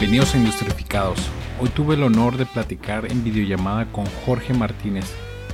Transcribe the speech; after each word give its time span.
Bienvenidos 0.00 0.34
a 0.34 0.38
Industrificados. 0.38 1.18
Hoy 1.60 1.68
tuve 1.68 1.94
el 1.94 2.02
honor 2.02 2.38
de 2.38 2.46
platicar 2.46 3.12
en 3.12 3.22
videollamada 3.22 3.84
con 3.92 4.06
Jorge 4.24 4.54
Martínez, 4.54 5.04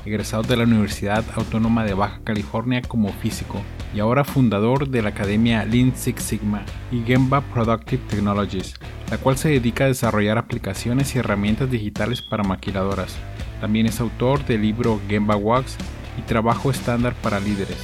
egresado 0.04 0.44
de 0.44 0.56
la 0.56 0.62
Universidad 0.62 1.24
Autónoma 1.34 1.82
de 1.82 1.94
Baja 1.94 2.20
California 2.22 2.80
como 2.80 3.12
físico 3.12 3.60
y 3.92 3.98
ahora 3.98 4.22
fundador 4.22 4.88
de 4.88 5.02
la 5.02 5.08
Academia 5.08 5.64
Lean 5.64 5.96
Six 5.96 6.22
Sigma 6.22 6.64
y 6.92 7.02
Gemba 7.02 7.40
Productive 7.40 8.00
Technologies, 8.08 8.74
la 9.10 9.18
cual 9.18 9.36
se 9.36 9.48
dedica 9.48 9.82
a 9.82 9.88
desarrollar 9.88 10.38
aplicaciones 10.38 11.12
y 11.16 11.18
herramientas 11.18 11.68
digitales 11.68 12.22
para 12.22 12.44
maquiladoras. 12.44 13.16
También 13.60 13.86
es 13.86 13.98
autor 13.98 14.46
del 14.46 14.62
libro 14.62 15.00
Gemba 15.08 15.34
Wax 15.34 15.76
y 16.16 16.22
Trabajo 16.22 16.70
estándar 16.70 17.14
para 17.20 17.40
líderes. 17.40 17.78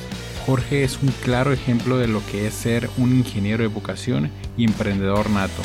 Jorge 0.47 0.85
es 0.85 1.03
un 1.03 1.09
claro 1.25 1.53
ejemplo 1.53 1.99
de 1.99 2.07
lo 2.07 2.25
que 2.31 2.47
es 2.47 2.55
ser 2.55 2.89
un 2.99 3.17
ingeniero 3.17 3.65
de 3.65 3.69
vocación 3.69 4.31
y 4.57 4.65
emprendedor 4.65 5.29
nato. 5.29 5.63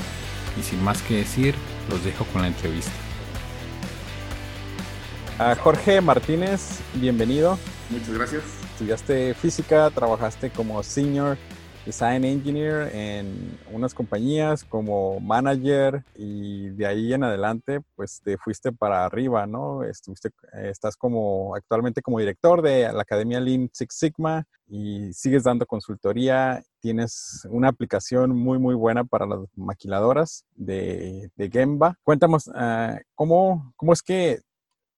Y 0.59 0.63
sin 0.63 0.83
más 0.83 1.01
que 1.01 1.17
decir, 1.17 1.55
los 1.89 2.03
dejo 2.03 2.25
con 2.25 2.41
la 2.41 2.47
entrevista. 2.47 2.91
A 5.39 5.55
Jorge 5.55 6.01
Martínez, 6.01 6.79
bienvenido. 6.95 7.59
Muchas 7.89 8.09
gracias. 8.09 8.43
Estudiaste 8.71 9.33
física, 9.35 9.89
trabajaste 9.91 10.49
como 10.49 10.81
senior 10.83 11.37
design 11.87 12.25
engineer 12.25 12.93
en 12.93 13.57
unas 13.71 13.93
compañías 13.93 14.65
como 14.65 15.21
manager 15.21 16.03
y 16.15 16.67
de 16.71 16.85
ahí 16.85 17.13
en 17.13 17.23
adelante 17.23 17.79
pues 17.95 18.19
te 18.21 18.37
fuiste 18.37 18.73
para 18.73 19.05
arriba, 19.05 19.47
¿no? 19.47 19.83
Estuviste, 19.83 20.29
estás 20.53 20.97
como 20.97 21.55
actualmente 21.55 22.01
como 22.01 22.19
director 22.19 22.61
de 22.61 22.91
la 22.91 23.01
Academia 23.01 23.39
Lean 23.39 23.69
Six 23.71 23.95
Sigma 23.95 24.45
y 24.67 25.13
sigues 25.13 25.43
dando 25.43 25.65
consultoría. 25.65 26.61
Tienes 26.81 27.47
una 27.49 27.69
aplicación 27.69 28.35
muy 28.35 28.59
muy 28.59 28.75
buena 28.75 29.05
para 29.05 29.25
las 29.25 29.39
maquiladoras 29.55 30.43
de, 30.55 31.31
de 31.37 31.49
Gemba. 31.49 31.95
Cuéntanos, 32.03 32.47
uh, 32.47 32.97
¿cómo, 33.15 33.73
¿cómo 33.77 33.93
es 33.93 34.01
que 34.01 34.41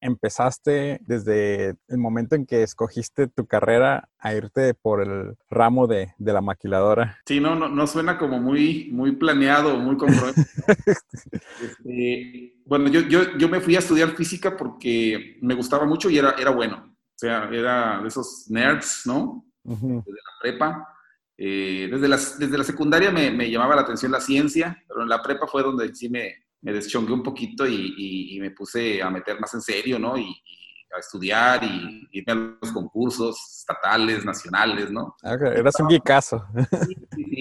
empezaste 0.01 0.99
desde 1.01 1.75
el 1.87 1.97
momento 1.97 2.35
en 2.35 2.45
que 2.45 2.63
escogiste 2.63 3.27
tu 3.27 3.45
carrera 3.45 4.09
a 4.17 4.33
irte 4.33 4.73
por 4.73 5.01
el 5.01 5.35
ramo 5.49 5.87
de, 5.87 6.13
de 6.17 6.33
la 6.33 6.41
maquiladora? 6.41 7.17
Sí, 7.25 7.39
no, 7.39 7.55
no, 7.55 7.69
no, 7.69 7.87
suena 7.87 8.17
como 8.17 8.39
muy, 8.39 8.89
muy 8.91 9.13
planeado, 9.13 9.77
muy 9.77 9.97
comprometido. 9.97 10.45
este, 11.61 12.53
bueno, 12.65 12.89
yo, 12.89 13.01
yo, 13.01 13.37
yo, 13.37 13.49
me 13.49 13.61
fui 13.61 13.75
a 13.75 13.79
estudiar 13.79 14.09
física 14.09 14.55
porque 14.55 15.37
me 15.41 15.53
gustaba 15.53 15.85
mucho 15.85 16.09
y 16.09 16.17
era, 16.17 16.35
era 16.39 16.51
bueno. 16.51 16.77
O 16.87 17.17
sea, 17.19 17.49
era 17.51 18.01
de 18.01 18.07
esos 18.07 18.45
nerds, 18.49 19.03
¿no? 19.05 19.45
Uh 19.63 19.75
-huh. 19.75 20.03
Desde 20.05 20.11
la 20.11 20.31
prepa. 20.41 20.87
Eh, 21.41 21.87
desde, 21.89 22.07
las, 22.09 22.37
desde 22.37 22.57
la 22.57 22.65
secundaria 22.65 23.11
me, 23.11 23.31
me 23.31 23.49
llamaba 23.49 23.75
la 23.75 23.83
atención 23.83 24.11
la 24.11 24.19
ciencia, 24.19 24.83
pero 24.87 25.03
en 25.03 25.09
la 25.09 25.21
prepa 25.21 25.47
fue 25.47 25.63
donde 25.63 25.95
sí 25.95 26.09
me, 26.09 26.35
me 26.61 26.73
deschongué 26.73 27.13
un 27.13 27.23
poquito 27.23 27.65
y, 27.65 27.93
y, 27.97 28.35
y, 28.35 28.39
me 28.39 28.51
puse 28.51 29.01
a 29.01 29.09
meter 29.09 29.39
más 29.39 29.53
en 29.53 29.61
serio, 29.61 29.97
¿no? 29.97 30.17
Y, 30.17 30.23
y, 30.23 30.59
a 30.95 30.99
estudiar 30.99 31.63
y 31.63 32.07
irme 32.11 32.33
a 32.33 32.57
los 32.61 32.71
concursos 32.71 33.59
estatales, 33.59 34.25
nacionales, 34.25 34.89
¿no? 34.91 35.15
Okay, 35.21 35.59
eras 35.59 35.79
un 35.79 35.87
geekazo. 35.87 36.43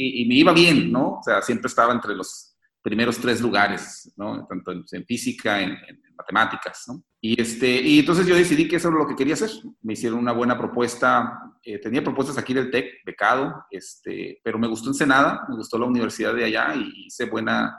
Y, 0.00 0.26
me 0.26 0.34
iba 0.34 0.52
bien, 0.52 0.92
¿no? 0.92 1.14
O 1.14 1.22
sea, 1.22 1.42
siempre 1.42 1.66
estaba 1.66 1.92
entre 1.92 2.14
los 2.14 2.56
primeros 2.82 3.18
tres 3.18 3.40
lugares, 3.40 4.12
¿no? 4.16 4.46
Tanto 4.46 4.70
en, 4.70 4.84
en 4.92 5.04
física, 5.04 5.60
en, 5.60 5.70
en, 5.70 6.00
matemáticas, 6.16 6.84
¿no? 6.88 7.02
Y, 7.20 7.40
este, 7.40 7.80
y 7.80 8.00
entonces 8.00 8.26
yo 8.26 8.34
decidí 8.36 8.68
que 8.68 8.76
eso 8.76 8.88
era 8.88 8.98
lo 8.98 9.08
que 9.08 9.16
quería 9.16 9.34
hacer. 9.34 9.50
Me 9.82 9.94
hicieron 9.94 10.18
una 10.18 10.32
buena 10.32 10.58
propuesta. 10.58 11.38
Eh, 11.62 11.78
tenía 11.78 12.02
propuestas 12.02 12.38
aquí 12.38 12.54
del 12.54 12.70
TEC, 12.70 13.04
becado, 13.04 13.64
este, 13.70 14.40
pero 14.44 14.58
me 14.58 14.68
gustó 14.68 14.88
Ensenada, 14.88 15.44
me 15.48 15.56
gustó 15.56 15.78
la 15.78 15.86
universidad 15.86 16.34
de 16.34 16.44
allá 16.44 16.74
y 16.74 17.06
hice 17.06 17.26
buena 17.26 17.76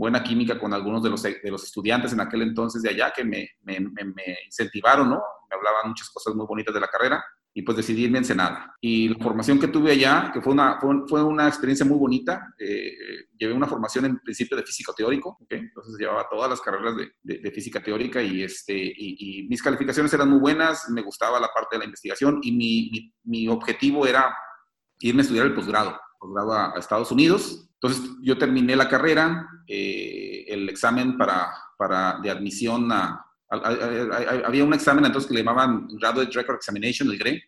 buena 0.00 0.24
química 0.24 0.58
con 0.58 0.72
algunos 0.72 1.02
de 1.02 1.10
los, 1.10 1.22
de 1.22 1.50
los 1.50 1.62
estudiantes 1.62 2.14
en 2.14 2.20
aquel 2.20 2.40
entonces 2.40 2.80
de 2.80 2.88
allá 2.88 3.12
que 3.14 3.22
me, 3.22 3.50
me, 3.60 3.78
me, 3.80 4.04
me, 4.04 4.38
incentivaron, 4.46 5.10
¿no? 5.10 5.20
Me 5.48 5.56
hablaban 5.56 5.88
muchas 5.88 6.08
cosas 6.08 6.34
muy 6.34 6.46
bonitas 6.46 6.72
de 6.72 6.80
la 6.80 6.88
carrera 6.88 7.22
y 7.52 7.60
pues 7.60 7.76
decidí 7.76 8.04
irme 8.04 8.16
a 8.16 8.20
Ensenada. 8.20 8.74
Y 8.80 9.10
la 9.10 9.22
formación 9.22 9.60
que 9.60 9.68
tuve 9.68 9.92
allá, 9.92 10.30
que 10.32 10.40
fue 10.40 10.54
una, 10.54 10.78
fue, 10.80 11.22
una 11.22 11.46
experiencia 11.48 11.84
muy 11.84 11.98
bonita, 11.98 12.54
eh, 12.58 12.92
llevé 13.36 13.52
una 13.52 13.66
formación 13.66 14.06
en 14.06 14.18
principio 14.20 14.56
de 14.56 14.62
físico 14.62 14.94
teórico, 14.94 15.36
¿okay? 15.42 15.58
entonces 15.58 15.94
llevaba 15.98 16.26
todas 16.30 16.48
las 16.48 16.62
carreras 16.62 16.96
de, 16.96 17.10
de, 17.22 17.38
de 17.40 17.50
física 17.50 17.82
teórica 17.82 18.22
y, 18.22 18.42
este, 18.42 18.74
y, 18.74 19.42
y, 19.42 19.48
mis 19.48 19.62
calificaciones 19.62 20.14
eran 20.14 20.30
muy 20.30 20.38
buenas, 20.38 20.88
me 20.88 21.02
gustaba 21.02 21.38
la 21.38 21.48
parte 21.48 21.76
de 21.76 21.80
la 21.80 21.84
investigación 21.84 22.40
y 22.42 22.52
mi, 22.52 22.90
mi, 22.90 23.14
mi 23.24 23.48
objetivo 23.48 24.06
era 24.06 24.34
irme 25.00 25.20
a 25.20 25.24
estudiar 25.24 25.44
el 25.44 25.54
posgrado, 25.54 26.00
posgrado 26.18 26.52
a, 26.54 26.72
a 26.74 26.78
Estados 26.78 27.12
Unidos, 27.12 27.66
entonces, 27.82 28.10
yo 28.20 28.36
terminé 28.36 28.76
la 28.76 28.90
carrera, 28.90 29.48
eh, 29.72 30.44
el 30.48 30.68
examen 30.68 31.16
para, 31.16 31.52
para, 31.78 32.18
de 32.20 32.30
admisión 32.30 32.90
a, 32.90 33.24
a, 33.50 33.56
a, 33.56 34.46
Había 34.46 34.64
un 34.64 34.74
examen 34.74 35.04
entonces 35.04 35.28
que 35.28 35.34
le 35.34 35.44
llamaban 35.44 35.86
Graduate 35.92 36.32
Record 36.32 36.56
Examination, 36.56 37.08
el 37.10 37.18
GRE, 37.18 37.42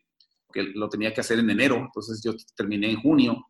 que 0.53 0.63
lo 0.75 0.89
tenía 0.89 1.13
que 1.13 1.21
hacer 1.21 1.39
en 1.39 1.51
enero, 1.51 1.77
entonces 1.77 2.23
yo 2.23 2.35
terminé 2.55 2.91
en 2.91 3.01
junio 3.01 3.49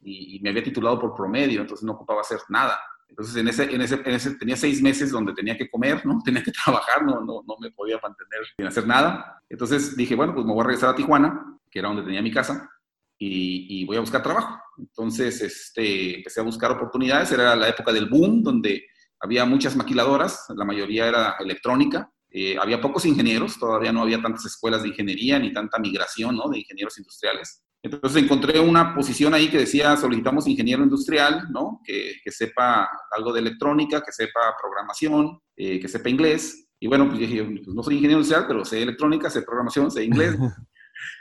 y, 0.00 0.36
y 0.36 0.40
me 0.40 0.50
había 0.50 0.62
titulado 0.62 0.98
por 0.98 1.14
promedio, 1.14 1.60
entonces 1.60 1.84
no 1.84 1.92
ocupaba 1.92 2.22
hacer 2.22 2.40
nada. 2.48 2.78
Entonces, 3.08 3.36
en 3.36 3.48
ese, 3.48 3.74
en 3.74 3.80
ese, 3.80 3.94
en 3.94 4.14
ese, 4.14 4.34
tenía 4.34 4.56
seis 4.56 4.82
meses 4.82 5.10
donde 5.10 5.32
tenía 5.32 5.56
que 5.56 5.70
comer, 5.70 6.04
¿no? 6.04 6.20
Tenía 6.24 6.42
que 6.42 6.52
trabajar, 6.52 7.04
no, 7.04 7.20
no, 7.20 7.42
no 7.46 7.56
me 7.60 7.70
podía 7.70 7.98
mantener 8.02 8.40
sin 8.56 8.66
hacer 8.66 8.86
nada. 8.86 9.42
Entonces 9.48 9.96
dije, 9.96 10.14
bueno, 10.14 10.34
pues 10.34 10.44
me 10.44 10.52
voy 10.52 10.62
a 10.62 10.64
regresar 10.64 10.90
a 10.90 10.94
Tijuana, 10.94 11.58
que 11.70 11.78
era 11.78 11.88
donde 11.88 12.02
tenía 12.02 12.22
mi 12.22 12.32
casa, 12.32 12.70
y, 13.18 13.82
y, 13.82 13.84
voy 13.86 13.96
a 13.96 14.00
buscar 14.00 14.22
trabajo. 14.22 14.58
Entonces 14.78 15.40
este, 15.40 16.16
empecé 16.16 16.40
a 16.40 16.44
buscar 16.44 16.70
oportunidades, 16.72 17.32
era 17.32 17.56
la 17.56 17.68
época 17.68 17.92
del 17.92 18.08
boom, 18.08 18.42
donde 18.42 18.84
había 19.20 19.44
muchas 19.44 19.76
maquiladoras, 19.76 20.46
la 20.54 20.64
mayoría 20.64 21.08
era 21.08 21.36
electrónica, 21.40 22.10
eh, 22.30 22.56
había 22.60 22.80
pocos 22.80 23.06
ingenieros, 23.06 23.58
todavía 23.58 23.92
no 23.92 24.02
había 24.02 24.20
tantas 24.20 24.44
escuelas 24.44 24.82
de 24.82 24.88
ingeniería 24.88 25.38
ni 25.38 25.52
tanta 25.52 25.78
migración 25.78 26.36
¿no? 26.36 26.48
de 26.48 26.58
ingenieros 26.58 26.98
industriales. 26.98 27.62
Entonces 27.82 28.22
encontré 28.22 28.58
una 28.58 28.94
posición 28.94 29.32
ahí 29.32 29.48
que 29.48 29.58
decía, 29.58 29.96
solicitamos 29.96 30.46
ingeniero 30.46 30.82
industrial, 30.82 31.46
¿no? 31.50 31.80
que, 31.84 32.14
que 32.22 32.30
sepa 32.30 32.88
algo 33.16 33.32
de 33.32 33.40
electrónica, 33.40 34.02
que 34.02 34.12
sepa 34.12 34.54
programación, 34.60 35.38
eh, 35.56 35.78
que 35.80 35.88
sepa 35.88 36.08
inglés. 36.08 36.68
Y 36.80 36.88
bueno, 36.88 37.06
pues 37.06 37.20
dije, 37.20 37.42
pues 37.42 37.68
no 37.68 37.82
soy 37.82 37.94
ingeniero 37.94 38.20
industrial, 38.20 38.46
pero 38.48 38.64
sé 38.64 38.82
electrónica, 38.82 39.30
sé 39.30 39.42
programación, 39.42 39.90
sé 39.90 40.04
inglés. 40.04 40.36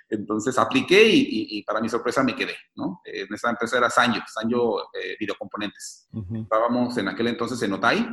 Entonces 0.10 0.58
apliqué 0.58 1.08
y, 1.08 1.20
y, 1.20 1.58
y, 1.58 1.64
para 1.64 1.82
mi 1.82 1.90
sorpresa 1.90 2.24
me 2.24 2.36
quedé, 2.36 2.56
¿no? 2.76 3.02
En 3.04 3.34
esa 3.34 3.50
empresa 3.50 3.78
era 3.78 3.90
Sanyo, 3.90 4.22
Sanyo 4.28 4.80
eh, 4.94 5.16
Videocomponentes. 5.20 6.08
Uh 6.12 6.22
-huh. 6.22 6.44
Estábamos 6.44 6.98
en 6.98 7.08
aquel 7.08 7.28
entonces 7.28 7.62
en 7.62 7.74
Otay, 7.74 8.08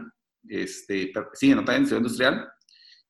este, 0.48 1.12
sí, 1.34 1.50
en 1.50 1.58
Otay, 1.58 1.76
en 1.78 1.86
Ciudad 1.86 2.00
Industrial, 2.00 2.48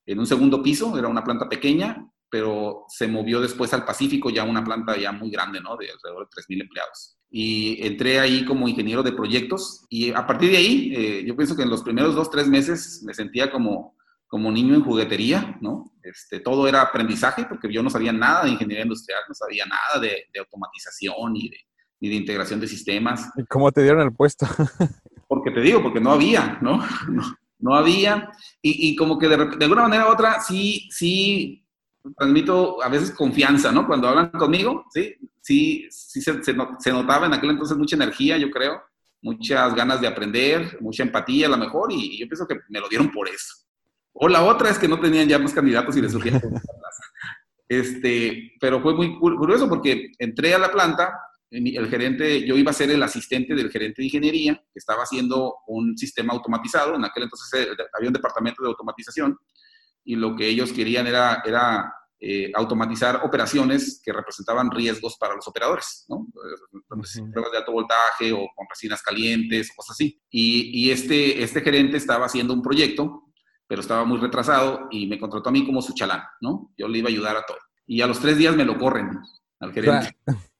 en 0.05 0.19
un 0.19 0.27
segundo 0.27 0.61
piso, 0.61 0.97
era 0.97 1.07
una 1.07 1.23
planta 1.23 1.47
pequeña, 1.47 2.05
pero 2.29 2.85
se 2.87 3.07
movió 3.07 3.39
después 3.39 3.73
al 3.73 3.85
Pacífico, 3.85 4.29
ya 4.29 4.43
una 4.43 4.63
planta 4.63 4.97
ya 4.97 5.11
muy 5.11 5.29
grande, 5.29 5.61
¿no? 5.61 5.77
De 5.77 5.89
alrededor 5.91 6.27
de 6.27 6.41
3.000 6.41 6.61
empleados. 6.61 7.17
Y 7.29 7.85
entré 7.85 8.19
ahí 8.19 8.43
como 8.43 8.67
ingeniero 8.67 9.03
de 9.03 9.11
proyectos 9.11 9.85
y 9.89 10.11
a 10.11 10.25
partir 10.25 10.51
de 10.51 10.57
ahí, 10.57 10.93
eh, 10.95 11.23
yo 11.25 11.35
pienso 11.35 11.55
que 11.55 11.63
en 11.63 11.69
los 11.69 11.83
primeros 11.83 12.15
dos, 12.15 12.29
tres 12.29 12.47
meses 12.47 13.03
me 13.05 13.13
sentía 13.13 13.51
como 13.51 13.95
como 14.33 14.51
niño 14.51 14.73
en 14.73 14.83
juguetería, 14.83 15.59
¿no? 15.61 15.93
Este, 16.01 16.39
todo 16.39 16.67
era 16.67 16.81
aprendizaje 16.81 17.45
porque 17.45 17.71
yo 17.71 17.83
no 17.83 17.91
sabía 17.91 18.11
nada 18.11 18.45
de 18.45 18.49
ingeniería 18.49 18.81
industrial, 18.81 19.19
no 19.27 19.35
sabía 19.35 19.63
nada 19.67 20.01
de, 20.01 20.25
de 20.33 20.39
automatización 20.39 21.33
ni 21.33 21.49
de, 21.49 21.57
ni 21.99 22.09
de 22.09 22.15
integración 22.15 22.59
de 22.59 22.67
sistemas. 22.67 23.29
¿Y 23.37 23.45
cómo 23.45 23.71
te 23.71 23.83
dieron 23.83 24.01
el 24.01 24.11
puesto? 24.11 24.47
porque 25.27 25.51
te 25.51 25.61
digo, 25.61 25.83
porque 25.83 26.01
no 26.01 26.13
había, 26.13 26.57
¿no? 26.63 26.83
No, 27.09 27.21
no 27.59 27.75
había. 27.75 28.31
Y, 28.59 28.89
y, 28.89 28.95
como 28.95 29.19
que 29.19 29.27
de, 29.27 29.37
de, 29.37 29.65
alguna 29.65 29.83
manera 29.83 30.07
u 30.07 30.11
otra 30.11 30.41
sí, 30.41 30.89
sí 30.89 31.63
transmito 32.17 32.81
a 32.81 32.89
veces 32.89 33.11
confianza, 33.11 33.71
¿no? 33.71 33.85
Cuando 33.85 34.07
hablan 34.07 34.31
conmigo, 34.31 34.85
sí, 34.91 35.13
sí, 35.41 35.87
sí 35.91 36.21
se, 36.23 36.41
se, 36.41 36.55
se 36.79 36.91
notaba 36.91 37.27
en 37.27 37.33
aquel 37.33 37.51
entonces 37.51 37.77
mucha 37.77 37.97
energía, 37.97 38.39
yo 38.39 38.49
creo, 38.49 38.81
muchas 39.21 39.75
ganas 39.75 40.01
de 40.01 40.07
aprender, 40.07 40.79
mucha 40.81 41.03
empatía 41.03 41.45
a 41.45 41.51
lo 41.51 41.57
mejor, 41.57 41.91
y, 41.91 42.15
y 42.15 42.19
yo 42.19 42.27
pienso 42.27 42.47
que 42.47 42.61
me 42.69 42.79
lo 42.79 42.89
dieron 42.89 43.11
por 43.11 43.29
eso. 43.29 43.63
O 44.13 44.27
la 44.27 44.43
otra 44.43 44.69
es 44.69 44.77
que 44.77 44.87
no 44.87 44.99
tenían 44.99 45.27
ya 45.27 45.39
más 45.39 45.53
candidatos 45.53 45.97
y 45.97 46.01
les 46.01 46.11
surgían 46.11 46.41
Este, 47.67 48.51
pero 48.59 48.81
fue 48.81 48.93
muy 48.93 49.17
curioso 49.17 49.67
porque 49.67 50.11
entré 50.19 50.53
a 50.53 50.59
la 50.59 50.71
planta, 50.71 51.17
el 51.49 51.87
gerente, 51.89 52.45
yo 52.45 52.55
iba 52.55 52.71
a 52.71 52.73
ser 52.73 52.91
el 52.91 53.01
asistente 53.01 53.55
del 53.55 53.71
gerente 53.71 54.01
de 54.01 54.05
ingeniería, 54.05 54.55
que 54.55 54.79
estaba 54.79 55.03
haciendo 55.03 55.55
un 55.67 55.97
sistema 55.97 56.33
automatizado, 56.33 56.95
en 56.95 57.05
aquel 57.05 57.23
entonces 57.23 57.61
eh, 57.61 57.75
había 57.93 58.09
un 58.09 58.13
departamento 58.13 58.61
de 58.61 58.69
automatización, 58.69 59.37
y 60.03 60.15
lo 60.15 60.35
que 60.35 60.47
ellos 60.47 60.71
querían 60.71 61.07
era, 61.07 61.41
era 61.45 61.91
eh, 62.19 62.51
automatizar 62.53 63.21
operaciones 63.23 64.01
que 64.03 64.13
representaban 64.13 64.69
riesgos 64.69 65.17
para 65.17 65.35
los 65.35 65.47
operadores, 65.47 66.05
¿no? 66.09 66.27
Entonces, 66.73 67.23
pruebas 67.31 67.51
de 67.51 67.57
alto 67.57 67.71
voltaje 67.71 68.33
o 68.33 68.47
con 68.55 68.67
resinas 68.69 69.01
calientes 69.01 69.71
o 69.71 69.75
cosas 69.77 69.95
así. 69.95 70.21
Y, 70.29 70.85
y 70.85 70.91
este, 70.91 71.41
este 71.41 71.61
gerente 71.61 71.97
estaba 71.97 72.25
haciendo 72.25 72.53
un 72.53 72.61
proyecto 72.61 73.32
pero 73.67 73.81
estaba 73.81 74.05
muy 74.05 74.19
retrasado 74.19 74.87
y 74.91 75.07
me 75.07 75.19
contrató 75.19 75.49
a 75.49 75.51
mí 75.51 75.65
como 75.65 75.81
su 75.81 75.93
chalán, 75.93 76.21
¿no? 76.41 76.73
Yo 76.77 76.87
le 76.87 76.99
iba 76.99 77.09
a 77.09 77.11
ayudar 77.11 77.37
a 77.37 77.45
todo. 77.45 77.57
Y 77.85 78.01
a 78.01 78.07
los 78.07 78.19
tres 78.19 78.37
días 78.37 78.55
me 78.55 78.65
lo 78.65 78.77
corren 78.77 79.19
al 79.59 79.73
gerente. 79.73 80.17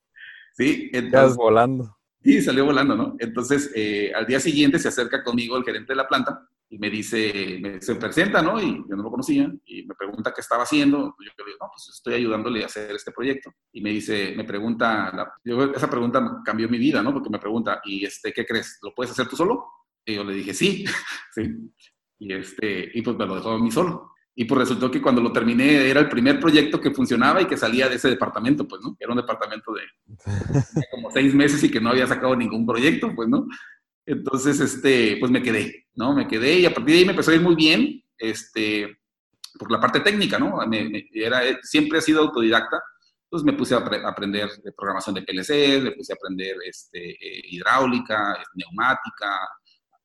¿Sí? 0.58 0.90
Entonces, 0.94 1.36
volando. 1.36 1.98
Sí, 2.24 2.42
salió 2.42 2.66
volando, 2.66 2.96
¿no? 2.96 3.16
Entonces, 3.20 3.72
eh, 3.76 4.12
al 4.16 4.26
día 4.26 4.40
siguiente 4.40 4.80
se 4.80 4.88
acerca 4.88 5.24
conmigo 5.24 5.58
el 5.58 5.64
gerente 5.64 5.92
de 5.92 5.98
la 5.98 6.08
planta 6.08 6.48
y 6.70 6.80
me 6.80 6.90
dice, 6.90 7.60
me, 7.62 7.82
se 7.82 7.96
presenta, 7.96 8.42
¿no? 8.42 8.60
Y 8.60 8.84
yo 8.90 8.96
no 8.96 9.04
lo 9.04 9.12
conocía 9.12 9.52
y 9.66 9.86
me 9.86 9.94
pregunta 9.94 10.34
qué 10.34 10.42
estaba 10.42 10.64
haciendo. 10.64 11.16
Yo 11.20 11.32
le 11.38 11.46
digo, 11.46 11.58
no, 11.62 11.70
pues 11.72 11.90
estoy 11.94 12.16
ayudándole 12.16 12.64
a 12.64 12.66
hacer 12.66 12.96
este 12.96 13.12
proyecto. 13.12 13.54
Y 13.74 13.82
me 13.82 13.90
dice, 13.90 14.34
me 14.36 14.44
pregunta, 14.44 15.34
yo, 15.44 15.66
esa 15.66 15.90
pregunta 15.90 16.42
cambió 16.44 16.68
mi 16.70 16.78
vida, 16.78 17.04
¿no? 17.04 17.14
Porque 17.14 17.30
me 17.30 17.40
pregunta, 17.40 17.82
¿y 17.84 18.06
este, 18.06 18.34
qué 18.34 18.46
crees? 18.46 18.80
¿Lo 18.82 18.94
puedes 18.96 19.12
hacer 19.12 19.28
tú 19.28 19.36
solo? 19.36 19.68
Y 20.06 20.16
yo 20.16 20.24
le 20.24 20.34
dije, 20.34 20.54
sí, 20.54 20.86
sí. 21.36 21.44
Y, 22.24 22.34
este, 22.34 22.90
y 22.94 23.02
pues 23.02 23.18
me 23.18 23.26
lo 23.26 23.36
dejó 23.36 23.52
a 23.52 23.60
mí 23.60 23.70
solo. 23.70 24.12
Y 24.36 24.46
pues 24.46 24.60
resultó 24.60 24.90
que 24.90 25.02
cuando 25.02 25.22
lo 25.22 25.32
terminé 25.32 25.90
era 25.90 26.00
el 26.00 26.10
primer 26.10 26.40
proyecto 26.40 26.80
que 26.80 26.92
funcionaba 26.92 27.42
y 27.42 27.46
que 27.46 27.58
salía 27.58 27.90
de 27.90 27.96
ese 27.96 28.10
departamento, 28.10 28.68
pues, 28.68 28.82
¿no? 28.82 28.96
Era 29.00 29.12
un 29.12 29.18
departamento 29.18 29.74
de, 29.74 29.82
como 30.92 31.12
seis 31.12 31.36
meses 31.36 31.64
y 31.64 31.70
que 31.70 31.82
no 31.82 31.90
había 31.90 32.08
sacado 32.08 32.36
ningún 32.36 32.66
proyecto, 32.66 33.14
pues, 33.14 33.30
¿no? 33.30 33.46
Entonces, 34.06 34.60
este, 34.60 35.18
pues 35.20 35.32
me 35.32 35.44
quedé, 35.44 35.88
¿no? 35.96 36.16
Me 36.16 36.28
quedé 36.28 36.60
y 36.60 36.66
a 36.66 36.74
partir 36.74 36.94
de 36.94 37.00
ahí 37.00 37.06
me 37.06 37.12
empezó 37.12 37.32
a 37.32 37.36
ir 37.36 37.42
muy 37.42 37.56
bien, 37.56 38.04
este, 38.18 38.98
por 39.60 39.72
la 39.72 39.80
parte 39.80 40.00
técnica, 40.00 40.40
¿no? 40.40 40.60
era, 41.14 41.42
siempre 41.62 42.00
he 42.00 42.02
sido 42.02 42.22
autodidacta, 42.22 42.82
entonces 43.26 43.46
me 43.46 43.58
puse 43.58 43.76
a 43.76 43.80
aprender 43.80 44.50
de 44.64 44.72
programación 44.74 45.16
de 45.16 45.24
PLC, 45.24 45.82
me 45.82 45.92
puse 45.92 46.14
a 46.14 46.16
aprender 46.16 46.56
este, 46.66 47.12
eh, 47.12 47.42
hidráulica, 47.50 48.38
neumática, 48.54 49.40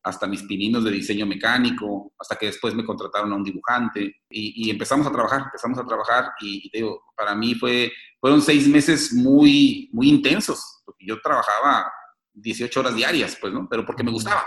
hasta 0.03 0.27
mis 0.27 0.43
pininos 0.43 0.83
de 0.83 0.91
diseño 0.91 1.25
mecánico, 1.25 2.13
hasta 2.17 2.35
que 2.35 2.47
después 2.47 2.73
me 2.73 2.85
contrataron 2.85 3.31
a 3.31 3.35
un 3.35 3.43
dibujante 3.43 4.21
y, 4.29 4.69
empezamos 4.69 5.05
a 5.07 5.11
trabajar, 5.11 5.41
empezamos 5.45 5.77
a 5.79 5.85
trabajar 5.85 6.31
y, 6.39 6.69
digo, 6.71 7.01
para 7.15 7.35
mí 7.35 7.55
fue, 7.55 7.91
fueron 8.19 8.41
seis 8.41 8.67
meses 8.67 9.13
muy, 9.13 9.89
muy 9.91 10.09
intensos, 10.09 10.81
porque 10.85 11.05
yo 11.05 11.19
trabajaba 11.21 11.91
18 12.33 12.79
horas 12.79 12.95
diarias, 12.95 13.37
pues, 13.39 13.53
¿no? 13.53 13.67
Pero 13.69 13.85
porque 13.85 14.03
me 14.03 14.11
gustaba. 14.11 14.43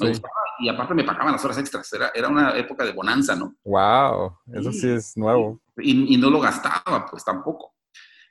Me 0.00 0.08
gustaba 0.08 0.32
y 0.60 0.68
aparte 0.68 0.94
me 0.94 1.04
pagaban 1.04 1.32
las 1.32 1.44
horas 1.44 1.58
extras, 1.58 1.92
era, 1.92 2.10
era 2.14 2.28
una 2.28 2.56
época 2.56 2.84
de 2.84 2.92
bonanza, 2.92 3.36
¿no? 3.36 3.54
wow, 3.64 4.36
eso 4.52 4.72
sí, 4.72 4.88
es 4.88 5.16
nuevo. 5.16 5.60
Y, 5.76 6.14
y 6.14 6.16
no 6.16 6.30
lo 6.30 6.40
gastaba, 6.40 7.06
pues 7.08 7.24
tampoco. 7.24 7.74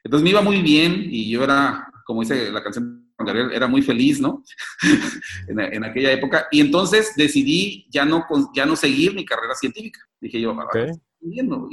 Entonces 0.04 0.24
me 0.24 0.32
iba 0.32 0.42
muy 0.42 0.62
bien 0.62 1.08
y 1.10 1.30
yo 1.30 1.44
era, 1.44 1.90
como 2.06 2.22
dice 2.22 2.52
la 2.52 2.64
canción 2.64 3.07
Gabriel 3.18 3.52
era 3.52 3.68
muy 3.68 3.82
feliz, 3.82 4.20
¿no? 4.20 4.44
en, 5.48 5.84
aquella 5.84 6.12
época. 6.12 6.48
Y 6.52 6.62
entonces 6.62 7.14
decidí 7.16 7.88
ya 7.90 8.06
no, 8.06 8.26
ya 8.56 8.66
no 8.66 8.76
seguir 8.76 9.14
mi 9.14 9.26
carrera 9.26 9.56
científica. 9.56 10.00
Dije 10.20 10.42
yo, 10.42 10.52
okay. 10.52 10.92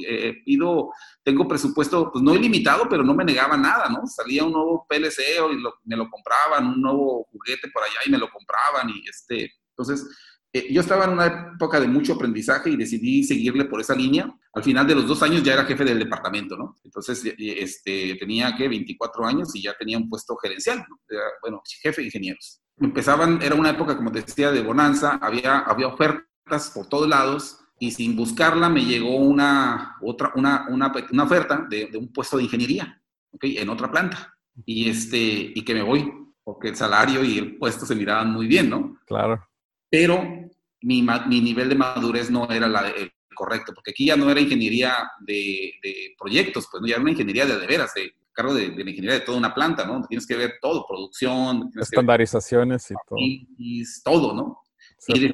eh, 0.06 0.34
pido, 0.44 0.90
tengo 1.22 1.46
presupuesto, 1.46 2.10
pues 2.10 2.22
no 2.22 2.34
ilimitado, 2.34 2.88
pero 2.88 3.02
no 3.02 3.14
me 3.14 3.24
negaba 3.24 3.56
nada, 3.56 3.88
¿no? 3.88 4.06
Salía 4.06 4.44
un 4.44 4.52
nuevo 4.52 4.86
PLC 4.88 5.22
y 5.52 5.88
me 5.88 5.96
lo 5.96 6.08
compraban, 6.08 6.66
un 6.66 6.80
nuevo 6.80 7.26
juguete 7.30 7.68
por 7.72 7.82
allá 7.82 7.98
y 8.06 8.10
me 8.10 8.18
lo 8.18 8.30
compraban. 8.30 8.88
Y 8.90 9.08
este, 9.08 9.52
entonces 9.70 10.06
eh, 10.54 10.72
yo 10.72 10.82
estaba 10.82 11.04
en 11.06 11.10
una 11.10 11.50
época 11.54 11.80
de 11.80 11.88
mucho 11.88 12.14
aprendizaje 12.14 12.70
y 12.70 12.76
decidí 12.76 13.24
seguirle 13.24 13.64
por 13.64 13.80
esa 13.80 13.94
línea. 13.94 14.32
Al 14.52 14.62
final 14.62 14.86
de 14.86 14.94
los 14.94 15.08
dos 15.08 15.20
años 15.24 15.42
ya 15.42 15.54
era 15.54 15.64
jefe 15.64 15.84
del 15.84 15.98
departamento, 15.98 16.56
¿no? 16.56 16.76
Entonces, 16.84 17.24
eh, 17.24 17.34
este, 17.38 18.14
tenía 18.20 18.54
que 18.54 18.68
24 18.68 19.26
años 19.26 19.54
y 19.56 19.62
ya 19.62 19.74
tenía 19.76 19.98
un 19.98 20.08
puesto 20.08 20.36
gerencial, 20.36 20.78
¿no? 20.88 21.00
bueno, 21.42 21.60
jefe 21.82 22.02
de 22.02 22.06
ingenieros. 22.06 22.62
Empezaban, 22.78 23.42
era 23.42 23.56
una 23.56 23.70
época, 23.70 23.96
como 23.96 24.12
te 24.12 24.22
decía, 24.22 24.52
de 24.52 24.62
bonanza, 24.62 25.18
había, 25.20 25.58
había 25.58 25.88
ofertas 25.88 26.70
por 26.72 26.88
todos 26.88 27.08
lados 27.08 27.58
y 27.80 27.90
sin 27.90 28.14
buscarla 28.14 28.68
me 28.68 28.84
llegó 28.84 29.16
una, 29.16 29.96
otra, 30.02 30.32
una, 30.36 30.66
una, 30.68 30.92
una 31.10 31.22
oferta 31.24 31.66
de, 31.68 31.86
de, 31.86 31.98
un 31.98 32.12
puesto 32.12 32.36
de 32.36 32.44
ingeniería, 32.44 33.02
¿ok? 33.32 33.42
En 33.44 33.68
otra 33.70 33.90
planta. 33.90 34.32
Y, 34.64 34.88
este, 34.88 35.18
y 35.18 35.64
que 35.64 35.74
me 35.74 35.82
voy, 35.82 36.12
porque 36.44 36.68
el 36.68 36.76
salario 36.76 37.24
y 37.24 37.38
el 37.38 37.56
puesto 37.56 37.84
se 37.84 37.96
miraban 37.96 38.30
muy 38.30 38.46
bien, 38.46 38.70
¿no? 38.70 39.00
Claro 39.04 39.44
pero 39.94 40.43
mi, 40.84 41.02
mi 41.02 41.40
nivel 41.40 41.68
de 41.68 41.74
madurez 41.74 42.30
no 42.30 42.48
era 42.50 42.68
la 42.68 42.82
de, 42.84 43.12
correcto, 43.34 43.72
porque 43.74 43.90
aquí 43.90 44.06
ya 44.06 44.16
no 44.16 44.30
era 44.30 44.40
ingeniería 44.40 45.10
de, 45.20 45.72
proyectos, 46.18 46.68
pues 46.70 46.80
¿no? 46.80 46.86
ya 46.86 46.94
era 46.94 47.02
una 47.02 47.10
ingeniería 47.10 47.46
de, 47.46 47.58
de 47.58 47.66
veras, 47.66 47.92
de 47.94 48.12
cargo 48.34 48.52
de, 48.52 48.68
la 48.68 48.90
ingeniería 48.90 49.14
de 49.14 49.20
toda 49.20 49.38
una 49.38 49.54
planta, 49.54 49.86
¿no? 49.86 50.02
Tienes 50.06 50.26
que 50.26 50.36
ver 50.36 50.54
todo, 50.60 50.84
producción. 50.86 51.70
Estandarizaciones 51.80 52.90
y 52.90 52.94
todo. 53.08 53.18
Y, 53.18 53.84
todo, 54.02 54.34
¿no? 54.34 54.58
Y 55.08 55.32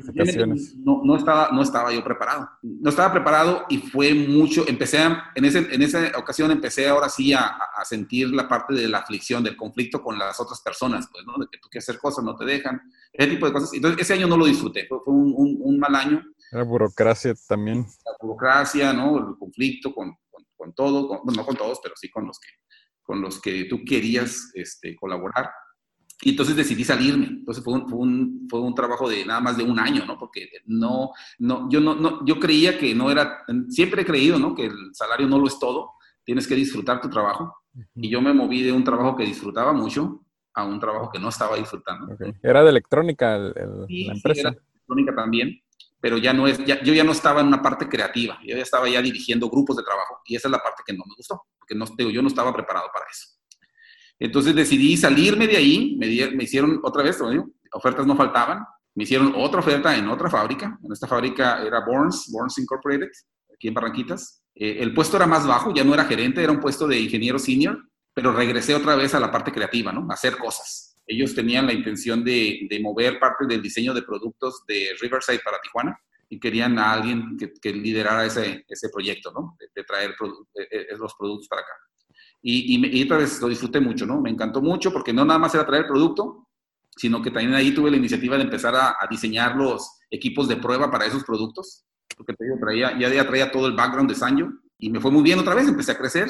no, 0.78 1.02
no, 1.04 1.16
estaba, 1.16 1.50
no 1.52 1.62
estaba 1.62 1.92
yo 1.92 2.02
preparado. 2.02 2.50
No 2.62 2.90
estaba 2.90 3.12
preparado 3.12 3.66
y 3.68 3.78
fue 3.78 4.14
mucho, 4.14 4.66
empecé 4.66 4.98
en, 5.34 5.44
ese, 5.44 5.58
en 5.72 5.82
esa 5.82 6.10
ocasión 6.18 6.50
empecé 6.50 6.88
ahora 6.88 7.08
sí 7.08 7.32
a, 7.32 7.46
a, 7.46 7.84
sentir 7.84 8.30
la 8.30 8.48
parte 8.48 8.74
de 8.74 8.88
la 8.88 8.98
aflicción, 8.98 9.44
del 9.44 9.56
conflicto 9.56 10.02
con 10.02 10.18
las 10.18 10.40
otras 10.40 10.60
personas, 10.60 11.08
pues, 11.12 11.24
¿no? 11.24 11.34
De 11.38 11.46
que 11.50 11.58
tú 11.58 11.68
quieres 11.68 11.88
hacer 11.88 12.00
cosas, 12.00 12.24
no 12.24 12.36
te 12.36 12.44
dejan, 12.44 12.80
ese 13.12 13.30
tipo 13.30 13.46
de 13.46 13.52
cosas. 13.52 13.72
Entonces, 13.72 14.00
ese 14.00 14.14
año 14.14 14.26
no 14.26 14.36
lo 14.36 14.46
disfruté, 14.46 14.86
fue, 14.88 14.98
un, 15.06 15.58
un, 15.60 15.78
mal 15.78 15.94
año. 15.94 16.22
La 16.50 16.64
burocracia 16.64 17.34
también. 17.46 17.86
La 18.04 18.12
burocracia, 18.20 18.92
¿no? 18.92 19.18
El 19.18 19.38
conflicto 19.38 19.94
con, 19.94 20.16
con, 20.30 20.44
con 20.56 20.74
todo, 20.74 21.08
con, 21.08 21.34
no 21.34 21.46
con 21.46 21.56
todos, 21.56 21.78
pero 21.82 21.94
sí 21.96 22.10
con 22.10 22.26
los 22.26 22.38
que, 22.40 22.48
con 23.02 23.20
los 23.20 23.40
que 23.40 23.64
tú 23.64 23.80
querías 23.86 24.50
este, 24.54 24.96
colaborar. 24.96 25.50
Y 26.22 26.30
entonces 26.30 26.56
decidí 26.56 26.84
salirme. 26.84 27.26
Entonces 27.26 27.64
fue 27.64 27.74
un, 27.74 27.88
fue 27.88 27.98
un, 27.98 28.46
fue 28.48 28.60
un, 28.60 28.74
trabajo 28.74 29.08
de 29.08 29.24
nada 29.24 29.40
más 29.40 29.56
de 29.56 29.64
un 29.64 29.78
año, 29.78 30.04
¿no? 30.04 30.18
Porque 30.18 30.48
no, 30.66 31.10
no, 31.38 31.68
yo, 31.70 31.80
no, 31.80 31.94
no, 31.94 32.24
yo 32.24 32.38
creía 32.38 32.78
que 32.78 32.94
no 32.94 33.10
era, 33.10 33.44
siempre 33.68 34.02
he 34.02 34.06
creído, 34.06 34.38
¿no? 34.38 34.54
Que 34.54 34.66
el 34.66 34.90
salario 34.92 35.26
no 35.26 35.38
lo 35.38 35.46
es 35.46 35.58
todo, 35.58 35.92
tienes 36.24 36.46
que 36.46 36.54
disfrutar 36.54 37.00
tu 37.00 37.08
trabajo. 37.08 37.56
Y 37.94 38.10
yo 38.10 38.20
me 38.20 38.34
moví 38.34 38.62
de 38.62 38.72
un 38.72 38.84
trabajo 38.84 39.16
que 39.16 39.24
disfrutaba 39.24 39.72
mucho 39.72 40.24
a 40.54 40.64
un 40.64 40.80
trabajo 40.80 41.10
que 41.10 41.18
no 41.18 41.28
estaba 41.28 41.56
disfrutando. 41.56 42.16
Era 42.42 42.62
de 42.62 42.70
electrónica 42.70 43.38
la 43.38 43.48
empresa. 43.48 43.88
Sí, 43.88 44.40
era 44.40 44.50
de 44.50 44.58
electrónica 44.58 45.14
también, 45.14 45.62
pero 46.00 46.18
ya 46.18 46.32
no 46.32 46.46
es, 46.46 46.64
ya, 46.64 46.82
yo 46.82 46.92
ya 46.92 47.04
no 47.04 47.12
estaba 47.12 47.40
en 47.40 47.46
una 47.46 47.62
parte 47.62 47.88
creativa, 47.88 48.38
yo 48.42 48.56
ya 48.56 48.62
estaba 48.62 48.88
ya 48.88 49.02
dirigiendo 49.02 49.48
grupos 49.48 49.76
de 49.76 49.82
trabajo 49.82 50.20
y 50.24 50.36
esa 50.36 50.48
es 50.48 50.52
la 50.52 50.58
parte 50.58 50.82
que 50.84 50.92
no 50.92 51.04
me 51.06 51.14
gustó, 51.16 51.42
porque 51.58 51.74
no, 51.74 51.86
yo 52.10 52.22
no 52.22 52.28
estaba 52.28 52.52
preparado 52.52 52.88
para 52.92 53.06
eso. 53.10 53.39
Entonces 54.20 54.54
decidí 54.54 54.96
salirme 54.98 55.48
de 55.48 55.56
ahí, 55.56 55.96
me, 55.98 56.06
me 56.36 56.44
hicieron 56.44 56.78
otra 56.82 57.02
vez, 57.02 57.18
ofertas 57.72 58.06
no 58.06 58.14
faltaban, 58.14 58.64
me 58.94 59.04
hicieron 59.04 59.32
otra 59.34 59.60
oferta 59.60 59.96
en 59.96 60.08
otra 60.08 60.28
fábrica, 60.28 60.78
en 60.84 60.92
esta 60.92 61.06
fábrica 61.06 61.62
era 61.64 61.80
Borns, 61.84 62.30
Borns 62.30 62.58
Incorporated, 62.58 63.08
aquí 63.52 63.68
en 63.68 63.74
Barranquitas. 63.74 64.42
Eh, 64.54 64.76
el 64.80 64.92
puesto 64.92 65.16
era 65.16 65.26
más 65.26 65.46
bajo, 65.46 65.72
ya 65.74 65.84
no 65.84 65.94
era 65.94 66.04
gerente, 66.04 66.42
era 66.42 66.52
un 66.52 66.60
puesto 66.60 66.86
de 66.86 67.00
ingeniero 67.00 67.38
senior, 67.38 67.78
pero 68.12 68.32
regresé 68.32 68.74
otra 68.74 68.94
vez 68.94 69.14
a 69.14 69.20
la 69.20 69.30
parte 69.30 69.52
creativa, 69.52 69.90
¿no? 69.90 70.06
A 70.10 70.14
hacer 70.14 70.36
cosas. 70.36 70.98
Ellos 71.06 71.34
tenían 71.34 71.66
la 71.66 71.72
intención 71.72 72.22
de, 72.22 72.66
de 72.68 72.80
mover 72.80 73.18
parte 73.18 73.46
del 73.46 73.62
diseño 73.62 73.94
de 73.94 74.02
productos 74.02 74.64
de 74.66 74.90
Riverside 75.00 75.40
para 75.42 75.60
Tijuana 75.60 75.98
y 76.28 76.38
querían 76.38 76.78
a 76.78 76.92
alguien 76.92 77.36
que, 77.38 77.52
que 77.54 77.72
liderara 77.72 78.26
ese, 78.26 78.64
ese 78.68 78.88
proyecto, 78.90 79.32
¿no? 79.32 79.56
De, 79.74 79.84
traer 79.84 80.10
eh, 80.10 80.68
eh, 80.70 80.86
los 80.98 81.14
productos 81.14 81.48
para 81.48 81.62
acá. 81.62 81.72
Y, 82.42 83.00
y, 83.00 83.04
vez 83.04 83.40
lo 83.40 83.48
disfruté 83.48 83.80
mucho, 83.80 84.06
¿no? 84.06 84.20
Me 84.20 84.30
encantó 84.30 84.62
mucho 84.62 84.92
porque 84.92 85.12
no 85.12 85.24
nada 85.24 85.38
más 85.38 85.54
era 85.54 85.66
traer 85.66 85.82
el 85.82 85.88
producto, 85.88 86.48
sino 86.96 87.20
que 87.20 87.30
también 87.30 87.54
ahí 87.54 87.72
tuve 87.72 87.90
la 87.90 87.98
iniciativa 87.98 88.36
de 88.36 88.44
empezar 88.44 88.74
a, 88.74 88.96
diseñar 89.10 89.56
los 89.56 89.98
equipos 90.10 90.48
de 90.48 90.56
prueba 90.56 90.90
para 90.90 91.06
esos 91.06 91.24
productos, 91.24 91.84
porque 92.16 92.34
traía, 92.58 92.98
ya, 92.98 93.26
traía 93.26 93.52
todo 93.52 93.66
el 93.66 93.74
background 93.74 94.08
de 94.08 94.16
Sanyo 94.16 94.48
y 94.78 94.90
me 94.90 95.00
fue 95.00 95.10
muy 95.10 95.22
bien 95.22 95.38
otra 95.38 95.54
vez, 95.54 95.68
empecé 95.68 95.92
a 95.92 95.98
crecer, 95.98 96.28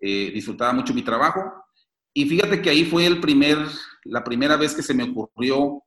eh, 0.00 0.30
disfrutaba 0.32 0.72
mucho 0.72 0.94
mi 0.94 1.02
trabajo 1.02 1.40
y 2.14 2.26
fíjate 2.26 2.60
que 2.60 2.70
ahí 2.70 2.84
fue 2.84 3.06
el 3.06 3.20
primer, 3.20 3.58
la 4.04 4.22
primera 4.22 4.56
vez 4.56 4.74
que 4.74 4.82
se 4.82 4.94
me 4.94 5.04
ocurrió, 5.04 5.82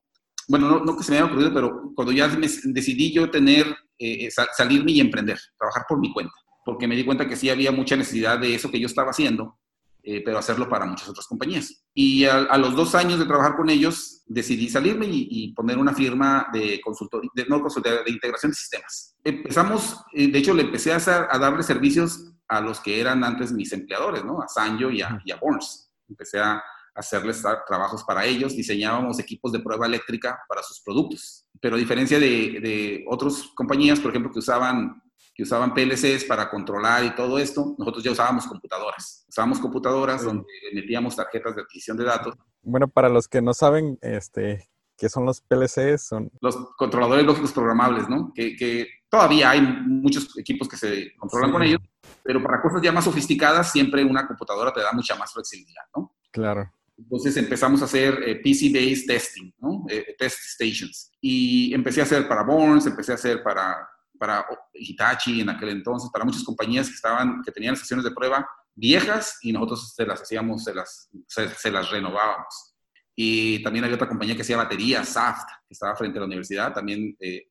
bueno, 0.47 0.69
no, 0.69 0.79
no 0.83 0.97
que 0.97 1.03
se 1.03 1.11
me 1.11 1.17
haya 1.17 1.27
ocurrido, 1.27 1.53
pero 1.53 1.91
cuando 1.95 2.11
ya 2.11 2.27
decidí 2.27 3.13
yo 3.13 3.29
tener, 3.29 3.75
eh, 3.99 4.29
salirme 4.55 4.91
y 4.91 4.99
emprender, 4.99 5.39
trabajar 5.57 5.85
por 5.87 5.99
mi 5.99 6.11
cuenta 6.11 6.33
porque 6.65 6.87
me 6.87 6.95
di 6.95 7.05
cuenta 7.05 7.27
que 7.27 7.35
sí 7.35 7.49
había 7.49 7.71
mucha 7.71 7.95
necesidad 7.95 8.39
de 8.39 8.55
eso 8.55 8.71
que 8.71 8.79
yo 8.79 8.87
estaba 8.87 9.11
haciendo, 9.11 9.59
eh, 10.03 10.21
pero 10.25 10.39
hacerlo 10.39 10.67
para 10.67 10.85
muchas 10.85 11.07
otras 11.07 11.27
compañías. 11.27 11.83
Y 11.93 12.25
a, 12.25 12.57
los 12.57 12.75
dos 12.75 12.95
años 12.95 13.19
de 13.19 13.25
trabajar 13.25 13.55
con 13.55 13.69
ellos, 13.69 14.23
decidí 14.25 14.67
salirme 14.67 15.05
y, 15.07 15.53
poner 15.53 15.77
una 15.77 15.93
firma 15.93 16.47
de 16.51 16.81
consultoría, 16.81 17.29
de, 17.35 17.45
no 17.45 17.61
consultoría, 17.61 18.01
de 18.03 18.11
integración 18.11 18.51
de 18.51 18.55
sistemas. 18.55 19.15
Empezamos, 19.23 20.03
eh, 20.13 20.27
de 20.27 20.39
hecho, 20.39 20.53
le 20.53 20.63
empecé 20.63 20.91
a, 20.91 20.97
hacer, 20.97 21.27
a 21.29 21.37
darle 21.37 21.61
servicios 21.61 22.33
a 22.47 22.61
los 22.61 22.79
que 22.79 22.99
eran 22.99 23.23
antes 23.23 23.51
mis 23.51 23.71
empleadores, 23.71 24.25
¿no? 24.25 24.41
A 24.41 24.47
Sanjo 24.47 24.89
y 24.89 25.01
a, 25.01 25.21
y 25.23 25.31
a 25.31 25.37
Borns. 25.37 25.91
Empecé 26.09 26.39
a 26.39 26.61
hacerles 26.95 27.43
trabajos 27.67 28.03
para 28.03 28.25
ellos, 28.25 28.55
diseñábamos 28.55 29.19
equipos 29.19 29.51
de 29.51 29.59
prueba 29.59 29.85
eléctrica 29.85 30.39
para 30.47 30.63
sus 30.63 30.81
productos. 30.81 31.45
Pero 31.59 31.75
a 31.75 31.79
diferencia 31.79 32.19
de, 32.19 32.59
de 32.61 33.05
otras 33.07 33.49
compañías, 33.55 33.99
por 33.99 34.11
ejemplo, 34.11 34.31
que 34.31 34.39
usaban 34.39 35.01
que 35.35 35.43
usaban 35.43 35.73
PLCs 35.73 36.23
para 36.23 36.49
controlar 36.49 37.03
y 37.03 37.13
todo 37.13 37.37
esto, 37.37 37.75
nosotros 37.77 38.01
ya 38.01 38.11
usábamos 38.11 38.47
computadoras. 38.47 39.25
Usábamos 39.27 39.59
computadoras 39.59 40.23
donde 40.23 40.45
metíamos 40.73 41.17
tarjetas 41.17 41.55
de 41.55 41.61
adquisición 41.61 41.97
de 41.97 42.05
datos. 42.05 42.35
Bueno, 42.61 42.87
para 42.87 43.09
los 43.09 43.27
que 43.27 43.41
no 43.41 43.53
saben, 43.53 43.99
este, 44.01 44.69
¿qué 44.97 45.09
son 45.09 45.25
los 45.25 45.41
PLCs? 45.41 46.07
Son... 46.07 46.31
Los 46.39 46.55
controladores 46.77 47.25
lógicos 47.25 47.51
programables, 47.51 48.07
¿no? 48.07 48.31
Que, 48.33 48.87
todavía 49.09 49.51
hay 49.51 49.61
muchos 49.61 50.37
equipos 50.37 50.69
que 50.69 50.77
se 50.77 51.13
controlan 51.17 51.51
con 51.51 51.63
ellos, 51.63 51.79
pero 52.23 52.41
para 52.41 52.61
cosas 52.61 52.81
ya 52.81 52.93
más 52.93 53.03
sofisticadas 53.03 53.71
siempre 53.71 54.03
una 54.03 54.27
computadora 54.27 54.73
te 54.73 54.81
da 54.81 54.91
mucha 54.93 55.15
más 55.15 55.33
flexibilidad, 55.33 55.83
¿no? 55.95 56.15
Claro. 56.31 56.71
Entonces 56.97 57.35
empezamos 57.35 57.81
a 57.81 57.85
hacer 57.85 58.23
eh, 58.25 58.35
PC-based 58.41 59.05
testing, 59.05 59.53
¿no? 59.59 59.85
Eh, 59.89 60.15
test 60.17 60.39
stations. 60.39 61.11
Y 61.19 61.73
empecé 61.73 61.99
a 61.99 62.03
hacer 62.03 62.27
para 62.27 62.43
Burns, 62.43 62.85
empecé 62.85 63.11
a 63.11 63.15
hacer 63.15 63.43
para, 63.43 63.87
para 64.17 64.45
Hitachi 64.73 65.41
en 65.41 65.49
aquel 65.49 65.69
entonces, 65.69 66.09
para 66.11 66.25
muchas 66.25 66.43
compañías 66.43 66.87
que, 66.87 66.95
estaban, 66.95 67.41
que 67.43 67.51
tenían 67.51 67.73
estaciones 67.73 68.03
de 68.03 68.11
prueba 68.11 68.47
viejas 68.73 69.37
y 69.41 69.53
nosotros 69.53 69.93
se 69.95 70.05
las 70.05 70.21
hacíamos, 70.21 70.63
se 70.63 70.73
las, 70.73 71.09
se, 71.27 71.71
las 71.71 71.89
renovábamos. 71.89 72.75
Y 73.15 73.63
también 73.63 73.85
había 73.85 73.95
otra 73.95 74.09
compañía 74.09 74.35
que 74.35 74.41
hacía 74.41 74.57
baterías, 74.57 75.07
Saft, 75.09 75.47
que 75.67 75.73
estaba 75.73 75.95
frente 75.95 76.17
a 76.17 76.21
la 76.21 76.27
universidad, 76.27 76.73
también 76.73 77.15
eh, 77.19 77.47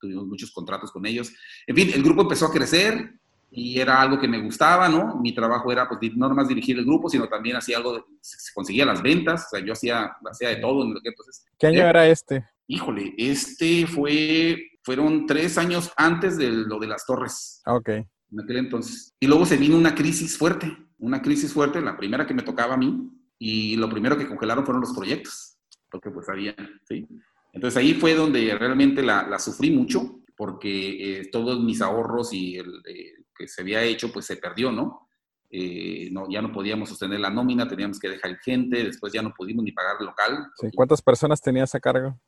tuvimos 0.00 0.26
muchos 0.26 0.52
contratos 0.52 0.92
con 0.92 1.04
ellos. 1.06 1.32
En 1.66 1.74
fin, 1.74 1.90
el 1.92 2.02
grupo 2.02 2.22
empezó 2.22 2.46
a 2.46 2.52
crecer, 2.52 3.18
y 3.50 3.80
era 3.80 4.00
algo 4.00 4.20
que 4.20 4.28
me 4.28 4.40
gustaba, 4.40 4.88
¿no? 4.88 5.16
Mi 5.20 5.34
trabajo 5.34 5.72
era, 5.72 5.88
pues, 5.88 6.14
no 6.16 6.28
nomás 6.28 6.48
dirigir 6.48 6.78
el 6.78 6.84
grupo, 6.84 7.08
sino 7.08 7.28
también 7.28 7.56
hacía 7.56 7.78
algo, 7.78 7.94
de, 7.94 8.04
se 8.20 8.52
conseguía 8.52 8.84
las 8.84 9.02
ventas, 9.02 9.46
o 9.46 9.56
sea, 9.56 9.64
yo 9.64 9.72
hacía, 9.72 10.16
hacía 10.30 10.50
de 10.50 10.56
todo. 10.56 10.84
Entonces, 10.84 11.46
¿Qué 11.58 11.66
año 11.66 11.80
era 11.80 12.06
este? 12.06 12.44
Híjole, 12.66 13.14
este 13.16 13.86
fue, 13.86 14.58
fueron 14.88 15.26
tres 15.26 15.58
años 15.58 15.92
antes 15.98 16.38
de 16.38 16.50
lo 16.50 16.78
de 16.78 16.86
las 16.86 17.04
torres. 17.04 17.60
Ah, 17.66 17.74
ok. 17.74 17.90
En 17.90 18.40
aquel 18.42 18.56
entonces. 18.56 19.12
Y 19.20 19.26
luego 19.26 19.44
se 19.44 19.58
vino 19.58 19.76
una 19.76 19.94
crisis 19.94 20.38
fuerte, 20.38 20.74
una 20.96 21.20
crisis 21.20 21.52
fuerte, 21.52 21.82
la 21.82 21.98
primera 21.98 22.26
que 22.26 22.32
me 22.32 22.42
tocaba 22.42 22.72
a 22.72 22.78
mí, 22.78 23.06
y 23.38 23.76
lo 23.76 23.90
primero 23.90 24.16
que 24.16 24.26
congelaron 24.26 24.64
fueron 24.64 24.80
los 24.80 24.94
proyectos, 24.94 25.58
porque 25.90 26.10
pues 26.10 26.26
había, 26.30 26.56
¿sí? 26.88 27.06
Entonces 27.52 27.76
ahí 27.76 27.92
fue 27.92 28.14
donde 28.14 28.56
realmente 28.56 29.02
la, 29.02 29.28
la 29.28 29.38
sufrí 29.38 29.70
mucho, 29.70 30.22
porque 30.34 31.20
eh, 31.20 31.28
todos 31.30 31.62
mis 31.62 31.82
ahorros 31.82 32.32
y 32.32 32.56
el, 32.56 32.80
eh, 32.88 33.12
que 33.36 33.46
se 33.46 33.60
había 33.60 33.82
hecho, 33.82 34.10
pues 34.10 34.24
se 34.24 34.38
perdió, 34.38 34.72
¿no? 34.72 35.06
Eh, 35.50 36.08
no, 36.12 36.30
ya 36.30 36.40
no 36.40 36.50
podíamos 36.50 36.88
sostener 36.88 37.20
la 37.20 37.28
nómina, 37.28 37.68
teníamos 37.68 37.98
que 37.98 38.08
dejar 38.08 38.38
gente, 38.38 38.84
después 38.84 39.12
ya 39.12 39.20
no 39.20 39.34
pudimos 39.36 39.62
ni 39.62 39.72
pagar 39.72 39.96
el 40.00 40.06
local. 40.06 40.46
¿Cuántas 40.74 41.02
personas 41.02 41.42
tenías 41.42 41.74
a 41.74 41.80
cargo? 41.80 42.18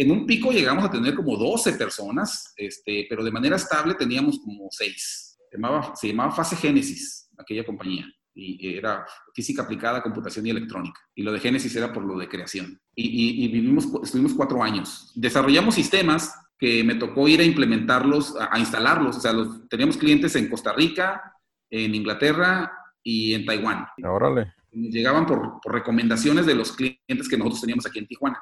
En 0.00 0.10
un 0.10 0.24
pico 0.24 0.50
llegamos 0.50 0.82
a 0.82 0.90
tener 0.90 1.14
como 1.14 1.36
12 1.36 1.74
personas, 1.74 2.54
este, 2.56 3.06
pero 3.06 3.22
de 3.22 3.30
manera 3.30 3.56
estable 3.56 3.94
teníamos 3.94 4.38
como 4.38 4.68
6. 4.70 5.38
Se 5.50 5.58
llamaba, 5.58 5.94
se 5.94 6.08
llamaba 6.08 6.32
Fase 6.32 6.56
Génesis, 6.56 7.28
aquella 7.36 7.66
compañía, 7.66 8.06
y 8.34 8.76
era 8.78 9.04
física 9.34 9.60
aplicada, 9.60 10.02
computación 10.02 10.46
y 10.46 10.50
electrónica. 10.50 10.98
Y 11.14 11.22
lo 11.22 11.32
de 11.32 11.38
Génesis 11.38 11.76
era 11.76 11.92
por 11.92 12.02
lo 12.02 12.16
de 12.18 12.30
creación. 12.30 12.80
Y, 12.94 13.44
y 13.44 13.48
vivimos, 13.48 13.88
estuvimos 14.02 14.32
cuatro 14.32 14.62
años. 14.62 15.12
Desarrollamos 15.16 15.74
sistemas 15.74 16.32
que 16.58 16.82
me 16.82 16.94
tocó 16.94 17.28
ir 17.28 17.40
a 17.40 17.44
implementarlos, 17.44 18.36
a, 18.40 18.58
instalarlos. 18.58 19.18
O 19.18 19.20
sea, 19.20 19.34
los, 19.34 19.68
teníamos 19.68 19.98
clientes 19.98 20.34
en 20.34 20.48
Costa 20.48 20.72
Rica, 20.72 21.34
en 21.68 21.94
Inglaterra 21.94 22.72
y 23.02 23.34
en 23.34 23.44
Taiwán. 23.44 23.86
Órale. 24.02 24.54
Llegaban 24.72 25.26
por, 25.26 25.60
recomendaciones 25.70 26.46
de 26.46 26.54
los 26.54 26.72
clientes 26.72 27.28
que 27.28 27.36
nosotros 27.36 27.60
teníamos 27.60 27.84
aquí 27.84 27.98
en 27.98 28.06
Tijuana. 28.06 28.40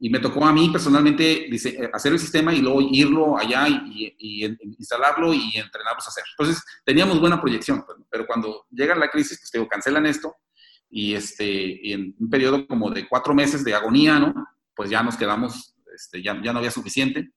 Y 0.00 0.10
me 0.10 0.20
tocó 0.20 0.44
a 0.44 0.52
mí 0.52 0.68
personalmente 0.70 1.48
dice, 1.50 1.90
hacer 1.92 2.12
el 2.12 2.20
sistema 2.20 2.54
y 2.54 2.60
luego 2.60 2.80
irlo 2.80 3.36
allá 3.36 3.66
y, 3.68 4.44
instalarlo 4.78 5.34
y 5.34 5.56
entrenarlos 5.56 6.06
a 6.06 6.10
hacer. 6.10 6.24
Entonces, 6.38 6.62
teníamos 6.84 7.20
buena 7.20 7.40
proyección, 7.40 7.82
pues, 7.84 7.98
pero 8.08 8.26
cuando 8.26 8.66
llega 8.70 8.94
la 8.94 9.10
crisis, 9.10 9.38
pues 9.40 9.50
digo, 9.50 9.66
cancelan 9.66 10.06
esto 10.06 10.36
y, 10.88 11.14
este, 11.14 11.92
en 11.92 12.14
un 12.18 12.30
periodo 12.30 12.66
como 12.66 12.90
de 12.90 13.08
cuatro 13.08 13.34
meses 13.34 13.64
de 13.64 13.74
agonía, 13.74 14.18
¿no? 14.18 14.34
Pues 14.74 14.88
ya 14.88 15.02
nos 15.02 15.16
quedamos 15.16 15.74
este, 15.98 16.22
ya, 16.22 16.34
no 16.34 16.58
había 16.58 16.70
suficiente. 16.70 17.32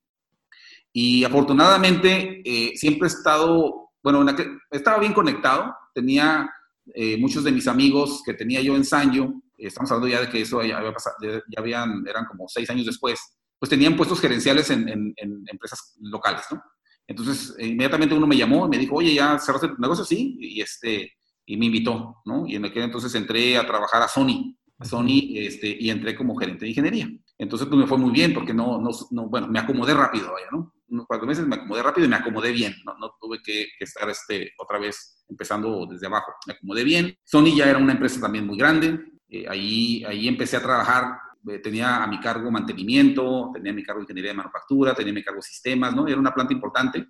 Y 0.94 1.24
afortunadamente 1.24 2.42
eh, 2.46 2.74
siempre 2.76 3.08
he 3.08 3.12
estado, 3.12 3.90
bueno, 4.04 4.24
estaba 4.70 5.00
bien 5.00 5.14
conectado, 5.14 5.74
tenía 5.96 6.52
eh, 6.94 7.18
muchos 7.18 7.44
de 7.44 7.52
mis 7.52 7.68
amigos 7.68 8.22
que 8.24 8.34
tenía 8.34 8.62
yo 8.62 8.76
en 8.76 8.86
Sanyo, 8.86 9.34
estamos 9.68 9.92
hablando 9.92 10.08
ya 10.08 10.22
de 10.22 10.30
que 10.30 10.42
eso 10.42 10.62
ya 10.64 10.78
había 10.78 10.94
pasado, 10.94 11.16
ya 11.22 11.42
habían, 11.58 12.04
eran 12.08 12.26
como 12.26 12.48
seis 12.48 12.70
años 12.70 12.86
después, 12.86 13.20
pues 13.60 13.70
tenían 13.70 13.96
puestos 13.96 14.20
gerenciales 14.20 14.70
en, 14.72 15.14
empresas 15.48 15.96
locales, 16.02 16.44
¿no? 16.52 16.62
Entonces, 17.08 17.56
inmediatamente 17.60 18.16
uno 18.16 18.26
me 18.26 18.38
llamó 18.38 18.66
y 18.66 18.70
me 18.70 18.78
dijo, 18.78 18.96
oye, 18.96 19.14
¿ya 19.14 19.38
cerraste 19.38 19.68
tu 19.68 19.82
negocio? 19.82 20.04
Sí, 20.04 20.38
y, 20.40 20.62
este, 20.62 21.14
y 21.46 21.58
me 21.58 21.68
invitó, 21.68 22.22
¿no? 22.26 22.48
Y 22.48 22.56
en 22.56 22.66
aquel 22.66 22.84
entonces 22.84 23.14
entré 23.14 23.58
a 23.58 23.68
trabajar 23.68 24.02
a 24.02 24.08
Sony, 24.08 24.58
a 24.80 24.86
Sony, 24.86 25.34
este, 25.36 25.78
y 25.80 25.90
entré 25.90 26.16
como 26.16 26.36
gerente 26.36 26.66
de 26.66 26.70
ingeniería. 26.70 27.08
Entonces, 27.38 27.68
pues 27.68 27.80
me 27.80 27.88
fue 27.88 27.98
muy 27.98 28.12
bien 28.12 28.34
porque 28.34 28.54
no, 28.54 28.82
no, 28.82 29.28
bueno, 29.28 29.48
me 29.48 29.60
acomodé 29.60 29.94
rápido, 29.94 30.32
vaya, 30.32 30.48
¿no? 30.52 30.74
Unos 30.90 31.06
cuatro 31.08 31.28
meses 31.28 31.46
me 31.46 31.56
acomodé 31.56 31.84
rápido 31.84 32.06
y 32.06 32.10
me 32.10 32.16
acomodé 32.16 32.52
bien, 32.52 32.76
no, 32.86 32.98
no 32.98 33.16
tuve 33.20 33.42
que, 33.44 33.68
estar 33.80 34.10
este, 34.10 34.54
otra 34.58 34.80
vez 34.80 35.24
empezando 35.30 35.86
desde 35.86 36.08
abajo, 36.08 36.32
me 36.48 36.54
acomodé 36.54 36.84
bien. 36.84 37.16
Sony 37.24 37.56
ya 37.56 37.70
era 37.70 37.78
una 37.78 37.94
empresa 37.94 38.20
también 38.20 38.46
muy 38.46 38.58
grande, 38.58 39.00
eh, 39.32 39.46
ahí, 39.50 40.04
ahí 40.04 40.28
empecé 40.28 40.58
a 40.58 40.62
trabajar, 40.62 41.18
eh, 41.48 41.58
tenía 41.58 42.04
a 42.04 42.08
mi 42.08 42.20
cargo 42.20 42.52
mantenimiento, 42.52 43.50
tenía 43.54 43.72
a 43.72 43.76
mi 43.76 43.84
cargo 43.84 44.02
ingeniería 44.02 44.32
de 44.32 44.38
manufactura, 44.38 44.94
tenía 44.94 45.12
a 45.12 45.16
mi 45.16 45.24
cargo 45.24 45.42
sistemas, 45.42 45.96
¿no? 45.96 46.08
Era 46.08 46.20
una 46.20 46.34
planta 46.34 46.54
importante. 46.54 47.08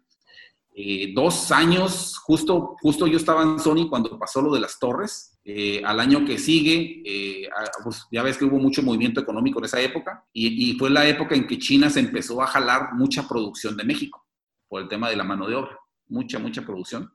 Eh, 0.73 1.11
dos 1.13 1.51
años, 1.51 2.17
justo, 2.19 2.77
justo 2.81 3.05
yo 3.05 3.17
estaba 3.17 3.43
en 3.43 3.59
Sony 3.59 3.89
cuando 3.89 4.17
pasó 4.17 4.41
lo 4.41 4.53
de 4.53 4.61
las 4.61 4.79
torres, 4.79 5.37
eh, 5.43 5.81
al 5.83 5.99
año 5.99 6.23
que 6.23 6.37
sigue, 6.37 7.01
eh, 7.05 7.49
pues 7.83 8.07
ya 8.09 8.23
ves 8.23 8.37
que 8.37 8.45
hubo 8.45 8.57
mucho 8.57 8.81
movimiento 8.81 9.19
económico 9.19 9.59
en 9.59 9.65
esa 9.65 9.81
época 9.81 10.25
y, 10.31 10.73
fue 10.79 10.89
la 10.89 11.05
época 11.05 11.35
en 11.35 11.45
que 11.45 11.59
China 11.59 11.89
se 11.89 11.99
empezó 11.99 12.41
a 12.41 12.47
jalar 12.47 12.93
mucha 12.93 13.27
producción 13.27 13.75
de 13.75 13.83
México 13.83 14.25
por 14.69 14.81
el 14.81 14.87
tema 14.87 15.09
de 15.09 15.17
la 15.17 15.25
mano 15.25 15.45
de 15.45 15.55
obra, 15.55 15.77
mucha, 16.07 16.39
mucha 16.39 16.61
producción. 16.61 17.11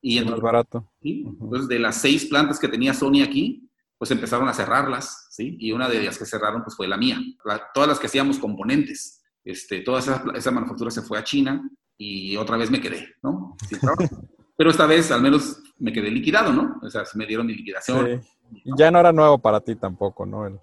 Y 0.00 0.18
entonces, 0.18 0.42
más 0.42 0.52
barato. 0.52 0.88
Entonces, 1.00 1.66
de 1.66 1.78
las 1.80 2.00
seis 2.00 2.26
plantas 2.26 2.60
que 2.60 2.68
tenía 2.68 2.94
Sony 2.94 3.22
aquí, 3.24 3.63
pues 3.98 4.10
empezaron 4.10 4.48
a 4.48 4.54
cerrarlas, 4.54 5.28
¿sí? 5.30 5.56
Y 5.58 5.72
una 5.72 5.88
de 5.88 6.00
ellas 6.00 6.18
que 6.18 6.26
cerraron, 6.26 6.62
pues 6.62 6.76
fue 6.76 6.88
la 6.88 6.96
mía. 6.96 7.18
todas 7.72 7.88
las 7.88 7.98
que 7.98 8.06
hacíamos 8.06 8.38
componentes, 8.38 9.22
este, 9.44 9.80
toda 9.80 10.00
esa, 10.00 10.24
esa, 10.34 10.50
manufactura 10.50 10.90
se 10.90 11.02
fue 11.02 11.18
a 11.18 11.24
China 11.24 11.62
y 11.96 12.36
otra 12.36 12.56
vez 12.56 12.70
me 12.70 12.80
quedé, 12.80 13.14
¿no? 13.22 13.56
Pero 14.56 14.70
esta 14.70 14.86
vez 14.86 15.10
al 15.10 15.20
menos 15.20 15.62
me 15.78 15.92
quedé 15.92 16.10
liquidado, 16.10 16.52
¿no? 16.52 16.78
O 16.82 16.88
sea, 16.88 17.02
me 17.14 17.26
dieron 17.26 17.46
mi 17.46 17.54
liquidación. 17.54 18.22
Ya 18.76 18.90
no 18.90 19.00
era 19.00 19.12
nuevo 19.12 19.38
para 19.38 19.60
ti 19.60 19.74
tampoco, 19.74 20.24
¿no? 20.24 20.62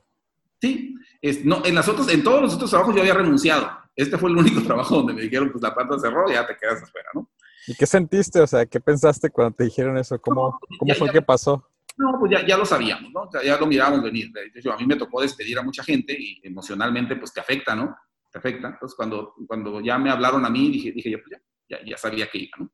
Sí, 0.61 0.95
es, 1.21 1.43
no, 1.43 1.65
en, 1.65 1.75
las 1.75 1.87
otros, 1.89 2.07
en 2.09 2.23
todos 2.23 2.41
los 2.41 2.53
otros 2.53 2.69
trabajos 2.69 2.95
yo 2.95 3.01
había 3.01 3.15
renunciado. 3.15 3.69
Este 3.95 4.17
fue 4.17 4.29
el 4.29 4.37
único 4.37 4.61
trabajo 4.65 4.97
donde 4.97 5.13
me 5.13 5.21
dijeron, 5.21 5.51
pues 5.51 5.61
la 5.61 5.73
planta 5.73 5.99
cerró 5.99 6.29
ya 6.29 6.45
te 6.45 6.55
quedas 6.57 6.83
afuera, 6.83 7.09
¿no? 7.13 7.29
¿Y 7.67 7.75
qué 7.75 7.85
sentiste? 7.85 8.39
O 8.41 8.47
sea, 8.47 8.65
¿qué 8.65 8.79
pensaste 8.79 9.29
cuando 9.29 9.55
te 9.55 9.65
dijeron 9.65 9.97
eso? 9.97 10.19
¿Cómo, 10.19 10.59
cómo 10.79 10.95
fue 10.95 11.11
que 11.11 11.21
pasó? 11.21 11.67
No, 12.01 12.17
pues 12.19 12.31
ya, 12.31 12.45
ya 12.45 12.57
lo 12.57 12.65
sabíamos, 12.65 13.11
¿no? 13.11 13.29
Ya, 13.43 13.59
lo 13.59 13.67
mirábamos 13.67 14.01
venir. 14.01 14.31
Hecho, 14.55 14.73
a 14.73 14.77
mí 14.77 14.87
me 14.87 14.95
tocó 14.95 15.21
despedir 15.21 15.59
a 15.59 15.61
mucha 15.61 15.83
gente 15.83 16.15
y 16.17 16.41
emocionalmente, 16.41 17.15
pues 17.15 17.31
te 17.31 17.39
afecta, 17.39 17.75
¿no? 17.75 17.95
Te 18.31 18.39
afecta. 18.39 18.69
Entonces, 18.69 18.95
cuando, 18.95 19.35
cuando 19.45 19.79
ya 19.81 19.99
me 19.99 20.09
hablaron 20.09 20.43
a 20.43 20.49
mí, 20.49 20.71
dije, 20.71 20.91
dije 20.91 21.11
yo, 21.11 21.19
pues 21.19 21.37
ya, 21.37 21.77
ya, 21.77 21.85
ya 21.85 21.97
sabía 21.97 22.27
que 22.27 22.39
iba, 22.39 22.57
¿no? 22.57 22.71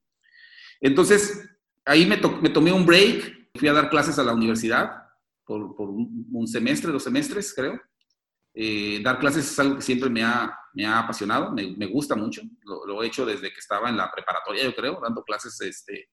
Entonces, 0.80 1.46
ahí 1.84 2.06
me, 2.06 2.16
me, 2.42 2.50
tomé 2.50 2.72
un 2.72 2.86
break, 2.86 3.50
fui 3.54 3.68
a 3.68 3.74
dar 3.74 3.90
clases 3.90 4.18
a 4.18 4.24
la 4.24 4.34
universidad 4.34 5.04
por, 5.44 5.76
un, 5.78 6.48
semestre, 6.48 6.90
dos 6.90 7.04
semestres, 7.04 7.54
creo. 7.54 7.82
Eh, 8.54 9.02
dar 9.04 9.20
clases 9.20 9.52
es 9.52 9.60
algo 9.60 9.76
que 9.76 9.82
siempre 9.82 10.10
me 10.10 10.24
ha, 10.24 10.58
me 10.74 10.86
ha 10.86 11.00
apasionado, 11.00 11.52
me, 11.52 11.76
me 11.76 11.88
gusta 11.88 12.16
mucho. 12.16 12.42
Lo, 12.64 13.04
he 13.04 13.08
hecho 13.08 13.26
desde 13.26 13.52
que 13.52 13.60
estaba 13.60 13.90
en 13.90 13.98
la 13.98 14.10
preparatoria, 14.10 14.64
yo 14.64 14.74
creo, 14.74 15.02
dando 15.02 15.22
clases 15.24 15.60
este, 15.60 16.12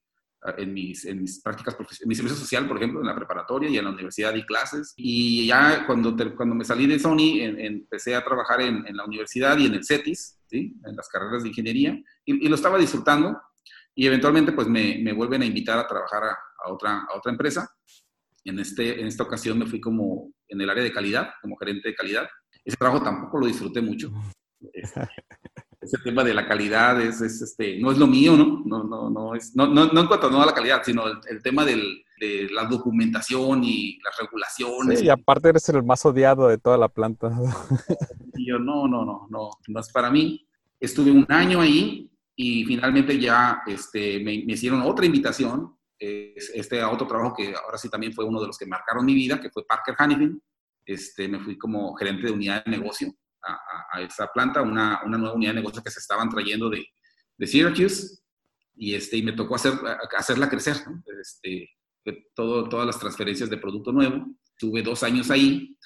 en, 0.57 0.75
mis, 0.75 1.05
en 1.05 1.23
mis 1.23 1.41
prácticas, 1.41 1.77
en 1.79 2.09
mi 2.09 2.15
servicio 2.15 2.37
social, 2.37 2.67
por 2.69 2.77
ejemplo, 2.77 3.01
en 3.01 3.07
la 3.07 3.17
preparatoria 3.17 3.71
y 3.71 3.79
en 3.79 3.85
la 3.85 3.91
universidad 3.91 4.35
di 4.35 4.45
clases. 4.45 4.93
Y 4.97 5.47
ya 5.47 5.87
cuando, 5.87 6.17
cuando 6.37 6.55
me 6.55 6.65
salí 6.65 6.87
de 6.87 6.99
Sony, 6.99 7.41
empecé 7.41 8.15
a 8.15 8.25
trabajar 8.25 8.61
en, 8.61 8.87
en, 8.87 8.97
la 8.97 9.05
universidad 9.05 9.57
y 9.59 9.67
en 9.67 9.75
el 9.75 9.85
CETIS, 9.85 10.41
¿sí? 10.47 10.77
en 10.85 10.97
las 10.97 11.09
carreras 11.09 11.43
de 11.43 11.49
ingeniería, 11.49 11.93
y, 12.25 12.47
y 12.47 12.49
lo 12.49 12.55
estaba 12.55 12.79
disfrutando 12.79 13.37
y 13.95 14.07
eventualmente 14.07 14.53
pues 14.53 14.67
me, 14.67 14.99
me 14.99 15.13
vuelven 15.13 15.43
a 15.43 15.47
invitar 15.47 15.79
a 15.79 15.87
trabajar 15.87 16.25
a, 16.25 16.73
otra, 16.73 17.07
a 17.09 17.17
otra 17.17 17.31
empresa. 17.31 17.71
En, 18.45 18.59
este, 18.59 19.01
en 19.01 19.07
esta 19.07 19.23
ocasión 19.23 19.59
me 19.59 19.67
fui 19.67 19.81
como 19.81 20.33
en 20.49 20.61
el 20.61 20.69
área 20.69 20.83
de 20.83 20.93
calidad, 20.93 21.31
como 21.41 21.57
gerente 21.57 21.89
de 21.89 21.95
calidad. 21.95 22.29
Ese 22.65 22.77
trabajo 22.77 23.03
tampoco 23.03 23.39
lo 23.39 23.47
disfruté 23.47 23.81
mucho. 23.81 24.13
ese 25.85 25.99
tema 25.99 26.25
de 26.25 26.35
la 26.35 26.47
calidad 26.47 27.01
es, 27.01 27.21
es, 27.21 27.41
este, 27.43 27.79
no 27.79 27.93
es 27.93 27.99
lo 27.99 28.07
mío, 28.07 28.37
¿no? 28.37 28.63
No, 28.65 28.85
no, 28.85 29.11
no, 29.11 29.35
es, 29.35 29.55
no, 29.55 29.67
no, 29.67 29.87
no 29.87 30.01
en 30.01 30.07
cuanto 30.07 30.31
no 30.31 30.43
a 30.43 30.47
la 30.47 30.55
calidad, 30.55 30.83
sino 30.85 31.05
el, 31.07 31.43
tema 31.43 31.65
del, 31.65 32.05
de 32.19 32.49
la 32.51 32.65
documentación 32.65 33.63
y 33.65 33.99
las 34.03 34.17
regulaciones. 34.19 35.01
Sí, 35.01 35.07
y 35.07 35.11
aparte 35.11 35.51
eres 35.51 35.69
el 35.69 35.83
más 35.83 36.05
odiado 36.07 36.49
de 36.49 36.59
toda 36.59 36.79
la 36.79 36.89
planta. 36.89 37.31
Y 38.37 38.49
yo, 38.49 38.59
no, 38.59 38.89
no, 38.89 39.05
no, 39.05 39.29
no, 39.31 39.51
no 39.69 39.81
es 39.81 39.93
para 39.93 40.11
mí. 40.11 40.47
Estuve 40.81 41.11
un 41.11 41.27
año 41.29 41.61
ahí 41.61 42.11
y 42.35 42.65
finalmente 42.65 43.19
ya 43.19 43.63
este, 43.67 44.19
me, 44.25 44.35
hicieron 44.35 44.83
otra 44.83 45.07
invitación, 45.07 45.77
este, 45.99 46.81
a 46.81 46.91
otro 46.91 47.07
trabajo 47.07 47.35
que 47.35 47.55
ahora 47.55 47.79
sí 47.79 47.89
también 47.89 48.13
fue 48.13 48.25
uno 48.25 48.41
de 48.41 48.49
los 48.49 48.59
que 48.59 48.67
marcaron 48.67 49.07
mi 49.07 49.15
vida, 49.15 49.41
que 49.41 49.51
fue 49.51 49.65
Parker 49.65 49.95
Hannifin. 49.97 50.43
Este, 50.85 51.29
me 51.29 51.39
fui 51.41 51.57
como 51.57 51.95
gerente 51.95 52.27
de 52.27 52.33
unidad 52.33 52.65
de 52.65 52.71
negocio 52.73 53.15
a, 53.47 54.01
esa 54.01 54.27
planta, 54.29 54.63
una, 54.63 55.01
una, 55.05 55.19
nueva 55.19 55.35
unidad 55.35 55.53
de 55.53 55.61
negocio 55.61 55.83
que 55.83 55.91
se 55.91 56.01
estaban 56.01 56.29
trayendo 56.29 56.71
de, 56.71 56.87
Syracuse 57.47 58.21
y, 58.77 58.95
este, 58.95 59.19
y 59.19 59.23
me 59.23 59.33
tocó 59.33 59.57
hacer, 59.57 59.75
hacerla 60.17 60.49
crecer, 60.49 60.77
este, 61.21 61.71
todo, 62.35 62.69
todas 62.69 62.87
las 62.87 62.99
transferencias 62.99 63.51
de 63.51 63.59
producto 63.59 63.93
nuevo. 63.93 64.27
Tuve 64.57 64.83
dos 64.83 65.03
años 65.03 65.31
ahí 65.31 65.77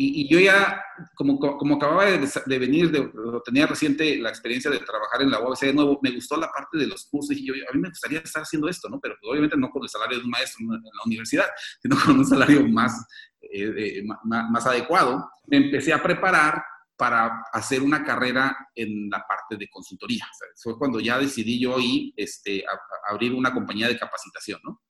y, 0.00 0.28
yo 0.28 0.38
ya, 0.38 0.80
como, 1.16 1.40
como 1.40 1.74
acababa 1.74 2.04
de, 2.04 2.58
venir, 2.60 2.92
de, 2.92 3.10
tenía 3.44 3.66
reciente 3.66 4.16
la 4.18 4.28
experiencia 4.28 4.70
de 4.70 4.78
trabajar 4.78 5.22
en 5.22 5.30
la 5.30 5.40
UABC 5.40 5.62
de 5.62 5.74
nuevo, 5.74 5.98
me 6.00 6.12
gustó 6.12 6.36
la 6.36 6.48
parte 6.52 6.78
de 6.78 6.86
los 6.86 7.06
cursos 7.06 7.36
y 7.36 7.44
yo, 7.44 7.52
a 7.68 7.74
mí 7.74 7.80
me 7.80 7.88
gustaría 7.88 8.20
estar 8.20 8.44
haciendo 8.44 8.68
esto, 8.68 8.88
¿no? 8.88 9.00
Pero 9.00 9.16
obviamente 9.28 9.56
no 9.56 9.70
con 9.70 9.82
el 9.82 9.88
salario 9.88 10.18
de 10.18 10.24
un 10.24 10.30
maestro 10.30 10.64
en 10.72 10.82
la 10.82 11.02
universidad, 11.04 11.46
sino 11.82 11.96
con 11.98 12.16
un 12.16 12.24
salario 12.24 12.64
más, 12.68 12.92
eh, 13.40 14.04
más, 14.04 14.48
más 14.52 14.66
adecuado. 14.66 15.28
Me 15.48 15.56
empecé 15.56 15.92
a 15.92 16.00
preparar 16.00 16.62
para 16.98 17.44
hacer 17.52 17.80
una 17.80 18.04
carrera 18.04 18.56
en 18.74 19.08
la 19.08 19.24
parte 19.26 19.56
de 19.56 19.68
consultoría. 19.70 20.26
fue 20.56 20.76
cuando 20.76 20.98
ya 20.98 21.18
decidí 21.18 21.60
yo 21.60 21.76
este, 22.16 22.64
abrir 23.08 23.32
una 23.32 23.54
compañía 23.54 23.86
de 23.86 23.96
capacitación, 23.96 24.60
¿no? 24.64 24.82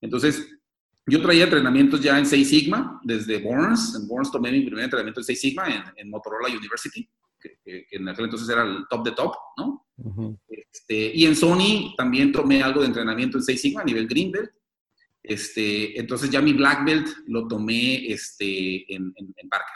Entonces, 0.00 0.48
yo 1.06 1.20
traía 1.20 1.44
entrenamientos 1.44 2.00
ya 2.00 2.18
en 2.18 2.26
Six 2.26 2.48
Sigma, 2.48 3.00
desde 3.02 3.38
Burns. 3.38 3.96
En 3.96 4.06
Burns 4.06 4.30
tomé 4.30 4.52
mi 4.52 4.62
primer 4.62 4.84
entrenamiento 4.84 5.20
en 5.20 5.24
Six 5.24 5.40
Sigma 5.40 5.92
en, 5.96 6.08
Motorola 6.08 6.48
University, 6.48 7.08
que, 7.40 7.86
en 7.90 8.08
aquel 8.08 8.26
entonces 8.26 8.48
era 8.48 8.62
el 8.62 8.86
top 8.88 9.04
de 9.04 9.12
top, 9.12 9.34
¿no? 9.56 9.86
este, 10.48 11.12
y 11.14 11.26
en 11.26 11.34
Sony 11.34 11.94
también 11.96 12.30
tomé 12.30 12.62
algo 12.62 12.80
de 12.80 12.86
entrenamiento 12.86 13.38
en 13.38 13.44
Six 13.44 13.60
Sigma 13.60 13.80
a 13.80 13.84
nivel 13.84 14.06
Green 14.06 14.30
Belt. 14.30 14.50
Este, 15.22 15.98
entonces 15.98 16.30
ya 16.30 16.40
mi 16.40 16.52
Black 16.52 16.84
Belt 16.84 17.08
lo 17.26 17.48
tomé 17.48 18.06
este, 18.06 18.94
en, 18.94 19.12
en, 19.16 19.48
Parker. 19.48 19.74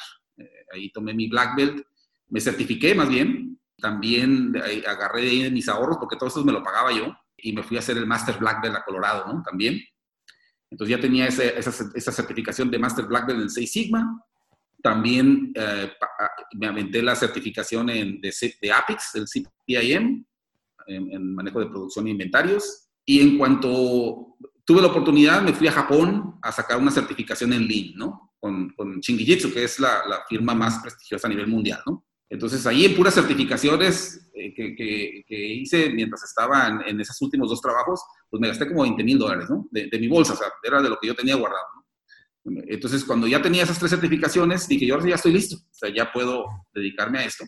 Ahí 0.72 0.90
tomé 0.90 1.14
mi 1.14 1.28
Black 1.28 1.56
Belt, 1.56 1.86
me 2.28 2.40
certifiqué 2.40 2.94
más 2.94 3.08
bien. 3.08 3.58
También 3.76 4.54
agarré 4.86 5.22
de 5.22 5.28
ahí 5.28 5.50
mis 5.50 5.68
ahorros 5.68 5.96
porque 5.98 6.16
todo 6.16 6.28
esto 6.28 6.44
me 6.44 6.52
lo 6.52 6.62
pagaba 6.62 6.92
yo 6.92 7.14
y 7.36 7.52
me 7.52 7.62
fui 7.62 7.76
a 7.76 7.80
hacer 7.80 7.96
el 7.96 8.06
Master 8.06 8.38
Black 8.38 8.62
Belt 8.62 8.76
a 8.76 8.84
Colorado, 8.84 9.32
¿no? 9.32 9.42
También. 9.42 9.80
Entonces 10.70 10.96
ya 10.96 11.00
tenía 11.00 11.26
esa, 11.26 11.44
esa, 11.44 12.12
certificación 12.12 12.70
de 12.70 12.78
Master 12.78 13.06
Black 13.06 13.26
Belt 13.26 13.42
en 13.42 13.50
6 13.50 13.72
Sigma. 13.72 14.24
También 14.82 15.52
eh, 15.54 15.92
me 16.54 16.68
aventé 16.68 17.02
la 17.02 17.16
certificación 17.16 17.90
en, 17.90 18.20
de, 18.20 18.32
de 18.62 18.72
APIX, 18.72 19.12
del 19.14 19.26
CPIM, 19.26 20.24
en, 20.86 21.34
manejo 21.34 21.60
de 21.60 21.66
producción 21.66 22.06
e 22.06 22.10
inventarios. 22.10 22.88
Y 23.04 23.20
en 23.20 23.36
cuanto 23.36 24.36
tuve 24.64 24.80
la 24.80 24.88
oportunidad, 24.88 25.42
me 25.42 25.52
fui 25.52 25.66
a 25.66 25.72
Japón 25.72 26.38
a 26.42 26.52
sacar 26.52 26.78
una 26.78 26.90
certificación 26.90 27.52
en 27.52 27.66
Lean, 27.66 27.94
¿no? 27.96 28.29
Con, 28.40 28.70
con 28.70 29.00
que 29.00 29.64
es 29.64 29.78
la, 29.80 30.24
firma 30.28 30.54
más 30.54 30.78
prestigiosa 30.80 31.26
a 31.26 31.30
nivel 31.30 31.46
mundial, 31.46 31.80
¿no? 31.86 32.06
Entonces 32.30 32.64
ahí 32.66 32.84
en 32.84 32.94
puras 32.94 33.14
certificaciones 33.14 34.30
eh, 34.32 34.54
que, 34.54 35.24
hice 35.28 35.90
mientras 35.90 36.22
estaba 36.22 36.80
en, 36.86 37.00
esos 37.00 37.20
últimos 37.20 37.50
dos 37.50 37.60
trabajos, 37.60 38.00
pues 38.30 38.40
me 38.40 38.48
gasté 38.48 38.68
como 38.68 38.82
20 38.82 39.02
mil 39.02 39.18
dólares, 39.18 39.50
¿no? 39.50 39.66
De, 39.70 39.90
mi 39.98 40.06
bolsa, 40.06 40.34
o 40.34 40.38
era 40.62 40.80
de 40.80 40.88
lo 40.88 40.96
que 40.98 41.08
yo 41.08 41.14
tenía 41.14 41.34
guardado. 41.34 41.66
Entonces 42.44 43.04
cuando 43.04 43.26
ya 43.26 43.42
tenía 43.42 43.64
esas 43.64 43.78
tres 43.78 43.90
certificaciones, 43.90 44.66
dije, 44.68 44.86
yo 44.86 44.98
ya 45.00 45.16
estoy 45.16 45.32
listo, 45.32 45.56
o 45.56 45.74
sea, 45.74 45.92
ya 45.92 46.10
puedo 46.12 46.44
dedicarme 46.72 47.18
a 47.18 47.24
esto. 47.24 47.44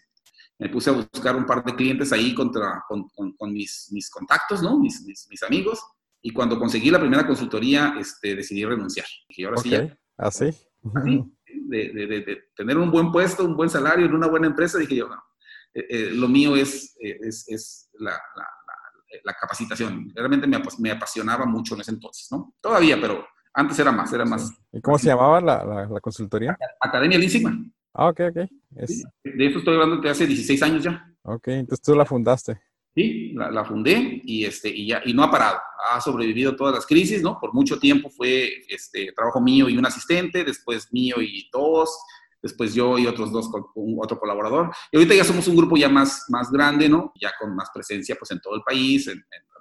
Me 0.59 0.69
puse 0.69 0.91
a 0.91 0.93
buscar 0.93 1.37
un 1.37 1.47
par 1.47 1.65
de 1.65 1.75
clientes 1.75 2.13
ahí 2.13 2.35
contra, 2.35 2.85
con, 2.89 3.53
mis, 3.53 3.89
mis, 3.93 4.11
contactos, 4.11 4.63
¿no? 4.63 4.79
Mis, 4.79 5.03
mis, 5.07 5.43
amigos. 5.45 5.81
Y 6.21 6.33
cuando 6.33 6.59
conseguí 6.59 6.91
la 6.91 7.01
primera 7.01 7.27
consultoría, 7.27 7.95
este, 7.99 8.37
decidí 8.37 8.65
renunciar. 8.65 9.07
Dije, 9.29 9.47
ahora. 9.47 9.61
¿Así? 10.19 10.45
¿Ah, 10.45 10.72
Así 10.95 11.25
de, 11.69 12.23
de, 12.25 12.43
tener 12.55 12.79
un 12.79 12.91
buen 12.91 13.11
puesto, 13.11 13.45
un 13.45 13.57
buen 13.57 13.71
salario 13.71 14.07
en 14.07 14.15
una 14.15 14.27
buena 14.27 14.47
empresa, 14.47 14.79
dije 14.79 14.97
yo, 14.97 15.09
no, 15.09 15.23
eh, 15.75 15.87
eh, 15.89 16.11
lo 16.13 16.29
mío 16.29 16.57
es, 16.57 16.97
es, 16.99 17.49
es 17.49 17.91
la, 17.95 18.13
la, 18.13 18.47
la, 19.25 19.35
capacitación. 19.35 20.11
Realmente 20.15 20.47
me, 20.47 20.61
me, 20.79 20.91
apasionaba 20.91 21.47
mucho 21.47 21.75
en 21.75 21.81
ese 21.81 21.93
entonces, 21.93 22.29
¿no? 22.31 22.55
Todavía, 22.61 22.99
pero 23.01 23.25
antes 23.55 23.79
era 23.79 23.93
más, 23.93 24.13
era 24.13 24.25
más. 24.25 24.53
¿Y 24.73 24.81
cómo 24.81 24.99
se 24.99 25.07
llamaba 25.07 25.41
la, 25.41 25.65
la, 25.65 26.01
consultoría? 26.01 26.57
Academia 26.81 27.19
Linsigma. 27.19 27.59
Ah, 27.95 28.09
ok, 28.09 28.21
ok. 28.31 28.37
de 28.37 29.47
eso 29.47 29.59
estoy 29.59 29.75
hablando 29.75 29.99
de 29.99 30.11
hace 30.11 30.27
16 30.27 30.63
años 30.63 30.85
ya. 30.85 31.07
Ok, 31.23 31.49
entonces 31.49 31.83
tú 31.83 31.95
la 31.95 32.05
fundaste. 32.05 32.61
Sí, 32.95 33.33
la, 33.35 33.51
la, 33.51 33.65
fundé 33.65 34.21
y, 34.25 34.45
este, 34.45 34.69
y, 34.69 34.89
ya, 34.89 35.01
y 35.05 35.15
no 35.15 35.23
ha 35.23 35.31
parado. 35.31 35.59
Ha 35.91 36.01
sobrevivido 36.01 36.55
todas 36.55 36.75
las 36.75 36.87
crisis, 36.87 37.23
¿no? 37.23 37.39
Por 37.41 37.55
mucho 37.55 37.79
tiempo 37.79 38.11
fue 38.11 38.51
este, 38.69 39.13
trabajo 39.13 39.41
mío 39.41 39.69
y 39.69 39.79
un 39.79 39.87
asistente, 39.87 40.45
después 40.45 40.93
mío 40.93 41.17
y 41.23 41.49
dos, 41.51 41.89
después 42.43 42.75
yo 42.75 42.99
y 42.99 43.07
otros 43.07 43.33
dos 43.33 43.49
con 43.51 43.65
otro 43.99 44.19
colaborador. 44.19 44.71
Y 44.91 44.99
ahorita 44.99 45.15
ya 45.15 45.25
somos 45.25 45.49
un 45.49 45.57
grupo 45.57 45.77
ya 45.77 45.89
más, 45.89 46.27
más 46.29 46.51
grande, 46.51 46.89
¿no? 46.89 47.13
Ya 47.19 47.33
con 47.41 47.55
más 47.57 47.71
presencia 47.73 48.15
pues 48.19 48.31
en 48.31 48.41
todo 48.41 48.57
el 48.57 48.63
país, 48.63 49.09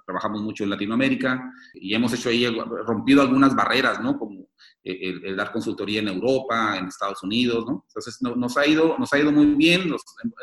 trabajamos 0.04 0.42
mucho 0.42 0.64
en 0.64 0.70
Latinoamérica 0.70 1.52
y 1.74 1.94
hemos 1.94 2.12
hecho 2.12 2.28
ahí, 2.28 2.46
rompido 2.86 3.22
algunas 3.22 3.54
barreras, 3.54 4.00
¿no? 4.00 4.18
Como 4.18 4.46
el, 4.84 5.36
dar 5.36 5.52
consultoría 5.52 6.00
en 6.00 6.08
Europa, 6.08 6.76
en 6.76 6.86
Estados 6.86 7.22
Unidos, 7.22 7.64
¿no? 7.66 7.84
Entonces 7.88 8.18
nos, 8.20 8.56
ha 8.56 8.66
ido, 8.66 8.96
nos 8.98 9.12
ha 9.12 9.18
ido 9.18 9.30
muy 9.30 9.46
bien, 9.54 9.82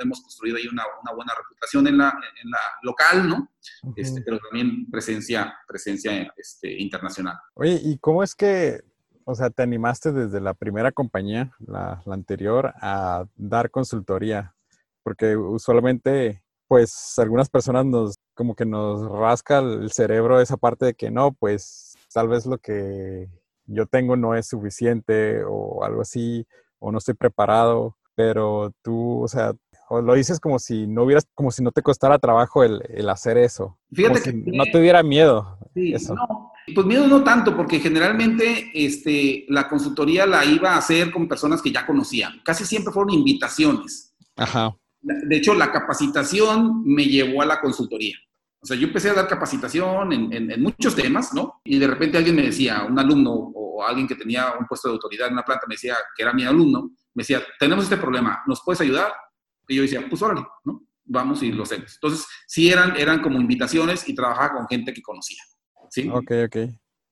hemos 0.02 0.22
construido 0.22 0.58
ahí 0.58 0.68
una, 0.68 0.84
una, 1.02 1.14
buena 1.14 1.34
reputación 1.36 1.88
en 1.88 1.98
la, 1.98 2.10
en 2.42 2.50
la 2.50 2.60
local, 2.84 3.28
¿no? 3.28 3.52
este, 3.96 4.22
pero 4.22 4.40
también 4.40 4.90
presencia, 4.90 5.54
presencia 5.68 6.34
este, 6.38 6.80
internacional. 6.80 7.38
Oye, 7.56 7.80
¿y 7.84 7.98
cómo 7.98 8.24
es 8.24 8.36
que, 8.36 8.82
o 9.26 9.36
sea, 9.36 9.50
te 9.50 9.64
animaste 9.64 10.12
desde 10.12 10.40
la 10.40 10.54
primera 10.54 10.92
compañía, 10.92 11.54
la, 11.60 12.02
la 12.06 12.14
anterior, 12.14 12.74
a 12.82 13.26
dar 13.36 13.70
consultoría? 13.70 14.56
Porque 15.04 15.36
usualmente, 15.36 16.44
pues, 16.68 17.18
algunas 17.18 17.50
personas 17.50 17.86
nos, 17.86 18.16
como 18.40 18.56
que 18.56 18.66
nos 18.66 19.06
rasca 19.12 19.60
el 19.60 19.92
cerebro 19.92 20.40
esa 20.40 20.56
parte 20.56 20.86
de 20.86 20.94
que 20.94 21.12
no, 21.12 21.34
pues, 21.34 21.98
tal 22.14 22.30
vez 22.30 22.46
lo 22.46 22.58
que 22.58 23.28
yo 23.66 23.86
tengo 23.86 24.16
no 24.16 24.34
es 24.34 24.48
suficiente 24.48 25.44
o 25.46 25.84
algo 25.84 26.04
así, 26.04 26.48
o 26.80 26.90
no 26.90 27.00
estoy 27.00 27.16
preparado, 27.16 27.98
pero 28.16 28.74
tú, 28.82 29.24
o 29.24 29.28
sea, 29.28 29.52
lo 29.90 30.14
dices 30.14 30.40
como 30.40 30.58
si 30.58 30.88
no 30.88 31.04
hubieras, 31.04 31.28
como 31.36 31.52
si 31.52 31.62
no 31.62 31.74
te 31.74 31.82
costara 31.82 32.18
trabajo 32.18 32.64
el, 32.64 32.82
el 32.88 33.10
hacer 33.10 33.38
eso. 33.38 33.78
Fíjate 33.92 34.22
que 34.22 34.32
no 34.34 34.64
te 34.72 34.80
diera 34.80 35.04
miedo. 35.04 35.58
Sí, 35.74 35.94
eso. 35.94 36.16
No, 36.16 36.54
pues 36.74 36.88
miedo 36.88 37.08
no 37.08 37.26
tanto, 37.26 37.58
porque 37.58 37.82
generalmente 37.82 38.72
este, 38.74 39.48
la 39.50 39.68
consultoría 39.68 40.26
la 40.26 40.46
iba 40.46 40.76
a 40.76 40.78
hacer 40.78 41.12
con 41.12 41.28
personas 41.28 41.62
que 41.62 41.74
ya 41.74 41.86
conocían. 41.86 42.40
Casi 42.46 42.64
siempre 42.64 42.94
fueron 42.94 43.14
invitaciones. 43.14 44.16
Ajá. 44.38 44.78
De 45.02 45.36
hecho, 45.36 45.54
la 45.56 45.74
capacitación 45.74 46.86
me 46.86 47.04
llevó 47.04 47.42
a 47.42 47.46
la 47.46 47.60
consultoría. 47.60 48.16
O 48.62 48.66
sea, 48.66 48.76
yo 48.76 48.88
empecé 48.88 49.10
a 49.10 49.14
dar 49.14 49.28
capacitación 49.28 50.12
en, 50.12 50.52
en, 50.52 50.62
muchos 50.62 50.94
temas, 50.94 51.34
¿no? 51.34 51.62
Y 51.64 51.80
de 51.80 51.88
repente 51.88 52.18
alguien 52.18 52.36
me 52.36 52.42
decía, 52.42 52.84
un 52.84 53.00
alumno 53.00 53.32
o 53.32 53.84
alguien 53.84 54.08
que 54.08 54.16
tenía 54.16 54.54
un 54.60 54.66
puesto 54.68 54.90
de 54.90 54.96
autoridad 54.96 55.28
en 55.28 55.34
una 55.34 55.44
planta 55.44 55.66
me 55.68 55.76
decía, 55.76 55.96
que 56.16 56.24
era 56.24 56.34
mi 56.34 56.44
alumno, 56.44 56.92
me 57.14 57.22
decía, 57.22 57.42
tenemos 57.58 57.86
este 57.86 57.98
problema, 57.98 58.44
¿nos 58.48 58.62
puedes 58.62 58.82
ayudar? 58.82 59.14
Y 59.68 59.78
yo 59.78 59.84
decía, 59.84 60.06
pues 60.10 60.22
órale, 60.22 60.46
¿no? 60.66 60.84
Vamos 61.06 61.42
y 61.42 61.52
lo 61.52 61.64
hacemos. 61.64 61.94
Entonces, 61.96 62.28
sí 62.48 62.70
eran, 62.70 62.98
eran 62.98 63.22
como 63.22 63.40
invitaciones 63.40 64.08
y 64.10 64.14
trabajaba 64.14 64.58
con 64.58 64.68
gente 64.68 64.94
que 64.94 65.02
conocía, 65.02 65.42
¿sí? 65.90 66.10
Ok, 66.10 66.32
ok. 66.46 66.58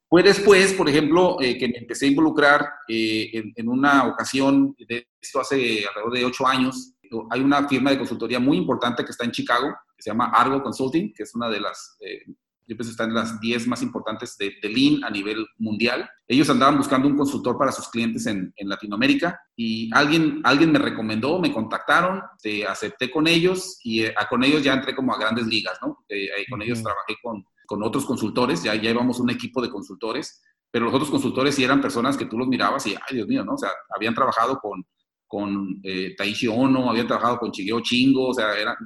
Fue 0.10 0.24
después, 0.24 0.74
por 0.74 0.90
ejemplo, 0.90 1.38
eh, 1.42 1.58
que 1.58 1.68
me 1.68 1.78
empecé 1.78 2.06
a 2.06 2.10
involucrar 2.10 2.70
eh, 2.88 3.30
en, 3.34 3.54
en, 3.56 3.70
una 3.70 4.06
ocasión, 4.06 4.76
de 4.78 5.08
esto 5.22 5.40
hace 5.40 5.86
alrededor 5.88 6.14
de 6.14 6.26
ocho 6.26 6.48
años, 6.48 6.94
hay 7.30 7.42
una 7.42 7.68
firma 7.68 7.92
de 7.92 7.98
consultoría 7.98 8.40
muy 8.40 8.58
importante 8.58 9.04
que 9.04 9.12
está 9.12 9.26
en 9.26 9.32
Chicago, 9.32 9.74
que 9.98 10.04
se 10.04 10.12
llama 10.12 10.32
Argo 10.34 10.62
Consulting, 10.62 11.12
que 11.14 11.24
es 11.24 11.34
una 11.34 11.50
de 11.50 11.60
las, 11.60 11.98
eh, 12.00 12.22
yo 12.68 12.76
pienso 12.76 12.92
está 12.92 13.06
en 13.06 13.16
las 13.16 13.40
10 13.40 13.68
más 13.68 13.82
importantes 13.82 14.38
de, 14.38 14.54
de, 14.62 14.70
Lean 14.70 15.04
a 15.04 15.10
nivel 15.10 15.46
mundial. 15.58 16.08
Ellos 16.28 16.50
andaban 16.50 16.78
buscando 16.78 17.08
un 17.08 17.18
consultor 17.18 17.58
para 17.58 17.72
sus 17.72 17.90
clientes 17.90 18.28
en, 18.28 18.54
en 18.56 18.70
Latinoamérica 18.70 19.40
y 19.56 19.90
alguien, 19.94 20.42
alguien 20.44 20.72
me 20.72 20.80
recomendó, 20.80 21.40
me 21.40 21.52
contactaron, 21.52 22.22
te 22.42 22.68
acepté 22.68 23.10
con 23.10 23.26
ellos 23.28 23.80
y 23.84 24.04
eh, 24.04 24.14
con 24.30 24.44
ellos 24.44 24.64
ya 24.64 24.74
entré 24.74 24.96
como 24.96 25.14
a 25.14 25.18
grandes 25.18 25.48
ligas, 25.48 25.80
¿no? 25.82 26.06
Eh, 26.10 26.30
con 26.50 26.62
ellos 26.62 26.84
trabajé 26.84 27.16
con, 27.24 27.44
con 27.66 27.82
otros 27.82 28.06
consultores, 28.06 28.62
ya, 28.62 28.76
ya 28.76 28.92
íbamos 28.92 29.20
un 29.20 29.32
equipo 29.32 29.62
de 29.62 29.70
consultores, 29.70 30.44
pero 30.70 30.86
los 30.86 30.94
otros 30.94 31.10
consultores 31.10 31.56
sí 31.56 31.64
eran 31.64 31.82
personas 31.82 32.18
que 32.18 32.26
tú 32.26 32.38
los 32.38 32.48
mirabas 32.48 32.86
y, 32.86 32.94
ay 32.94 33.16
Dios 33.16 33.28
mío, 33.28 33.44
¿no? 33.44 33.54
O 33.54 33.58
sea, 33.58 33.72
habían 33.96 34.14
trabajado 34.14 34.60
con 34.60 34.86
con 35.28 35.82
eh, 35.84 36.16
Taishi 36.18 36.48
Ono, 36.48 36.90
había 36.90 37.06
trabajado 37.06 37.38
con 37.38 37.52
Chigeo 37.52 37.82
Chingo, 37.82 38.30
o 38.30 38.34
sea, 38.34 38.58
era 38.58 38.78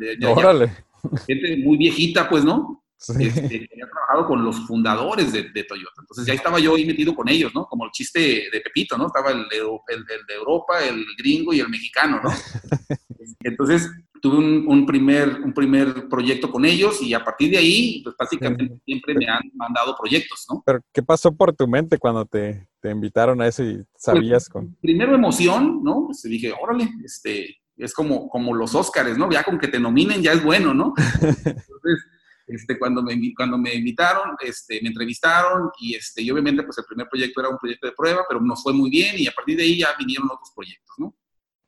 gente 1.25 1.57
muy 1.57 1.77
viejita, 1.77 2.29
pues, 2.29 2.43
¿no? 2.43 2.83
Sí. 2.97 3.25
Este, 3.25 3.67
había 3.73 3.89
trabajado 3.89 4.27
con 4.27 4.43
los 4.43 4.59
fundadores 4.67 5.33
de, 5.33 5.63
Toyota. 5.63 6.01
Entonces 6.01 6.25
ya 6.25 6.33
estaba 6.33 6.59
yo 6.59 6.75
ahí 6.75 6.85
metido 6.85 7.15
con 7.15 7.27
ellos, 7.29 7.51
¿no? 7.55 7.65
Como 7.65 7.85
el 7.85 7.91
chiste 7.91 8.47
de 8.51 8.61
Pepito, 8.61 8.95
¿no? 8.95 9.07
Estaba 9.07 9.31
el, 9.31 9.39
el, 9.39 10.05
de 10.27 10.33
Europa, 10.35 10.83
el 10.83 11.03
gringo 11.17 11.51
y 11.51 11.59
el 11.59 11.69
mexicano, 11.69 12.21
¿no? 12.23 12.29
Entonces 13.43 13.89
tuve 14.21 14.37
un, 14.37 14.85
primer, 14.85 15.41
un 15.41 15.51
primer 15.51 16.07
proyecto 16.07 16.51
con 16.51 16.63
ellos 16.63 17.01
y 17.01 17.13
a 17.13 17.23
partir 17.23 17.49
de 17.49 17.57
ahí, 17.57 18.01
pues 18.03 18.15
prácticamente 18.15 18.79
siempre 18.85 19.15
me 19.15 19.25
han 19.27 19.41
mandado 19.55 19.95
proyectos, 19.99 20.45
¿no? 20.49 20.61
Pero 20.63 20.79
¿qué 20.93 21.01
pasó 21.01 21.35
por 21.35 21.53
tu 21.55 21.67
mente 21.67 21.97
cuando 21.97 22.25
te, 22.25 22.67
te 22.79 22.91
invitaron 22.91 23.41
a 23.41 23.47
eso 23.47 23.63
y 23.63 23.83
sabías 23.97 24.43
pues, 24.43 24.49
con...? 24.49 24.77
Primero 24.79 25.15
emoción, 25.15 25.81
¿no? 25.83 26.05
Pues 26.05 26.21
dije, 26.21 26.53
órale, 26.61 26.87
este, 27.03 27.57
es 27.81 27.93
como, 27.93 28.29
como 28.29 28.53
los 28.53 28.75
Óscares, 28.75 29.17
¿no? 29.17 29.29
Ya 29.31 29.43
con 29.43 29.57
que 29.57 29.67
te 29.67 29.79
nominen 29.79 30.21
ya 30.21 30.33
es 30.33 30.43
bueno, 30.43 30.73
¿no? 30.73 30.93
Entonces, 31.21 32.05
este, 32.45 32.77
cuando, 32.77 33.01
me, 33.01 33.17
cuando 33.35 33.57
me 33.57 33.73
invitaron, 33.73 34.35
este, 34.39 34.79
me 34.81 34.89
entrevistaron 34.89 35.71
y, 35.79 35.95
este, 35.95 36.21
y 36.21 36.29
obviamente 36.29 36.63
pues 36.63 36.77
el 36.77 36.85
primer 36.85 37.07
proyecto 37.09 37.39
era 37.39 37.49
un 37.49 37.57
proyecto 37.57 37.87
de 37.87 37.93
prueba, 37.93 38.23
pero 38.27 38.41
nos 38.41 38.61
fue 38.61 38.73
muy 38.73 38.89
bien 38.89 39.15
y 39.17 39.27
a 39.27 39.31
partir 39.31 39.57
de 39.57 39.63
ahí 39.63 39.79
ya 39.79 39.95
vinieron 39.97 40.29
otros 40.29 40.51
proyectos, 40.55 40.95
¿no? 40.99 41.15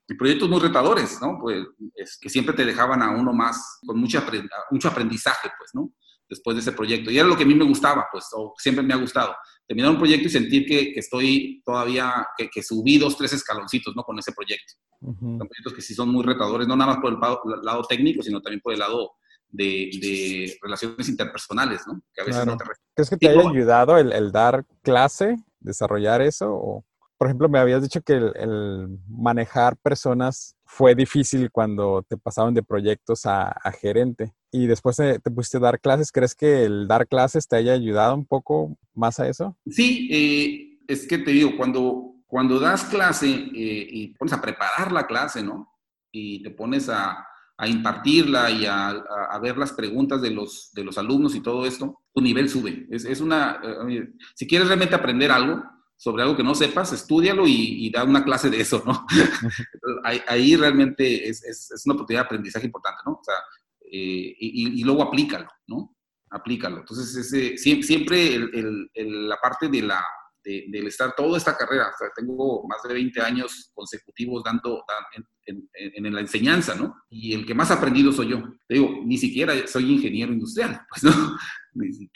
Y 0.07 0.13
proyectos 0.15 0.49
muy 0.49 0.59
retadores, 0.59 1.19
¿no? 1.21 1.39
Pues 1.39 1.65
es 1.95 2.17
que 2.17 2.29
siempre 2.29 2.53
te 2.53 2.65
dejaban 2.65 3.01
a 3.01 3.11
uno 3.11 3.33
más, 3.33 3.79
con 3.85 3.97
mucha, 3.97 4.25
mucho 4.69 4.89
aprendizaje, 4.89 5.49
pues, 5.57 5.71
¿no? 5.73 5.93
Después 6.33 6.55
de 6.55 6.61
ese 6.61 6.71
proyecto. 6.71 7.11
Y 7.11 7.19
era 7.19 7.27
lo 7.27 7.37
que 7.37 7.43
a 7.43 7.45
mí 7.45 7.53
me 7.53 7.63
gustaba, 7.63 8.07
pues, 8.11 8.25
o 8.33 8.53
siempre 8.57 8.83
me 8.83 8.93
ha 8.93 8.97
gustado. 8.97 9.35
Terminar 9.67 9.91
un 9.91 9.99
proyecto 9.99 10.27
y 10.27 10.31
sentir 10.31 10.65
que, 10.65 10.91
que 10.91 10.99
estoy 10.99 11.61
todavía, 11.63 12.27
que, 12.35 12.49
que, 12.49 12.63
subí 12.63 12.97
dos, 12.97 13.15
tres 13.15 13.33
escaloncitos, 13.33 13.95
¿no? 13.95 14.03
Con 14.03 14.17
ese 14.17 14.31
proyecto. 14.31 14.73
Son 14.99 15.37
proyectos 15.37 15.73
que 15.73 15.81
sí 15.81 15.93
son 15.93 16.09
muy 16.09 16.23
retadores, 16.23 16.67
no 16.67 16.75
nada 16.75 16.93
más 16.93 17.01
por 17.01 17.13
el 17.13 17.19
lado 17.61 17.83
técnico, 17.83 18.23
sino 18.23 18.41
también 18.41 18.61
por 18.61 18.73
el 18.73 18.79
lado 18.79 19.11
de, 19.53 19.91
de 20.01 20.57
relaciones 20.61 21.07
interpersonales, 21.07 21.81
¿no? 21.87 22.01
Que 22.13 22.21
a 22.21 22.25
veces 22.25 22.45
no 22.45 22.57
te 22.57 22.65
¿Crees 22.95 23.09
que 23.09 23.17
te 23.17 23.29
haya 23.29 23.47
ayudado 23.47 23.97
el, 23.97 24.11
el, 24.11 24.31
dar 24.31 24.65
clase, 24.81 25.37
desarrollar 25.59 26.21
eso? 26.21 26.51
O, 26.51 26.85
por 27.17 27.27
ejemplo, 27.27 27.47
me 27.47 27.59
habías 27.59 27.81
dicho 27.83 28.01
que 28.01 28.13
el, 28.13 28.33
el, 28.35 28.87
manejar 29.07 29.77
personas 29.77 30.55
fue 30.65 30.95
difícil 30.95 31.51
cuando 31.51 32.03
te 32.07 32.17
pasaron 32.17 32.53
de 32.53 32.63
proyectos 32.63 33.25
a, 33.25 33.49
a 33.49 33.71
gerente 33.71 34.33
y 34.53 34.67
después 34.67 34.95
te, 34.97 35.17
te, 35.19 35.31
pusiste 35.31 35.57
a 35.57 35.61
dar 35.61 35.79
clases. 35.79 36.11
¿Crees 36.11 36.35
que 36.35 36.63
el 36.63 36.87
dar 36.87 37.07
clases 37.07 37.47
te 37.47 37.55
haya 37.55 37.73
ayudado 37.73 38.13
un 38.13 38.25
poco 38.25 38.77
más 38.93 39.19
a 39.19 39.27
eso? 39.27 39.57
Sí, 39.67 40.07
eh, 40.11 40.79
es 40.87 41.07
que 41.07 41.17
te 41.17 41.31
digo, 41.31 41.57
cuando, 41.57 42.13
cuando 42.27 42.59
das 42.59 42.85
clase 42.85 43.27
eh, 43.27 43.87
y 43.89 44.07
pones 44.09 44.33
a 44.33 44.41
preparar 44.41 44.91
la 44.91 45.07
clase, 45.07 45.41
¿no? 45.41 45.73
Y 46.11 46.43
te 46.43 46.51
pones 46.51 46.87
a, 46.87 47.25
a 47.57 47.67
impartirla 47.67 48.51
y 48.51 48.67
a, 48.67 48.89
a, 48.89 49.39
ver 49.39 49.57
las 49.57 49.71
preguntas 49.71 50.21
de 50.21 50.29
los, 50.29 50.71
de 50.73 50.83
los 50.83 50.99
alumnos 50.99 51.33
y 51.33 51.41
todo 51.41 51.65
esto, 51.65 52.01
tu 52.13 52.21
nivel 52.21 52.47
sube. 52.47 52.85
Es, 52.91 53.05
es 53.05 53.21
una, 53.21 53.59
eh, 53.89 54.07
si 54.35 54.45
quieres 54.45 54.67
realmente 54.67 54.95
aprender 54.95 55.31
algo 55.31 55.63
sobre 55.97 56.23
algo 56.23 56.35
que 56.35 56.43
no 56.43 56.53
sepas, 56.53 56.91
estudialo 56.91 57.47
y, 57.47 57.87
y 57.87 57.89
da 57.89 58.03
una 58.03 58.23
clase 58.23 58.49
de 58.49 58.59
eso, 58.59 58.83
¿no? 58.85 59.05
ahí, 60.03 60.21
ahí, 60.27 60.55
realmente 60.55 61.29
es, 61.29 61.43
es, 61.43 61.71
es, 61.71 61.85
una 61.85 61.95
oportunidad 61.95 62.23
de 62.23 62.25
aprendizaje 62.25 62.65
importante, 62.65 63.01
¿no? 63.05 63.13
O 63.13 63.23
sea, 63.23 63.35
eh, 63.95 64.35
y, 64.39 64.81
y, 64.81 64.83
luego 64.83 65.03
aplícalo, 65.03 65.47
¿no? 65.67 65.95
Aplícalo. 66.31 66.79
Entonces, 66.79 67.15
ese, 67.15 67.57
siempre 67.83 68.33
el, 68.33 68.89
el, 68.95 69.29
la 69.29 69.37
parte 69.37 69.69
de 69.69 69.83
la, 69.83 70.03
de, 70.43 70.65
del 70.69 70.87
estar 70.87 71.15
toda 71.15 71.37
esta 71.37 71.55
carrera, 71.55 71.91
tengo 72.15 72.67
más 72.67 72.81
de 72.83 72.93
20 72.93 73.21
años 73.21 73.71
consecutivos 73.73 74.43
dando, 74.43 74.83
en, 75.45 76.13
la 76.13 76.21
enseñanza, 76.21 76.75
¿no? 76.75 76.95
Y 77.09 77.33
el 77.33 77.45
que 77.45 77.53
más 77.53 77.71
aprendido 77.71 78.11
soy 78.11 78.29
yo. 78.29 78.43
Digo, 78.67 79.01
ni 79.05 79.17
siquiera 79.17 79.53
soy 79.67 79.91
ingeniero 79.91 80.31
industrial, 80.31 80.81
pues, 80.89 81.03
¿no? 81.03 81.37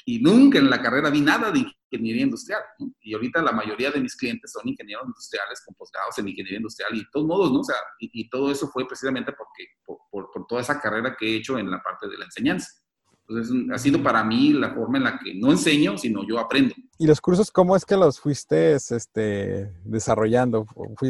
Y 0.06 0.20
nunca 0.20 0.60
en 0.60 0.70
la 0.70 0.82
carrera 0.82 1.10
vi 1.10 1.22
nada 1.22 1.52
de 1.52 1.66
ingeniería 1.90 2.24
industrial, 2.24 2.62
¿no? 2.80 2.94
Y 3.02 3.14
ahorita 3.14 3.42
la 3.42 3.52
mayoría 3.52 3.92
de 3.92 4.02
mis 4.02 4.16
clientes 4.16 4.52
son 4.52 4.68
ingenieros 4.68 5.08
industriales 5.08 5.62
con 5.66 5.76
posgrados 5.76 6.18
en 6.20 6.28
ingeniería 6.28 6.58
industrial 6.58 6.96
y 6.96 7.00
de 7.00 7.08
todos 7.12 7.26
modos, 7.26 7.52
¿no? 7.52 7.60
O 7.62 7.64
sea, 7.64 7.78
y, 8.00 8.30
todo 8.30 8.52
eso 8.52 8.68
fue 8.68 8.88
precisamente 8.88 9.32
porque, 9.32 9.66
por, 9.86 9.98
por, 10.12 10.32
por 10.32 10.48
toda 10.48 10.62
esa 10.62 10.80
carrera 10.80 11.16
que 11.18 11.26
he 11.26 11.38
hecho 11.38 11.58
en 11.58 11.72
la 11.72 11.82
parte 11.82 12.08
de 12.08 12.18
la 12.18 12.26
enseñanza. 12.26 12.70
Entonces, 13.28 13.56
ha 13.74 13.78
sido 13.78 14.02
para 14.02 14.24
mí 14.24 14.54
la 14.54 14.74
forma 14.74 14.98
en 14.98 15.04
la 15.04 15.20
que 15.20 15.36
no 15.36 15.52
enseño, 15.52 15.98
sino 15.98 16.26
yo 16.28 16.40
aprendo. 16.40 16.74
¿Y 16.98 17.08
los 17.08 17.20
cursos 17.20 17.52
cómo 17.52 17.76
es 17.76 17.84
que 17.84 17.98
los 17.98 18.20
fuiste 18.20 18.76
este, 18.76 19.72
desarrollando? 19.84 20.66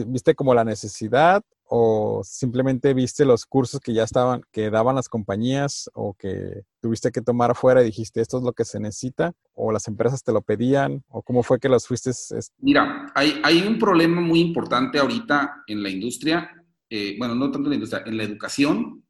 ¿Viste 0.08 0.34
como 0.34 0.54
la 0.54 0.64
necesidad 0.64 1.44
o 1.70 2.22
simplemente 2.24 2.94
viste 2.94 3.26
los 3.26 3.46
cursos 3.46 3.80
que 3.82 3.94
ya 3.94 4.04
estaban, 4.04 4.42
que 4.52 4.70
daban 4.70 4.96
las 4.96 5.10
compañías 5.10 5.90
o 5.94 6.14
que 6.14 6.64
tuviste 6.82 7.12
que 7.12 7.22
tomar 7.22 7.52
afuera 7.52 7.82
y 7.82 7.86
dijiste 7.86 8.22
esto 8.22 8.38
es 8.38 8.44
lo 8.44 8.54
que 8.54 8.64
se 8.64 8.80
necesita 8.80 9.34
o 9.54 9.72
las 9.72 9.88
empresas 9.88 10.24
te 10.24 10.32
lo 10.32 10.42
pedían 10.42 11.04
o 11.10 11.22
cómo 11.22 11.44
fue 11.44 11.60
que 11.60 11.70
los 11.70 11.86
fuiste? 11.86 12.12
Mira, 12.60 13.12
hay, 13.14 13.40
hay 13.44 13.68
un 13.68 13.78
problema 13.78 14.22
muy 14.22 14.40
importante 14.40 14.98
ahorita 14.98 15.64
en 15.68 15.84
la 15.84 15.90
industria, 15.90 16.50
eh, 16.90 17.16
bueno, 17.20 17.36
no 17.36 17.52
tanto 17.52 17.68
en 17.68 17.72
la 17.72 17.76
industria, 17.76 18.04
en 18.06 18.18
la 18.18 18.24
educación, 18.24 19.04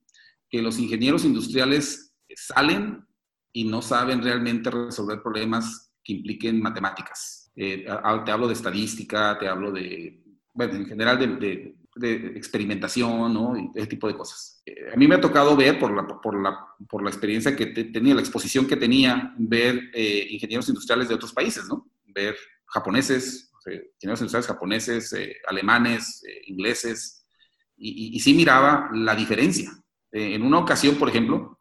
que 0.50 0.62
los 0.62 0.80
ingenieros 0.80 1.26
industriales 1.26 2.07
salen 2.36 3.06
y 3.52 3.64
no 3.66 3.82
saben 3.82 4.24
realmente 4.24 4.70
resolver 4.70 5.22
problemas 5.22 5.94
que 6.04 6.14
impliquen 6.14 6.62
matemáticas. 6.62 7.52
Eh, 7.56 7.86
te 8.26 8.32
hablo 8.32 8.48
de 8.48 8.54
estadística, 8.54 9.38
te 9.40 9.48
hablo 9.48 9.72
de, 9.72 10.24
bueno, 10.54 10.76
en 10.76 10.86
general 10.86 11.18
de, 11.18 11.28
de, 11.28 11.76
de 11.98 12.28
experimentación, 12.38 13.34
¿no? 13.34 13.58
Y 13.58 13.72
ese 13.76 13.88
tipo 13.88 14.08
de 14.08 14.16
cosas. 14.16 14.62
Eh, 14.66 14.92
a 14.94 14.96
mí 14.96 15.08
me 15.08 15.16
ha 15.16 15.22
tocado 15.22 15.56
ver, 15.56 15.80
por 15.80 15.96
la, 15.96 16.08
por 16.08 16.42
la, 16.42 16.58
por 16.88 17.04
la 17.04 17.10
experiencia 17.10 17.56
que 17.56 17.68
te, 17.68 17.86
tenía, 17.86 18.16
la 18.16 18.22
exposición 18.22 18.68
que 18.68 18.78
tenía, 18.78 19.34
ver 19.38 19.90
eh, 19.94 20.28
ingenieros 20.30 20.70
industriales 20.70 21.10
de 21.10 21.16
otros 21.16 21.34
países, 21.34 21.68
¿no? 21.68 21.90
Ver 22.06 22.36
japoneses, 22.66 23.52
ingenieros 23.66 24.22
industriales 24.22 24.48
japoneses, 24.48 25.14
eh, 25.14 25.36
alemanes, 25.48 26.24
eh, 26.28 26.42
ingleses, 26.48 27.26
y, 27.76 27.90
y, 27.90 28.16
y, 28.16 28.20
sí 28.20 28.34
miraba 28.34 28.90
la 28.94 29.16
diferencia. 29.16 29.72
en 30.12 30.42
una 30.42 30.58
ocasión, 30.58 30.96
por 30.96 31.10
ejemplo, 31.10 31.57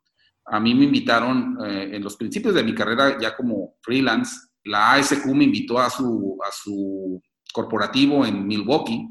a 0.46 0.60
mí 0.60 0.74
me 0.74 0.84
invitaron 0.84 1.58
eh, 1.64 1.90
en 1.92 2.02
los 2.02 2.16
principios 2.16 2.54
de 2.54 2.62
mi 2.62 2.74
carrera 2.74 3.18
ya 3.20 3.36
como 3.36 3.74
freelance, 3.82 4.36
la 4.64 4.92
ASQ 4.94 5.26
me 5.26 5.44
invitó 5.44 5.78
a 5.78 5.90
su, 5.90 6.38
a 6.46 6.50
su 6.52 7.20
corporativo 7.52 8.24
en 8.24 8.46
Milwaukee, 8.46 9.08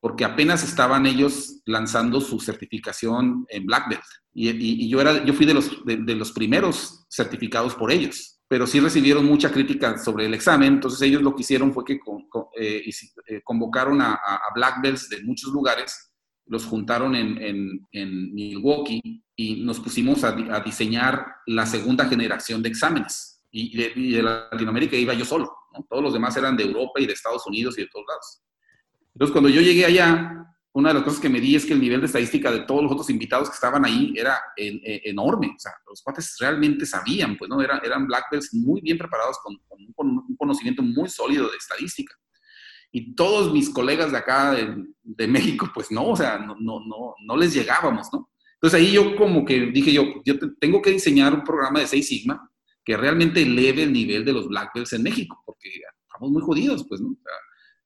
porque 0.00 0.24
apenas 0.24 0.64
estaban 0.64 1.06
ellos 1.06 1.60
lanzando 1.66 2.20
su 2.20 2.40
certificación 2.40 3.44
en 3.48 3.66
Black 3.66 3.88
Belt. 3.88 4.02
Y, 4.32 4.88
yo, 4.88 5.00
era, 5.00 5.24
yo 5.24 5.34
fui 5.34 5.44
de 5.44 5.54
los, 5.54 5.84
de, 5.84 6.14
los 6.14 6.32
primeros 6.32 7.06
certificados 7.10 7.74
por 7.74 7.92
ellos, 7.92 8.40
pero 8.48 8.66
sí 8.66 8.80
recibieron 8.80 9.26
mucha 9.26 9.50
crítica 9.50 9.98
sobre 9.98 10.26
el 10.26 10.34
examen, 10.34 10.74
entonces 10.74 11.02
ellos 11.02 11.22
lo 11.22 11.34
que 11.34 11.42
hicieron 11.42 11.72
fue 11.72 11.84
que 11.84 11.98
eh, 12.58 12.82
eh, 13.26 13.40
convocaron 13.44 14.00
a, 14.00 14.14
a, 14.14 14.40
de 14.82 15.22
muchos 15.24 15.52
lugares 15.52 16.09
los 16.50 16.64
juntaron 16.64 17.14
en, 17.14 17.86
Milwaukee 18.34 19.24
y 19.36 19.64
nos 19.64 19.78
pusimos 19.78 20.24
a, 20.24 20.32
diseñar 20.60 21.24
la 21.46 21.64
segunda 21.64 22.06
generación 22.06 22.60
de 22.60 22.68
exámenes. 22.68 23.44
Y 23.52 23.76
de, 23.76 23.92
y 23.94 24.20
Latinoamérica 24.20 24.96
iba 24.96 25.14
yo 25.14 25.24
solo, 25.24 25.50
todos 25.88 26.02
los 26.02 26.12
demás 26.12 26.36
eran 26.36 26.56
de 26.56 26.64
Europa 26.64 27.00
y 27.00 27.06
de 27.06 27.12
Estados 27.12 27.46
Unidos 27.46 27.78
y 27.78 27.82
de 27.82 27.88
todos 27.88 28.04
lados. 28.08 28.42
Entonces, 29.14 29.32
cuando 29.32 29.48
yo 29.48 29.60
llegué 29.60 29.84
allá, 29.84 30.44
una 30.72 30.88
de 30.88 30.94
las 30.94 31.04
cosas 31.04 31.20
que 31.20 31.28
me 31.28 31.40
di 31.40 31.54
es 31.54 31.64
que 31.64 31.72
el 31.72 31.80
nivel 31.80 32.00
de 32.00 32.06
estadística 32.06 32.50
de 32.50 32.60
todos 32.60 32.82
los 32.82 32.92
otros 32.92 33.10
invitados 33.10 33.48
que 33.48 33.54
estaban 33.54 33.84
ahí 33.84 34.12
era 34.16 34.40
en, 34.56 34.80
enorme. 34.84 35.52
O 35.54 35.58
sea, 35.58 35.72
los 35.86 36.02
cuates 36.02 36.36
realmente 36.40 36.84
sabían, 36.84 37.36
pues, 37.36 37.48
¿no? 37.48 37.60
Era, 37.62 37.78
eran 37.84 38.06
black 38.08 38.24
belts 38.30 38.52
muy 38.54 38.80
bien 38.80 38.98
preparados 38.98 39.38
con 39.42 39.56
un 39.96 40.36
conocimiento 40.36 40.82
muy 40.82 41.08
sólido 41.08 41.48
de 41.48 41.56
estadística. 41.56 42.14
Y 42.92 43.14
todos 43.14 43.52
mis 43.52 43.70
colegas 43.70 44.10
de 44.10 44.18
acá, 44.18 44.52
de, 44.52 44.84
de 45.02 45.28
México, 45.28 45.70
pues 45.72 45.90
no, 45.90 46.08
o 46.08 46.16
sea, 46.16 46.38
no, 46.38 46.56
no, 46.58 46.80
no, 46.80 47.14
no 47.24 47.36
les 47.36 47.54
llegábamos, 47.54 48.08
¿no? 48.12 48.30
Entonces 48.54 48.80
ahí 48.80 48.92
yo 48.92 49.16
como 49.16 49.44
que 49.44 49.66
dije 49.66 49.92
yo, 49.92 50.04
yo 50.24 50.34
tengo 50.58 50.82
que 50.82 50.90
diseñar 50.90 51.32
un 51.32 51.44
programa 51.44 51.80
de 51.80 51.86
Seis 51.86 52.08
Sigma 52.08 52.50
que 52.84 52.96
realmente 52.96 53.40
eleve 53.40 53.84
el 53.84 53.92
nivel 53.92 54.24
de 54.24 54.32
los 54.32 54.48
black 54.48 54.72
belts 54.74 54.92
en 54.92 55.02
México, 55.02 55.42
porque 55.46 55.70
estamos 56.02 56.30
muy 56.30 56.42
jodidos, 56.42 56.84
pues, 56.86 57.00
¿no? 57.00 57.08
O 57.08 57.22
sea, 57.22 57.32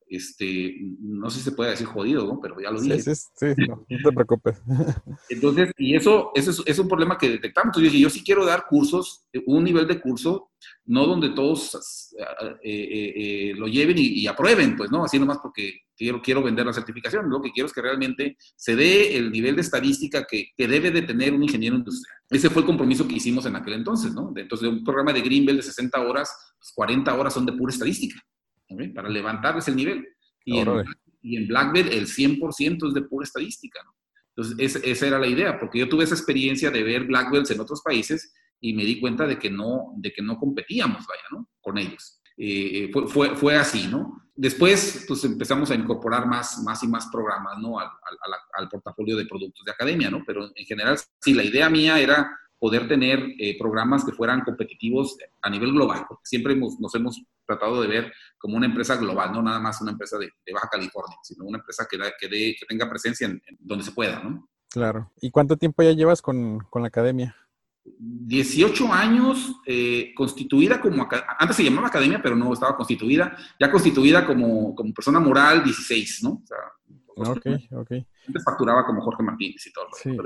este, 0.08 0.76
no 1.00 1.30
sé 1.30 1.38
si 1.38 1.44
se 1.44 1.52
puede 1.52 1.70
decir 1.70 1.86
jodido, 1.86 2.26
¿no? 2.26 2.40
Pero 2.40 2.60
ya 2.60 2.70
lo 2.70 2.80
dije. 2.80 3.00
Sí, 3.00 3.14
sí, 3.14 3.54
sí 3.56 3.66
no, 3.68 3.84
no, 3.88 4.10
te 4.10 4.14
preocupes. 4.14 4.62
Entonces, 5.28 5.72
y 5.78 5.96
eso, 5.96 6.30
eso 6.34 6.50
es, 6.50 6.62
es, 6.66 6.78
un 6.78 6.88
problema 6.88 7.18
que 7.18 7.28
detectamos. 7.28 7.68
Entonces, 7.68 7.84
yo 7.84 7.92
dije, 7.92 8.02
yo 8.02 8.10
sí 8.10 8.24
quiero 8.24 8.44
dar 8.44 8.66
cursos, 8.66 9.26
un 9.46 9.64
nivel 9.64 9.86
de 9.86 10.00
curso, 10.00 10.50
no 10.86 11.06
donde 11.06 11.30
todos 11.30 12.14
eh, 12.14 12.58
eh, 12.62 13.12
eh, 13.16 13.54
lo 13.56 13.66
lleven 13.66 13.98
y, 13.98 14.20
y, 14.20 14.26
aprueben, 14.26 14.76
pues, 14.76 14.90
¿no? 14.90 15.04
Así 15.04 15.18
nomás 15.18 15.38
porque 15.38 15.80
quiero, 15.96 16.20
quiero 16.20 16.42
vender 16.42 16.66
la 16.66 16.72
certificación. 16.72 17.28
Lo 17.30 17.40
que 17.40 17.50
quiero 17.50 17.66
es 17.66 17.72
que 17.72 17.82
realmente 17.82 18.36
se 18.56 18.76
dé 18.76 19.16
el 19.16 19.30
nivel 19.30 19.56
de 19.56 19.62
estadística 19.62 20.26
que, 20.28 20.50
que 20.56 20.68
debe 20.68 20.90
de 20.90 21.02
tener 21.02 21.32
un 21.32 21.42
ingeniero 21.42 21.76
industrial. 21.76 22.18
Ese 22.28 22.50
fue 22.50 22.62
el 22.62 22.66
compromiso 22.66 23.08
que 23.08 23.14
hicimos 23.14 23.46
en 23.46 23.56
aquel 23.56 23.74
entonces, 23.74 24.12
¿no? 24.12 24.32
Entonces, 24.36 24.68
de 24.68 24.76
un 24.76 24.84
programa 24.84 25.12
de 25.12 25.22
Greenbelt 25.22 25.58
de 25.58 25.62
60 25.62 26.00
horas, 26.00 26.30
pues 26.58 26.72
40 26.74 27.14
horas 27.14 27.34
son 27.34 27.46
de 27.46 27.52
pura 27.52 27.72
estadística. 27.72 28.20
para 28.94 29.08
levantarles 29.08 29.68
el 29.68 29.76
nivel. 29.76 30.06
Y 30.44 30.58
en, 30.58 30.68
y 31.22 31.36
en, 31.36 31.48
Blackbird 31.48 31.92
el 31.92 32.06
100% 32.06 32.88
es 32.88 32.94
de 32.94 33.02
pura 33.02 33.24
estadística. 33.24 33.80
¿no? 33.82 33.94
Entonces, 34.36 34.76
esa, 34.76 34.86
esa, 34.86 35.06
era 35.06 35.18
la 35.18 35.28
idea, 35.28 35.58
porque 35.58 35.78
yo 35.78 35.88
tuve 35.88 36.04
esa 36.04 36.14
experiencia 36.14 36.70
de 36.70 36.82
ver 36.82 37.04
Blackbirds 37.04 37.50
en 37.50 37.60
otros 37.60 37.80
países 37.82 38.34
y 38.60 38.72
me 38.72 38.84
di 38.84 39.00
cuenta 39.00 39.26
de 39.26 39.38
que 39.38 39.50
no, 39.50 39.92
de 39.96 40.12
que 40.12 40.22
no 40.22 40.38
competíamos, 40.38 41.06
vaya, 41.06 41.22
¿no? 41.30 41.48
Con 41.60 41.78
ellos. 41.78 42.20
Eh, 42.36 42.90
fue, 42.92 43.06
fue, 43.06 43.36
fue, 43.36 43.56
así, 43.56 43.86
¿no? 43.86 44.22
Después, 44.34 45.04
pues 45.06 45.24
empezamos 45.24 45.70
a 45.70 45.74
incorporar 45.74 46.26
más, 46.26 46.60
más 46.64 46.82
y 46.82 46.88
más 46.88 47.06
programas, 47.12 47.58
¿no? 47.58 47.78
Al, 47.78 47.86
al, 47.86 48.32
al 48.54 48.68
portafolio 48.68 49.16
de 49.16 49.26
productos 49.26 49.64
de 49.64 49.72
academia, 49.72 50.10
¿no? 50.10 50.24
Pero 50.26 50.50
en 50.54 50.64
general, 50.66 50.98
sí, 51.20 51.34
la 51.34 51.44
idea 51.44 51.70
mía 51.70 52.00
era 52.00 52.38
poder 52.64 52.88
tener 52.88 53.34
eh, 53.38 53.58
programas 53.58 54.06
que 54.06 54.12
fueran 54.12 54.40
competitivos 54.40 55.18
a 55.42 55.50
nivel 55.50 55.72
global, 55.72 56.06
porque 56.08 56.22
siempre 56.24 56.54
hemos, 56.54 56.80
nos 56.80 56.94
hemos 56.94 57.22
tratado 57.46 57.82
de 57.82 57.88
ver 57.88 58.12
como 58.38 58.56
una 58.56 58.64
empresa 58.64 58.96
global, 58.96 59.32
no 59.32 59.42
nada 59.42 59.60
más 59.60 59.82
una 59.82 59.90
empresa 59.90 60.16
de, 60.16 60.30
de 60.46 60.52
Baja 60.54 60.70
California, 60.70 61.18
sino 61.22 61.44
una 61.44 61.58
empresa 61.58 61.86
que, 61.90 61.98
da, 61.98 62.06
que, 62.18 62.26
de, 62.26 62.56
que 62.58 62.64
tenga 62.66 62.88
presencia 62.88 63.26
en, 63.26 63.32
en, 63.46 63.58
donde 63.60 63.84
se 63.84 63.92
pueda, 63.92 64.22
¿no? 64.22 64.48
Claro. 64.70 65.12
¿Y 65.20 65.30
cuánto 65.30 65.58
tiempo 65.58 65.82
ya 65.82 65.92
llevas 65.92 66.22
con, 66.22 66.60
con 66.70 66.80
la 66.80 66.88
academia? 66.88 67.36
18 67.84 68.92
años 68.92 69.60
eh, 69.66 70.12
constituida 70.16 70.80
como, 70.80 71.06
antes 71.38 71.56
se 71.56 71.64
llamaba 71.64 71.88
academia, 71.88 72.20
pero 72.22 72.34
no 72.34 72.52
estaba 72.52 72.76
constituida, 72.76 73.36
ya 73.60 73.70
constituida 73.70 74.26
como, 74.26 74.74
como 74.74 74.92
persona 74.94 75.20
moral 75.20 75.62
16, 75.62 76.22
¿no? 76.22 76.42
O 76.42 76.46
sea, 76.46 77.32
ok, 77.32 77.46
ok. 77.72 77.92
Antes 78.26 78.44
facturaba 78.44 78.86
como 78.86 79.02
Jorge 79.02 79.22
Martínez 79.22 79.66
y 79.66 79.72
todo. 79.72 79.86
Sí. 80.02 80.16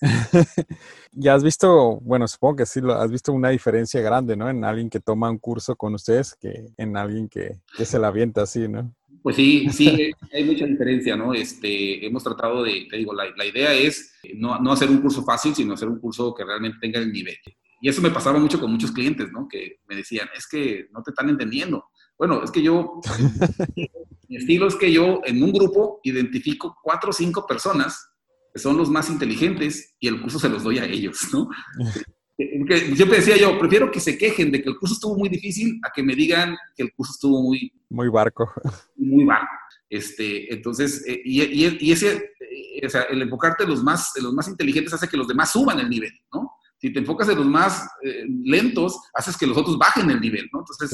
ya 1.12 1.34
has 1.34 1.44
visto, 1.44 2.00
bueno, 2.00 2.26
supongo 2.26 2.56
que 2.56 2.66
sí, 2.66 2.80
has 2.90 3.10
visto 3.10 3.32
una 3.32 3.50
diferencia 3.50 4.00
grande, 4.00 4.36
¿no? 4.36 4.50
En 4.50 4.64
alguien 4.64 4.90
que 4.90 4.98
toma 4.98 5.30
un 5.30 5.38
curso 5.38 5.76
con 5.76 5.94
ustedes 5.94 6.34
que 6.34 6.66
en 6.76 6.96
alguien 6.96 7.28
que, 7.28 7.60
que 7.76 7.84
se 7.84 8.00
la 8.00 8.08
avienta 8.08 8.42
así, 8.42 8.66
¿no? 8.66 8.95
Pues 9.26 9.34
sí, 9.34 9.68
sí, 9.72 10.12
hay 10.32 10.44
mucha 10.44 10.66
diferencia, 10.66 11.16
¿no? 11.16 11.34
Este, 11.34 12.06
hemos 12.06 12.22
tratado 12.22 12.62
de, 12.62 12.86
te 12.88 12.96
digo, 12.96 13.12
la, 13.12 13.24
la 13.36 13.44
idea 13.44 13.74
es 13.74 14.12
no, 14.36 14.60
no, 14.60 14.70
hacer 14.70 14.88
un 14.88 14.98
curso 14.98 15.24
fácil, 15.24 15.52
sino 15.52 15.74
hacer 15.74 15.88
un 15.88 15.98
curso 15.98 16.32
que 16.32 16.44
realmente 16.44 16.78
tenga 16.80 17.00
el 17.00 17.10
nivel. 17.10 17.34
Y 17.80 17.88
eso 17.88 18.00
me 18.00 18.12
pasaba 18.12 18.38
mucho 18.38 18.60
con 18.60 18.70
muchos 18.70 18.92
clientes, 18.92 19.32
¿no? 19.32 19.48
Que 19.48 19.80
me 19.88 19.96
decían, 19.96 20.28
es 20.32 20.46
que 20.46 20.86
no 20.92 21.02
te 21.02 21.10
están 21.10 21.28
entendiendo. 21.28 21.86
Bueno, 22.16 22.40
es 22.44 22.52
que 22.52 22.62
yo, 22.62 23.00
mi 24.28 24.36
estilo 24.36 24.68
es 24.68 24.76
que 24.76 24.92
yo 24.92 25.20
en 25.24 25.42
un 25.42 25.50
grupo 25.50 25.98
identifico 26.04 26.76
cuatro 26.80 27.10
o 27.10 27.12
cinco 27.12 27.48
personas 27.48 28.08
que 28.54 28.60
son 28.60 28.76
los 28.76 28.88
más 28.90 29.10
inteligentes 29.10 29.96
y 29.98 30.06
el 30.06 30.20
curso 30.22 30.38
se 30.38 30.48
los 30.48 30.62
doy 30.62 30.78
a 30.78 30.84
ellos, 30.84 31.18
¿no? 31.32 31.48
siempre 32.36 33.16
decía 33.16 33.36
yo, 33.36 33.58
prefiero 33.58 33.90
que 33.90 34.00
se 34.00 34.18
quejen 34.18 34.52
de 34.52 34.62
que 34.62 34.68
el 34.68 34.78
curso 34.78 34.94
estuvo 34.94 35.16
muy 35.16 35.28
difícil 35.28 35.80
a 35.82 35.90
que 35.90 36.02
me 36.02 36.14
digan 36.14 36.56
que 36.76 36.82
el 36.82 36.92
curso 36.92 37.12
estuvo 37.12 37.42
muy... 37.42 37.72
Muy 37.88 38.08
barco. 38.08 38.52
Muy 38.96 39.24
barco. 39.24 39.46
Este, 39.88 40.52
entonces, 40.52 41.04
eh, 41.06 41.20
y, 41.24 41.90
ese, 41.90 42.32
eh, 42.40 42.86
o 42.86 42.88
sea, 42.88 43.02
el 43.02 43.22
enfocarte 43.22 43.64
en 43.64 43.70
los, 43.70 43.82
más, 43.82 44.16
en 44.16 44.24
los 44.24 44.34
más 44.34 44.48
inteligentes 44.48 44.92
hace 44.92 45.08
que 45.08 45.16
los 45.16 45.28
demás 45.28 45.52
suban 45.52 45.78
el 45.78 45.88
nivel, 45.88 46.12
¿no? 46.32 46.52
Si 46.78 46.92
te 46.92 46.98
enfocas 46.98 47.28
en 47.30 47.38
los 47.38 47.46
más 47.46 47.88
eh, 48.02 48.24
lentos, 48.44 49.00
haces 49.14 49.36
que 49.36 49.46
los 49.46 49.56
otros 49.56 49.78
bajen 49.78 50.10
el 50.10 50.20
nivel, 50.20 50.48
¿no? 50.52 50.58
Entonces, 50.60 50.92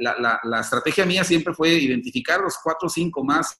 la, 0.00 0.16
la, 0.18 0.40
la, 0.42 0.60
estrategia 0.60 1.06
mía 1.06 1.22
siempre 1.22 1.54
fue 1.54 1.68
identificar 1.74 2.40
los 2.40 2.56
cuatro 2.62 2.86
o 2.86 2.90
cinco 2.90 3.22
más, 3.22 3.56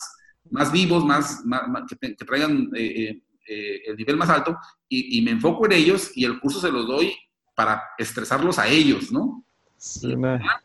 más 0.50 0.72
vivos, 0.72 1.04
más, 1.04 1.44
que, 1.88 2.14
traigan 2.24 2.70
eh, 2.74 3.22
el 3.46 3.96
nivel 3.96 4.16
más 4.16 4.30
alto 4.30 4.56
y, 4.88 5.20
me 5.22 5.32
enfoco 5.32 5.66
en 5.66 5.72
ellos 5.72 6.12
y 6.14 6.24
el 6.24 6.40
curso 6.40 6.60
se 6.60 6.70
los 6.70 6.86
doy 6.86 7.14
para 7.54 7.82
estresarlos 7.98 8.58
a 8.58 8.68
ellos, 8.68 9.12
¿no? 9.12 9.44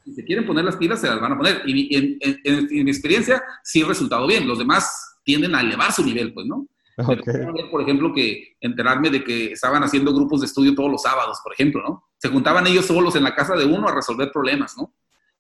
si 0.06 0.14
se 0.14 0.24
quieren 0.24 0.46
poner 0.46 0.64
las 0.64 0.78
pilas, 0.78 1.02
se 1.02 1.08
las 1.08 1.20
van 1.20 1.34
a 1.34 1.38
poner. 1.38 1.62
Y, 1.66 2.18
en, 2.22 2.86
mi 2.86 2.90
experiencia, 2.90 3.44
sí 3.64 3.82
ha 3.82 3.88
resultado 3.88 4.26
bien. 4.26 4.48
Los 4.48 4.60
demás 4.60 5.20
tienden 5.24 5.56
a 5.56 5.62
elevar 5.62 5.92
su 5.92 6.04
nivel, 6.06 6.34
pues, 6.34 6.48
¿no? 6.48 6.68
por 7.72 7.82
ejemplo, 7.82 8.14
que 8.14 8.56
enterarme 8.60 9.10
de 9.10 9.24
que 9.24 9.54
estaban 9.54 9.84
haciendo 9.84 10.14
grupos 10.14 10.42
de 10.42 10.48
estudio 10.48 10.76
todos 10.76 10.92
los 10.92 11.02
sábados, 11.02 11.40
por 11.44 11.54
ejemplo, 11.54 11.82
¿no? 11.82 12.10
Se 12.18 12.30
juntaban 12.30 12.68
ellos 12.68 12.86
solos 12.86 13.16
en 13.16 13.24
la 13.24 13.36
casa 13.36 13.56
de 13.56 13.66
uno 13.66 13.88
a 13.88 13.96
resolver 13.96 14.32
problemas, 14.32 14.78
¿no? 14.78 14.94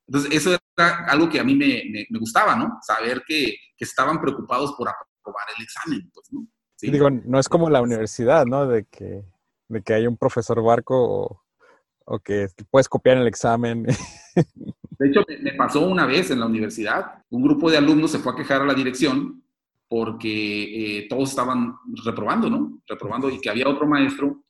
Entonces, 0.07 0.31
eso 0.33 0.57
era 0.77 1.05
algo 1.05 1.29
que 1.29 1.39
a 1.39 1.43
mí 1.43 1.55
me, 1.55 1.83
me, 2.09 2.19
gustaba, 2.19 2.55
¿no? 2.55 2.79
Saber 2.81 3.23
que, 3.27 3.55
que, 3.77 3.85
estaban 3.85 4.19
preocupados 4.19 4.73
por 4.73 4.89
aprobar 4.89 5.45
el 5.55 5.63
examen, 5.63 6.09
pues, 6.13 6.31
¿no? 6.31 6.47
Digo, 6.81 7.09
no 7.09 7.39
es 7.39 7.49
como 7.49 7.69
la 7.69 7.81
universidad, 7.81 8.45
¿no? 8.45 8.67
De 8.67 8.85
que, 8.85 9.23
de 9.67 9.81
que 9.81 9.93
hay 9.93 10.07
un 10.07 10.17
profesor 10.17 10.63
barco 10.63 11.43
o, 12.05 12.19
que 12.19 12.47
puedes 12.71 12.89
copiar 12.89 13.17
en 13.17 13.21
el 13.21 13.27
examen. 13.27 13.85
De 14.99 15.07
hecho, 15.07 15.21
me 15.41 15.53
pasó 15.53 15.87
una 15.87 16.05
vez 16.05 16.31
en 16.31 16.39
la 16.39 16.45
universidad, 16.45 17.23
un 17.29 17.41
grupo 17.43 17.69
de 17.71 17.77
alumnos 17.77 18.11
se 18.11 18.19
fue 18.19 18.33
a 18.33 18.35
quejar 18.35 18.61
a 18.61 18.65
la 18.65 18.73
dirección 18.73 19.41
porque 19.87 20.99
eh, 20.99 21.07
todos 21.07 21.29
estaban 21.29 21.75
reprobando, 22.03 22.49
¿no? 22.49 22.81
Reprobando 22.85 23.29
y 23.29 23.39
que 23.39 23.49
había 23.49 23.67
otro 23.67 23.87
maestro 23.87 24.43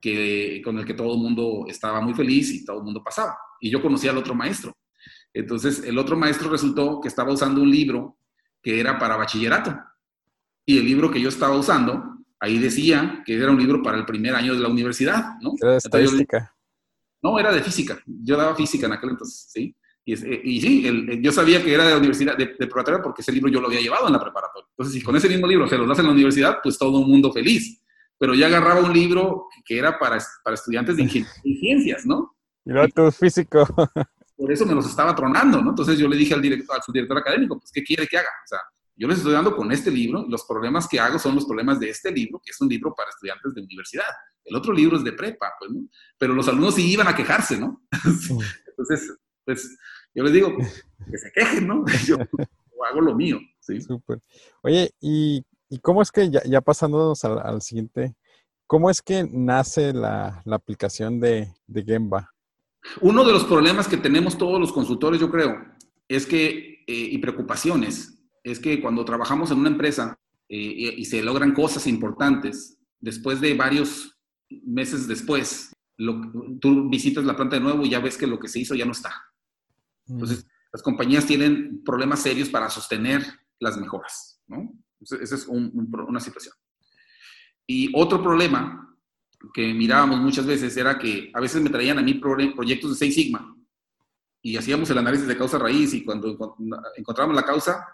que, 0.00 0.60
con 0.62 0.78
el 0.78 0.84
que 0.84 0.94
todo 0.94 1.14
el 1.14 1.20
mundo 1.20 1.64
estaba 1.68 2.00
muy 2.00 2.14
feliz 2.14 2.52
y 2.52 2.64
todo 2.64 2.78
el 2.78 2.84
mundo 2.84 3.02
pasaba. 3.02 3.36
Y 3.60 3.70
yo 3.70 3.80
conocía 3.80 4.10
al 4.10 4.18
otro 4.18 4.34
maestro. 4.34 4.72
Entonces, 5.32 5.82
el 5.82 5.98
otro 5.98 6.16
maestro 6.16 6.50
resultó 6.50 7.00
que 7.00 7.08
estaba 7.08 7.32
usando 7.32 7.62
un 7.62 7.70
libro 7.70 8.18
que 8.62 8.78
era 8.78 8.98
para 8.98 9.16
bachillerato. 9.16 9.74
Y 10.66 10.78
el 10.78 10.84
libro 10.84 11.10
que 11.10 11.20
yo 11.20 11.28
estaba 11.28 11.56
usando, 11.56 12.18
ahí 12.40 12.58
decía 12.58 13.22
que 13.24 13.36
era 13.36 13.50
un 13.50 13.58
libro 13.58 13.82
para 13.82 13.98
el 13.98 14.06
primer 14.06 14.34
año 14.34 14.54
de 14.54 14.60
la 14.60 14.68
universidad, 14.68 15.34
¿no? 15.40 15.52
Era 15.60 15.72
de 15.72 15.78
estadística. 15.78 16.54
no, 17.22 17.38
era 17.38 17.52
de 17.52 17.62
física. 17.62 17.98
Yo 18.06 18.36
daba 18.36 18.54
física 18.54 18.86
en 18.86 18.92
aquel 18.92 19.10
entonces, 19.10 19.48
¿sí? 19.50 19.76
Y, 20.06 20.12
eh, 20.12 20.40
y 20.44 20.60
sí, 20.60 21.22
yo 21.22 21.32
sabía 21.32 21.62
que 21.64 21.72
era 21.72 21.84
de 21.84 21.92
la 21.92 21.96
universidad, 21.96 22.36
de, 22.36 22.46
preparatoria, 22.46 23.02
porque 23.02 23.22
ese 23.22 23.32
libro 23.32 23.50
yo 23.50 23.60
lo 23.60 23.68
había 23.68 23.80
llevado 23.80 24.06
en 24.06 24.12
la 24.12 24.20
preparatoria. 24.20 24.68
Entonces, 24.70 24.94
si 24.94 25.02
con 25.02 25.16
ese 25.16 25.28
mismo 25.28 25.46
libro 25.46 25.66
se 25.66 25.78
lo 25.78 25.86
das 25.86 25.98
en 25.98 26.06
la 26.06 26.12
universidad, 26.12 26.58
pues 26.62 26.76
todo 26.76 27.00
el 27.00 27.06
mundo 27.06 27.32
feliz. 27.32 27.80
Pero 28.18 28.34
ya 28.34 28.46
agarraba 28.46 28.80
un 28.80 28.92
libro 28.92 29.48
que 29.64 29.78
era 29.78 29.98
para, 29.98 30.18
para 30.42 30.54
estudiantes 30.54 30.96
de, 30.96 31.08
ciencias, 31.60 32.04
¿no? 32.04 32.36
Y 32.64 32.72
no 32.72 32.86
tu 32.88 33.10
físico. 33.10 33.66
Por 34.36 34.52
eso 34.52 34.66
me 34.66 34.74
los 34.74 34.86
estaba 34.86 35.14
tronando, 35.14 35.62
¿no? 35.62 35.70
Entonces 35.70 35.98
yo 35.98 36.08
le 36.08 36.16
dije 36.16 36.34
al 36.34 36.42
director, 36.42 36.76
al 36.76 36.82
subdirector 36.82 37.18
académico, 37.18 37.58
pues, 37.58 37.70
¿qué 37.72 37.82
quiere 37.82 38.06
que 38.06 38.18
haga? 38.18 38.28
O 38.44 38.48
sea, 38.48 38.58
yo 38.96 39.08
les 39.08 39.18
estoy 39.18 39.32
dando 39.32 39.56
con 39.56 39.72
este 39.72 39.90
libro, 39.90 40.24
los 40.28 40.44
problemas 40.44 40.86
que 40.86 41.00
hago 41.00 41.18
son 41.18 41.34
los 41.34 41.46
problemas 41.46 41.80
de 41.80 41.90
este 41.90 42.12
libro, 42.12 42.40
que 42.44 42.52
es 42.52 42.60
un 42.60 42.68
libro 42.68 42.94
para 42.94 43.10
estudiantes 43.10 43.54
de 43.54 43.62
universidad. 43.62 44.04
El 44.44 44.56
otro 44.56 44.72
libro 44.72 44.96
es 44.96 45.04
de 45.04 45.12
prepa, 45.12 45.52
pues, 45.58 45.72
¿no? 45.72 45.88
Pero 46.18 46.34
los 46.34 46.46
alumnos 46.48 46.76
sí 46.76 46.92
iban 46.92 47.08
a 47.08 47.16
quejarse, 47.16 47.58
¿no? 47.58 47.82
Entonces, 48.68 49.16
pues, 49.44 49.76
yo 50.14 50.22
les 50.22 50.32
digo, 50.32 50.56
que 50.56 51.18
se 51.18 51.32
quejen, 51.32 51.66
¿no? 51.66 51.84
Yo 52.06 52.16
hago 52.90 53.00
lo 53.00 53.14
mío, 53.14 53.40
¿sí? 53.60 53.80
Súper. 53.80 54.20
Oye, 54.62 54.90
¿y, 55.00 55.44
cómo 55.82 56.02
es 56.02 56.12
que, 56.12 56.30
ya, 56.30 56.42
ya 56.44 56.60
pasándonos 56.60 57.24
al, 57.24 57.62
siguiente, 57.62 58.14
cómo 58.66 58.90
es 58.90 59.02
que 59.02 59.26
nace 59.28 59.92
la, 59.92 60.42
aplicación 60.50 61.18
de, 61.18 61.52
de 61.66 61.82
Gemba? 61.82 62.30
Uno 63.00 63.24
de 63.24 63.32
los 63.32 63.44
problemas 63.44 63.88
que 63.88 63.96
tenemos 63.96 64.36
todos 64.36 64.60
los 64.60 64.72
consultores, 64.72 65.20
yo 65.20 65.30
creo, 65.30 65.56
es 66.06 66.26
que, 66.26 66.84
eh, 66.86 67.08
y 67.10 67.18
preocupaciones, 67.18 68.14
es 68.44 68.60
que 68.60 68.80
cuando 68.80 69.04
trabajamos 69.04 69.50
en 69.50 69.58
una 69.58 69.70
empresa 69.70 70.16
eh, 70.48 70.94
y 70.96 71.04
se 71.06 71.22
logran 71.22 71.54
cosas 71.54 71.86
importantes, 71.86 72.78
después 73.00 73.40
de 73.40 73.54
varios 73.54 74.16
meses 74.48 75.08
después, 75.08 75.72
tú 76.60 76.88
visitas 76.88 77.24
la 77.24 77.34
planta 77.34 77.56
de 77.56 77.62
nuevo 77.62 77.84
y 77.84 77.90
ya 77.90 78.00
ves 78.00 78.16
que 78.16 78.26
lo 78.26 78.38
que 78.38 78.48
se 78.48 78.60
hizo 78.60 78.74
ya 78.74 78.84
no 78.84 78.92
está. 78.92 79.10
Mm. 80.06 80.12
Entonces, 80.12 80.46
las 80.72 80.82
compañías 80.82 81.26
tienen 81.26 81.82
problemas 81.82 82.20
serios 82.20 82.50
para 82.50 82.68
sostener 82.68 83.24
las 83.58 83.78
mejoras, 83.78 84.40
¿no? 84.46 84.72
esa 85.00 85.34
es 85.34 85.46
una 85.48 86.20
situación. 86.20 86.54
Y 87.66 87.90
otro 87.94 88.22
problema 88.22 88.96
que 89.52 89.72
mirábamos 89.74 90.20
muchas 90.20 90.46
veces 90.46 90.76
era 90.76 90.98
que 90.98 91.30
a 91.34 91.40
veces 91.40 91.62
me 91.62 91.70
traían 91.70 91.98
a 91.98 92.02
mí 92.02 92.14
proyectos 92.14 92.90
de 92.90 92.96
Seis 92.96 93.14
Sigma 93.14 93.56
y 94.42 94.56
hacíamos 94.56 94.88
el 94.90 94.98
análisis 94.98 95.26
de 95.26 95.36
causa 95.36 95.58
raíz 95.58 95.94
y 95.94 96.04
cuando 96.04 96.56
encontrábamos 96.96 97.36
la 97.36 97.44
causa, 97.44 97.86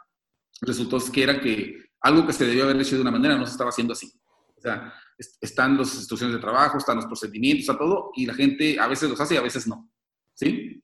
resultó 0.62 0.98
que 1.12 1.22
era 1.22 1.40
que 1.40 1.90
algo 2.02 2.26
que 2.26 2.32
se 2.32 2.46
debió 2.46 2.64
haber 2.64 2.80
hecho 2.80 2.96
de 2.96 3.02
una 3.02 3.10
manera 3.10 3.36
no 3.36 3.46
se 3.46 3.52
estaba 3.52 3.70
haciendo 3.70 3.92
así. 3.92 4.12
O 4.56 4.60
sea, 4.60 4.92
están 5.40 5.76
las 5.76 5.94
instrucciones 5.94 6.36
de 6.36 6.40
trabajo, 6.40 6.78
están 6.78 6.96
los 6.96 7.06
procedimientos, 7.06 7.62
está 7.62 7.78
todo, 7.78 8.10
y 8.14 8.26
la 8.26 8.34
gente 8.34 8.78
a 8.78 8.86
veces 8.86 9.08
los 9.08 9.20
hace 9.20 9.34
y 9.34 9.38
a 9.38 9.42
veces 9.42 9.66
no. 9.66 9.90
¿Sí? 10.34 10.82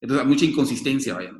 Entonces, 0.00 0.24
hay 0.24 0.28
mucha 0.28 0.44
inconsistencia, 0.44 1.14
vaya. 1.14 1.32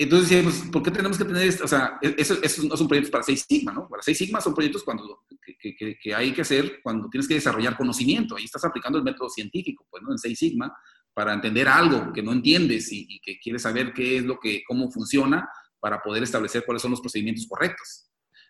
Entonces 0.00 0.28
decíamos, 0.28 0.70
¿por 0.70 0.82
qué 0.82 0.92
tenemos 0.92 1.18
que 1.18 1.24
tener 1.24 1.42
esto? 1.42 1.64
O 1.64 1.68
sea, 1.68 1.98
e-, 2.00 2.14
eso, 2.18 2.36
no 2.68 2.76
son 2.76 2.86
proyectos 2.86 3.10
para 3.10 3.24
seis 3.24 3.44
Sigma, 3.48 3.72
¿no? 3.72 3.88
Para 3.88 4.02
seis 4.02 4.16
Sigma 4.16 4.40
son 4.40 4.54
proyectos 4.54 4.84
cuando, 4.84 5.24
que, 5.58 6.14
hay 6.14 6.32
que 6.32 6.42
hacer 6.42 6.80
cuando 6.82 7.08
tienes 7.08 7.26
que 7.26 7.34
desarrollar 7.34 7.76
conocimiento. 7.76 8.36
Ahí 8.36 8.44
estás 8.44 8.64
aplicando 8.64 8.98
el 8.98 9.04
método 9.04 9.28
científico, 9.28 9.86
pues, 9.90 10.02
¿no? 10.02 10.12
En 10.12 10.18
seis 10.18 10.38
Sigma, 10.38 10.72
para 11.12 11.34
entender 11.34 11.66
algo 11.66 12.12
que 12.12 12.22
no 12.22 12.32
entiendes 12.32 12.92
y, 12.92 13.06
y, 13.08 13.18
que 13.18 13.40
quieres 13.40 13.62
saber 13.62 13.92
qué 13.92 14.18
es 14.18 14.24
lo 14.24 14.38
que, 14.38 14.62
cómo 14.68 14.88
funciona, 14.88 15.48
para 15.80 16.02
poder 16.02 16.22
establecer 16.22 16.64
cuáles 16.64 16.82
son 16.82 16.90
los 16.90 17.00
procedimientos 17.00 17.46
correctos. 17.48 18.08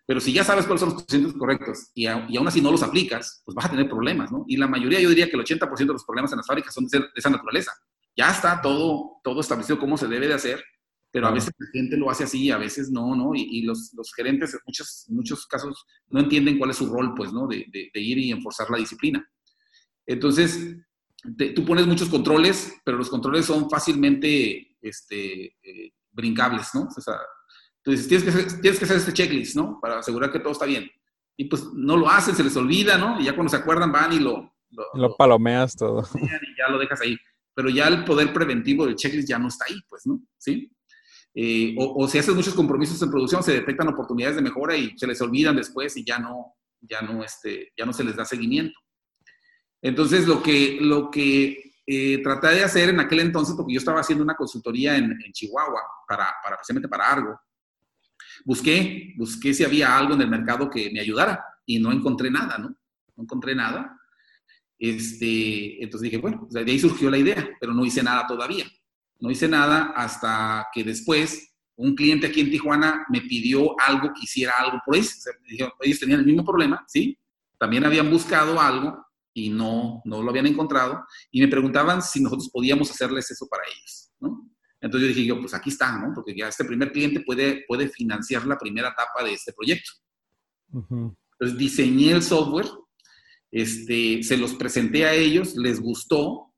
Pero 0.09 0.19
si 0.19 0.33
ya 0.33 0.43
sabes 0.43 0.65
cuáles 0.65 0.79
son 0.79 0.89
los 0.89 1.03
procedimientos 1.03 1.39
correctos 1.39 1.91
y, 1.93 2.07
aún 2.07 2.47
así 2.47 2.61
no 2.61 2.71
los 2.71 2.81
aplicas, 2.81 3.43
pues 3.45 3.53
vas 3.53 3.65
a 3.65 3.69
tener 3.69 3.87
problemas, 3.87 4.31
¿no? 4.31 4.43
Y 4.47 4.57
la 4.57 4.67
mayoría, 4.67 4.99
yo 4.99 5.09
diría 5.09 5.29
que 5.29 5.35
el 5.35 5.43
80% 5.43 5.77
de 5.77 5.93
los 5.93 6.03
problemas 6.03 6.31
en 6.31 6.37
las 6.37 6.47
fábricas 6.47 6.73
son 6.73 6.87
de, 6.87 7.05
esa 7.15 7.29
naturaleza. 7.29 7.71
Ya 8.17 8.31
está 8.31 8.59
todo, 8.59 9.19
todo 9.23 9.39
establecido 9.39 9.77
cómo 9.77 9.97
se 9.97 10.07
debe 10.07 10.27
de 10.27 10.33
hacer, 10.33 10.63
pero 11.11 11.27
a 11.27 11.31
veces 11.31 11.53
la 11.57 11.67
gente 11.71 11.95
lo 11.95 12.09
hace 12.09 12.23
así, 12.23 12.49
a 12.49 12.57
veces 12.57 12.89
no, 12.89 13.15
¿no? 13.15 13.33
Y, 13.35 13.61
los, 13.61 13.93
los, 13.95 14.11
gerentes 14.15 14.51
en 14.55 14.61
muchos, 14.65 15.05
muchos 15.09 15.45
casos 15.45 15.85
no 16.07 16.21
entienden 16.21 16.57
cuál 16.57 16.71
es 16.71 16.77
su 16.77 16.91
rol, 16.91 17.13
pues, 17.15 17.31
¿no? 17.31 17.47
De, 17.47 17.67
de, 17.71 18.01
ir 18.01 18.17
y 18.17 18.31
enforzar 18.31 18.67
la 18.71 18.79
disciplina. 18.79 19.23
Entonces, 20.07 20.75
tú 21.55 21.65
pones 21.65 21.85
muchos 21.85 22.09
controles, 22.09 22.73
pero 22.83 22.97
los 22.97 23.11
controles 23.11 23.45
son 23.45 23.69
fácilmente 23.69 24.75
este, 24.81 25.55
eh, 25.61 25.93
brincables, 26.11 26.69
¿no? 26.73 26.83
O 26.83 27.01
sea, 27.01 27.15
tú 27.81 27.91
dices, 27.91 28.07
tienes 28.07 28.23
que, 28.23 28.29
hacer, 28.29 28.61
tienes 28.61 28.79
que 28.79 28.85
hacer 28.85 28.97
este 28.97 29.13
checklist, 29.13 29.55
¿no? 29.55 29.79
Para 29.81 29.99
asegurar 29.99 30.31
que 30.31 30.39
todo 30.39 30.53
está 30.53 30.65
bien. 30.65 30.89
Y 31.37 31.45
pues 31.45 31.63
no 31.73 31.95
lo 31.95 32.09
hacen, 32.09 32.35
se 32.35 32.43
les 32.43 32.55
olvida, 32.57 32.97
¿no? 32.97 33.19
Y 33.19 33.25
ya 33.25 33.33
cuando 33.33 33.49
se 33.49 33.57
acuerdan 33.57 33.91
van 33.91 34.13
y 34.13 34.19
lo... 34.19 34.53
Lo, 34.93 35.15
palomeas 35.15 35.75
todo. 35.75 36.07
Y 36.15 36.57
ya 36.57 36.69
lo 36.69 36.77
dejas 36.77 37.01
ahí. 37.01 37.17
Pero 37.55 37.69
ya 37.69 37.87
el 37.87 38.03
poder 38.03 38.31
preventivo 38.31 38.85
del 38.85 38.95
checklist 38.95 39.27
ya 39.27 39.39
no 39.39 39.47
está 39.47 39.65
ahí, 39.67 39.79
pues, 39.89 40.05
¿no? 40.05 40.21
¿Sí? 40.37 40.71
Eh, 41.33 41.75
o, 41.77 42.07
si 42.07 42.17
haces 42.17 42.35
muchos 42.35 42.53
compromisos 42.53 43.01
en 43.01 43.11
producción, 43.11 43.43
se 43.43 43.53
detectan 43.53 43.87
oportunidades 43.87 44.35
de 44.35 44.41
mejora 44.41 44.75
y 44.75 44.97
se 44.97 45.07
les 45.07 45.21
olvidan 45.21 45.55
después 45.55 45.95
y 45.95 46.03
ya 46.03 46.19
no, 46.19 46.55
ya 46.81 47.01
no, 47.01 47.23
este, 47.23 47.71
ya 47.77 47.85
no 47.85 47.93
se 47.93 48.03
les 48.03 48.15
da 48.15 48.25
seguimiento. 48.25 48.77
Entonces, 49.81 50.27
lo 50.27 50.43
que, 50.43 50.79
lo 50.81 51.09
que 51.09 51.68
eh, 51.91 52.21
traté 52.21 52.49
de 52.49 52.63
hacer 52.63 52.89
en 52.89 52.99
aquel 52.99 53.21
entonces, 53.21 53.55
porque 53.55 53.73
yo 53.73 53.79
estaba 53.79 54.01
haciendo 54.01 54.23
una 54.23 54.35
consultoría 54.35 54.95
en, 54.95 55.17
Chihuahua, 55.33 55.81
para, 56.07 56.35
para, 56.43 56.55
precisamente 56.55 56.87
para 56.87 57.11
Argo, 57.11 57.39
busqué, 58.45 59.15
busqué 59.17 59.55
si 59.55 59.63
había 59.63 59.97
algo 59.97 60.13
en 60.13 60.21
el 60.21 60.29
mercado 60.29 60.69
que 60.69 60.91
me 60.91 60.99
ayudara 60.99 61.43
y 61.65 61.79
no 61.79 61.91
encontré 61.91 62.29
nada, 62.29 62.59
¿no? 62.59 62.69
No 63.15 63.23
encontré 63.23 63.55
nada. 63.55 63.99
Este, 64.77 65.83
entonces 65.83 66.11
dije, 66.11 66.17
bueno, 66.17 66.47
de 66.51 66.59
ahí 66.59 66.77
surgió 66.77 67.09
la 67.09 67.17
idea, 67.17 67.49
pero 67.59 67.73
no 67.73 67.83
hice 67.83 68.03
nada 68.03 68.27
todavía. 68.27 68.65
No 69.19 69.31
hice 69.31 69.47
nada 69.47 69.91
hasta 69.95 70.67
que 70.71 70.83
después 70.83 71.55
un 71.75 71.95
cliente 71.95 72.27
aquí 72.27 72.41
en 72.41 72.51
Tijuana 72.51 73.03
me 73.09 73.21
pidió 73.21 73.75
algo, 73.79 74.13
quisiera 74.13 74.53
algo 74.59 74.79
por 74.85 74.95
eso. 74.95 75.31
ellos 75.81 75.99
tenían 75.99 76.19
el 76.19 76.25
mismo 76.27 76.45
problema, 76.45 76.85
¿sí? 76.87 77.17
También 77.57 77.83
habían 77.83 78.11
buscado 78.11 78.61
algo 78.61 79.08
y 79.45 79.49
no, 79.49 80.01
no 80.05 80.21
lo 80.21 80.29
habían 80.29 80.47
encontrado 80.47 81.05
y 81.31 81.41
me 81.41 81.47
preguntaban 81.47 82.01
si 82.01 82.21
nosotros 82.21 82.49
podíamos 82.51 82.89
hacerles 82.91 83.29
eso 83.31 83.47
para 83.47 83.63
ellos, 83.67 84.11
¿no? 84.19 84.49
Entonces 84.81 85.09
yo 85.09 85.15
dije, 85.15 85.27
yo, 85.27 85.39
pues 85.39 85.53
aquí 85.53 85.69
está, 85.69 85.97
¿no? 85.97 86.13
Porque 86.13 86.35
ya 86.35 86.47
este 86.47 86.63
primer 86.63 86.91
cliente 86.91 87.21
puede, 87.21 87.65
puede 87.67 87.89
financiar 87.89 88.45
la 88.45 88.57
primera 88.57 88.89
etapa 88.89 89.23
de 89.23 89.33
este 89.33 89.51
proyecto. 89.53 89.91
Entonces 90.71 91.57
diseñé 91.57 92.11
el 92.11 92.23
software, 92.23 92.67
este, 93.51 94.23
se 94.23 94.37
los 94.37 94.53
presenté 94.55 95.05
a 95.05 95.13
ellos, 95.13 95.55
les 95.55 95.81
gustó 95.81 96.53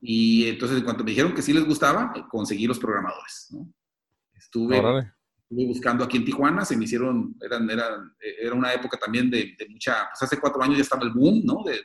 y 0.00 0.46
entonces 0.48 0.78
en 0.78 0.84
cuanto 0.84 1.04
me 1.04 1.10
dijeron 1.10 1.34
que 1.34 1.42
sí 1.42 1.52
les 1.52 1.64
gustaba, 1.64 2.12
conseguí 2.30 2.66
los 2.66 2.78
programadores, 2.78 3.48
¿no? 3.50 3.72
Estuve, 4.34 4.80
buscando 5.50 6.04
aquí 6.04 6.16
en 6.16 6.24
Tijuana, 6.24 6.64
se 6.64 6.76
me 6.76 6.84
hicieron, 6.84 7.34
eran, 7.40 7.68
eran, 7.68 8.14
era 8.20 8.54
una 8.54 8.72
época 8.72 8.96
también 8.96 9.28
de, 9.30 9.56
mucha, 9.68 10.08
pues 10.10 10.22
hace 10.22 10.38
cuatro 10.40 10.62
años 10.62 10.76
ya 10.76 10.82
estaba 10.82 11.02
el 11.02 11.10
boom, 11.10 11.42
¿no? 11.44 11.64
De, 11.64 11.84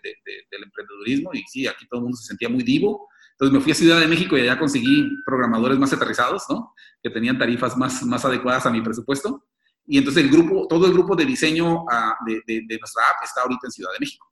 del 0.51 0.63
emprendedurismo 0.63 1.31
y 1.33 1.43
sí, 1.47 1.67
aquí 1.67 1.87
todo 1.87 1.99
el 1.99 2.03
mundo 2.03 2.17
se 2.17 2.27
sentía 2.27 2.47
muy 2.47 2.63
divo. 2.63 3.09
Entonces 3.31 3.53
me 3.53 3.59
fui 3.59 3.71
a 3.71 3.75
Ciudad 3.75 3.99
de 3.99 4.07
México 4.07 4.37
y 4.37 4.41
allá 4.41 4.57
conseguí 4.57 5.09
programadores 5.25 5.77
más 5.77 5.91
aterrizados, 5.91 6.43
¿no? 6.49 6.73
Que 7.01 7.09
tenían 7.09 7.37
tarifas 7.37 7.75
más, 7.75 8.03
más 8.03 8.23
adecuadas 8.23 8.65
a 8.65 8.71
mi 8.71 8.81
presupuesto. 8.81 9.45
Y 9.87 9.97
entonces 9.97 10.23
el 10.23 10.29
grupo, 10.29 10.67
todo 10.67 10.85
el 10.85 10.93
grupo 10.93 11.15
de 11.15 11.25
diseño 11.25 11.85
ah, 11.91 12.15
de, 12.25 12.77
nuestra 12.79 13.03
app 13.09 13.23
está 13.23 13.41
ahorita 13.41 13.67
en 13.67 13.71
Ciudad 13.71 13.91
de 13.91 13.99
México. 13.99 14.27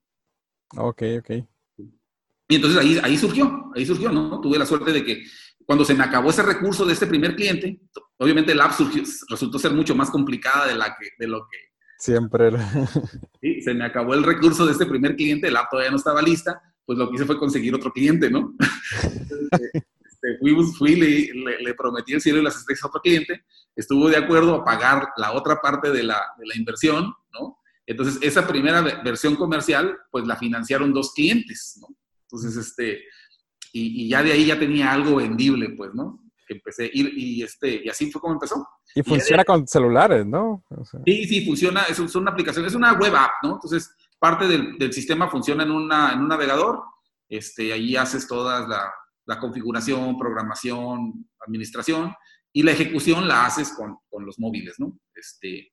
Ok, 0.77 1.03
ok. 1.19 1.29
Y 2.47 2.55
entonces 2.55 2.79
ahí, 2.79 2.99
ahí 3.03 3.17
surgió, 3.17 3.71
ahí 3.75 3.85
surgió, 3.85 4.11
¿no? 4.11 4.39
Tuve 4.39 4.57
la 4.57 4.65
suerte 4.65 4.91
de 4.91 5.03
que 5.03 5.23
cuando 5.65 5.85
se 5.85 5.93
me 5.93 6.03
acabó 6.03 6.29
ese 6.29 6.43
recurso 6.43 6.85
de 6.85 6.93
este 6.93 7.07
primer 7.07 7.35
cliente, 7.35 7.79
obviamente 8.17 8.55
la 8.55 8.65
app 8.65 8.79
resultó 9.29 9.59
ser 9.59 9.71
mucho 9.73 9.95
más 9.95 10.09
complicada 10.09 10.67
de, 10.67 10.75
la 10.75 10.95
que, 10.99 11.09
de 11.17 11.27
lo 11.27 11.47
que... 11.49 11.57
Siempre. 11.97 12.51
Sí, 13.41 13.61
se 13.61 13.73
me 13.73 13.83
acabó 13.83 14.13
el 14.13 14.23
recurso 14.23 14.65
de 14.65 14.71
este 14.71 14.85
primer 14.85 15.17
cliente, 15.17 15.51
la 15.51 15.61
app 15.61 15.71
todavía 15.71 15.91
no 15.91 15.97
estaba 15.97 16.21
lista, 16.21 16.61
pues 16.85 16.97
lo 16.97 17.09
que 17.09 17.15
hice 17.15 17.25
fue 17.25 17.37
conseguir 17.37 17.75
otro 17.75 17.91
cliente, 17.91 18.29
¿no? 18.29 18.53
este, 19.51 20.37
fui, 20.39 20.55
fui 20.77 20.95
le, 20.95 21.61
le, 21.61 21.73
prometí 21.73 22.13
el 22.13 22.21
cielo 22.21 22.39
y 22.39 22.43
las 22.43 22.55
estrellas 22.55 22.83
a 22.83 22.87
otro 22.87 23.01
cliente, 23.01 23.43
estuvo 23.75 24.09
de 24.09 24.17
acuerdo 24.17 24.55
a 24.55 24.63
pagar 24.63 25.09
la 25.17 25.33
otra 25.33 25.57
parte 25.57 25.91
de 25.91 26.03
la, 26.03 26.21
de 26.37 26.45
la 26.45 26.55
inversión, 26.55 27.13
¿no? 27.33 27.57
Entonces, 27.85 28.17
esa 28.21 28.47
primera 28.47 28.81
versión 29.03 29.35
comercial, 29.35 29.97
pues 30.09 30.25
la 30.25 30.37
financiaron 30.37 30.93
dos 30.93 31.13
clientes, 31.13 31.77
¿no? 31.81 31.87
Entonces, 32.21 32.55
este, 32.55 33.03
y, 33.75 34.07
ya 34.07 34.21
de 34.21 34.31
ahí 34.31 34.45
ya 34.45 34.59
tenía 34.59 34.91
algo 34.93 35.15
vendible, 35.15 35.71
pues, 35.71 35.93
¿no? 35.93 36.19
empecé 36.47 36.89
ir 36.93 37.11
y, 37.17 37.41
este, 37.41 37.81
y 37.83 37.89
así 37.89 38.11
fue 38.11 38.21
como 38.21 38.33
empezó. 38.33 38.67
Y 38.93 39.01
funciona 39.01 39.43
con 39.43 39.67
celulares, 39.67 40.25
¿no? 40.25 40.63
Sí, 41.05 41.25
sí, 41.25 41.45
funciona, 41.45 41.83
es, 41.83 41.97
es, 41.97 42.15
una 42.15 42.31
aplicación, 42.31 42.65
es 42.65 42.75
una 42.75 42.93
web 42.93 43.15
app, 43.15 43.31
¿no? 43.41 43.53
Entonces, 43.53 43.95
parte 44.19 44.47
del, 44.47 44.77
del 44.77 44.93
sistema 44.93 45.27
funciona 45.29 45.63
en, 45.63 45.71
una, 45.71 46.13
en 46.13 46.19
un 46.19 46.27
navegador, 46.27 46.83
este, 47.27 47.73
ahí 47.73 47.95
haces 47.95 48.27
toda 48.27 48.67
la, 48.67 48.93
la, 49.25 49.39
configuración, 49.39 50.17
programación, 50.17 51.27
administración, 51.39 52.13
y 52.51 52.61
la 52.61 52.71
ejecución 52.71 53.27
la 53.27 53.45
haces 53.45 53.73
con, 53.73 53.97
con 54.09 54.25
los 54.25 54.37
móviles, 54.37 54.75
¿no? 54.77 54.99
Este, 55.15 55.71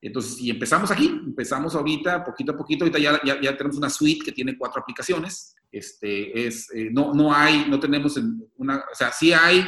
entonces, 0.00 0.40
y 0.40 0.50
empezamos 0.50 0.90
aquí, 0.90 1.06
empezamos 1.06 1.74
ahorita, 1.74 2.24
poquito 2.24 2.52
a 2.52 2.56
poquito, 2.56 2.84
ahorita 2.84 2.98
ya, 2.98 3.20
ya, 3.24 3.40
ya 3.40 3.56
tenemos 3.56 3.78
una 3.78 3.88
suite 3.88 4.24
que 4.24 4.32
tiene 4.32 4.58
cuatro 4.58 4.82
aplicaciones, 4.82 5.54
este, 5.72 6.46
es, 6.46 6.70
eh, 6.74 6.90
no, 6.92 7.14
no 7.14 7.34
hay, 7.34 7.66
no 7.68 7.80
tenemos 7.80 8.20
una, 8.56 8.76
o 8.76 8.94
sea, 8.94 9.10
sí 9.10 9.32
hay 9.32 9.64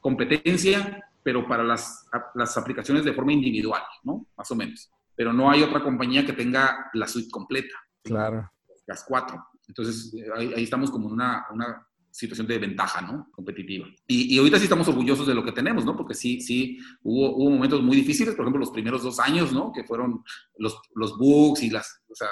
competencia, 0.00 1.02
pero 1.22 1.48
para 1.48 1.64
las, 1.64 2.06
las 2.34 2.56
aplicaciones 2.58 3.04
de 3.04 3.14
forma 3.14 3.32
individual, 3.32 3.82
¿no? 4.02 4.26
Más 4.36 4.50
o 4.50 4.54
menos. 4.54 4.90
Pero 5.16 5.32
no 5.32 5.50
hay 5.50 5.62
otra 5.62 5.82
compañía 5.82 6.26
que 6.26 6.34
tenga 6.34 6.90
la 6.92 7.08
suite 7.08 7.30
completa. 7.30 7.74
Claro. 8.02 8.50
Las 8.86 9.04
cuatro. 9.04 9.42
Entonces, 9.66 10.12
eh, 10.14 10.26
ahí, 10.36 10.62
estamos 10.62 10.90
como 10.90 11.06
en 11.06 11.14
una, 11.14 11.46
una, 11.50 11.86
situación 12.10 12.46
de 12.46 12.58
ventaja, 12.58 13.00
¿no? 13.00 13.28
Competitiva. 13.32 13.88
Y, 14.06 14.36
y, 14.36 14.38
ahorita 14.38 14.58
sí 14.58 14.64
estamos 14.64 14.86
orgullosos 14.86 15.26
de 15.26 15.34
lo 15.34 15.44
que 15.44 15.50
tenemos, 15.50 15.84
¿no? 15.84 15.96
Porque 15.96 16.14
sí, 16.14 16.40
sí, 16.40 16.78
hubo, 17.02 17.34
hubo 17.34 17.50
momentos 17.50 17.82
muy 17.82 17.96
difíciles, 17.96 18.36
por 18.36 18.44
ejemplo, 18.44 18.60
los 18.60 18.70
primeros 18.70 19.02
dos 19.02 19.18
años, 19.18 19.52
¿no? 19.52 19.72
Que 19.72 19.82
fueron 19.82 20.22
los, 20.56 20.80
los 20.94 21.18
bugs 21.18 21.64
y 21.64 21.70
las, 21.70 22.02
o 22.08 22.14
sea, 22.14 22.28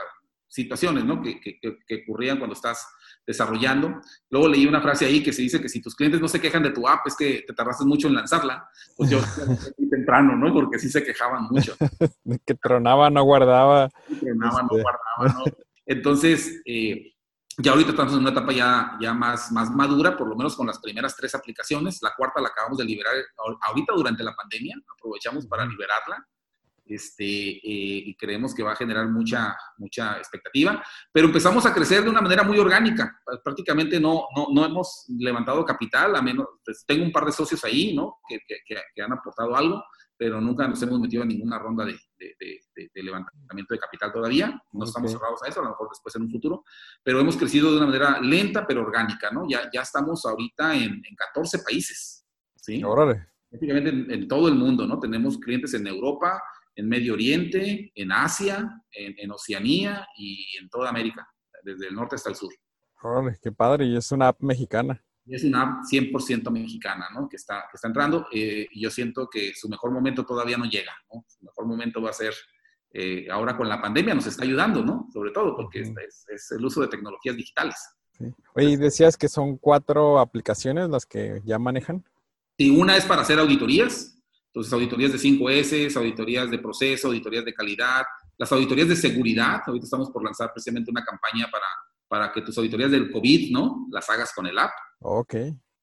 situaciones, 0.46 1.04
¿no? 1.04 1.20
Que, 1.20 1.40
que, 1.40 1.58
que 1.61 2.04
ocurrían 2.04 2.38
cuando 2.38 2.54
estás 2.54 2.87
desarrollando. 3.26 4.00
Luego 4.30 4.48
leí 4.48 4.66
una 4.66 4.80
frase 4.80 5.06
ahí 5.06 5.22
que 5.22 5.32
se 5.32 5.42
dice 5.42 5.61
que 5.61 5.68
si 5.68 5.80
tus 5.80 5.94
clientes 5.94 6.20
no 6.20 6.28
se 6.28 6.40
quejan 6.40 6.62
de 6.62 6.70
tu 6.70 6.87
app 6.88 7.06
es 7.06 7.16
que 7.16 7.44
te 7.46 7.52
tardaste 7.52 7.85
mucho 7.85 8.08
en 8.08 8.14
lanzarla. 8.14 8.68
Pues 8.96 9.11
yo 9.11 9.20
temprano, 9.90 10.37
¿no? 10.37 10.52
Porque 10.52 10.78
sí 10.78 10.88
se 10.88 11.04
quejaban 11.04 11.44
mucho. 11.50 11.76
que 12.46 12.54
tronaba, 12.54 13.11
no 13.11 13.22
guardaba. 13.22 13.88
Tronaba, 14.20 14.62
no 14.62 14.68
este. 14.76 14.82
guardaba, 14.82 15.38
¿no? 15.38 15.52
Entonces, 15.87 16.62
eh, 16.64 17.12
ya 17.58 17.72
ahorita 17.72 17.90
estamos 17.90 18.14
en 18.14 18.20
una 18.20 18.30
etapa 18.30 18.52
ya, 18.52 18.96
ya 19.00 19.12
más, 19.12 19.52
más 19.52 19.70
madura, 19.70 20.16
por 20.16 20.28
lo 20.28 20.37
menos 20.37 20.56
con 20.56 20.66
las 20.66 20.78
primeras 20.78 21.14
tres 21.16 21.35
aplicaciones. 21.35 22.00
La 22.02 22.12
cuarta 22.16 22.40
la 22.40 22.48
acabamos 22.48 22.78
de 22.78 22.85
liberar 22.85 23.14
ahorita 23.68 23.92
durante 23.94 24.22
la 24.22 24.35
pandemia, 24.35 24.76
aprovechamos 24.96 25.46
para 25.46 25.66
liberarla 25.66 26.26
este, 26.94 27.24
eh, 27.24 27.61
y 28.07 28.16
creemos 28.16 28.55
que 28.55 28.62
va 28.62 28.72
a 28.72 28.76
generar 28.76 29.09
mucha, 29.09 29.57
mucha 29.78 30.18
expectativa. 30.18 30.83
Pero 31.12 31.28
empezamos 31.28 31.64
a 31.66 31.74
crecer 31.74 32.02
de 32.05 32.11
una 32.11 32.20
manera 32.20 32.42
muy 32.42 32.59
orgánica. 32.59 33.20
Prácticamente 33.42 33.98
no, 33.98 34.26
no, 34.37 34.48
no 34.52 34.64
hemos 34.64 35.07
levantado 35.09 35.64
capital, 35.64 36.16
a 36.16 36.22
menos, 36.22 36.46
pues, 36.64 36.85
tengo 36.87 37.05
un 37.05 37.12
par 37.12 37.24
de 37.24 37.33
socios 37.33 37.64
ahí, 37.64 37.94
¿no? 37.94 38.16
Que, 38.28 38.38
que, 38.46 38.57
que, 38.94 39.02
han 39.02 39.12
aportado 39.12 39.57
algo, 39.57 39.83
pero 40.16 40.40
nunca 40.40 40.68
nos 40.68 40.83
hemos 40.83 41.00
metido 41.00 41.22
en 41.22 41.31
ninguna 41.31 41.59
ronda 41.59 41.85
de, 41.85 41.98
de, 42.18 42.61
de, 42.94 43.02
levantamiento 43.02 43.74
de 43.74 43.81
capital 43.81 44.12
todavía. 44.12 44.62
No 44.72 44.85
estamos 44.85 45.11
cerrados 45.11 45.42
a 45.42 45.48
eso, 45.48 45.61
a 45.61 45.64
lo 45.64 45.70
mejor 45.70 45.88
después 45.90 46.14
en 46.16 46.22
un 46.22 46.31
futuro, 46.31 46.64
pero 47.02 47.20
hemos 47.20 47.37
crecido 47.37 47.70
de 47.70 47.78
una 47.78 47.87
manera 47.87 48.20
lenta 48.20 48.66
pero 48.66 48.83
orgánica, 48.83 49.31
¿no? 49.31 49.48
Ya, 49.48 49.70
ya 49.72 49.83
estamos 49.83 50.24
ahorita 50.24 50.74
en, 50.74 50.92
en 50.92 51.16
14 51.16 51.59
países, 51.61 52.24
¿sí? 52.57 52.83
Órale. 52.85 53.28
Prácticamente 53.48 53.90
en, 53.90 54.11
en 54.11 54.28
todo 54.28 54.48
el 54.48 54.55
mundo, 54.55 54.87
¿no? 54.87 54.98
Tenemos 54.98 55.38
clientes 55.38 55.74
en 55.74 55.87
Europa, 55.87 56.40
en 56.74 56.88
Medio 56.88 57.14
Oriente, 57.14 57.92
en 57.94 58.12
Asia, 58.12 58.82
en, 58.92 59.30
Oceanía 59.30 60.06
y 60.16 60.46
en 60.61 60.68
toda 60.68 60.90
América, 60.90 61.26
desde 61.62 61.88
el 61.88 61.94
norte 61.94 62.16
hasta 62.16 62.30
el 62.30 62.37
sur. 62.37 62.52
Órale, 63.02 63.37
qué 63.42 63.52
padre, 63.52 63.87
y 63.87 63.96
es 63.96 64.11
una 64.12 64.28
app 64.28 64.40
mexicana. 64.40 65.02
Es 65.26 65.44
una 65.44 65.62
app 65.62 65.85
100% 65.90 66.50
mexicana, 66.50 67.08
¿no? 67.14 67.28
Que 67.28 67.37
está, 67.37 67.64
que 67.70 67.76
está 67.76 67.88
entrando 67.88 68.26
eh, 68.32 68.66
y 68.70 68.82
yo 68.82 68.90
siento 68.90 69.28
que 69.30 69.52
su 69.54 69.68
mejor 69.68 69.92
momento 69.92 70.24
todavía 70.24 70.56
no 70.56 70.64
llega, 70.64 70.92
¿no? 71.12 71.24
Su 71.28 71.44
mejor 71.44 71.66
momento 71.66 72.02
va 72.02 72.11
a 72.11 72.14
ser 72.14 72.35
eh, 72.92 73.26
ahora 73.30 73.56
con 73.56 73.68
la 73.68 73.80
pandemia, 73.80 74.14
nos 74.14 74.26
está 74.26 74.44
ayudando, 74.44 74.85
¿no? 74.85 75.08
Sobre 75.12 75.30
todo 75.30 75.56
porque 75.56 75.80
es, 75.80 75.92
es, 76.28 76.52
el 76.52 76.64
uso 76.64 76.80
de 76.80 76.88
tecnologías 76.88 77.37
digitales. 77.37 77.76
Sí. 78.18 78.26
Oye, 78.54 78.76
decías 78.76 79.16
que 79.16 79.28
son 79.28 79.56
cuatro 79.56 80.18
aplicaciones 80.18 80.90
las 80.90 81.06
que 81.06 81.40
ya 81.44 81.58
manejan. 81.58 82.04
Sí, 82.58 82.70
una 82.70 82.96
es 82.96 83.06
para 83.06 83.22
hacer 83.22 83.38
auditorías, 83.38 84.21
entonces, 84.52 84.70
auditorías 84.74 85.12
de 85.12 85.18
5S, 85.18 85.96
auditorías 85.96 86.50
de 86.50 86.58
proceso, 86.58 87.08
auditorías 87.08 87.42
de 87.42 87.54
calidad, 87.54 88.02
las 88.36 88.52
auditorías 88.52 88.86
de 88.86 88.96
seguridad. 88.96 89.62
Ahorita 89.66 89.84
estamos 89.84 90.10
por 90.10 90.22
lanzar 90.22 90.52
precisamente 90.52 90.90
una 90.90 91.02
campaña 91.02 91.48
para, 91.50 91.64
para 92.06 92.31
que 92.31 92.42
tus 92.42 92.58
auditorías 92.58 92.90
del 92.90 93.10
COVID, 93.10 93.50
¿no? 93.50 93.87
Las 93.90 94.10
hagas 94.10 94.31
con 94.35 94.46
el 94.46 94.58
app. 94.58 94.72
Ok. 95.00 95.35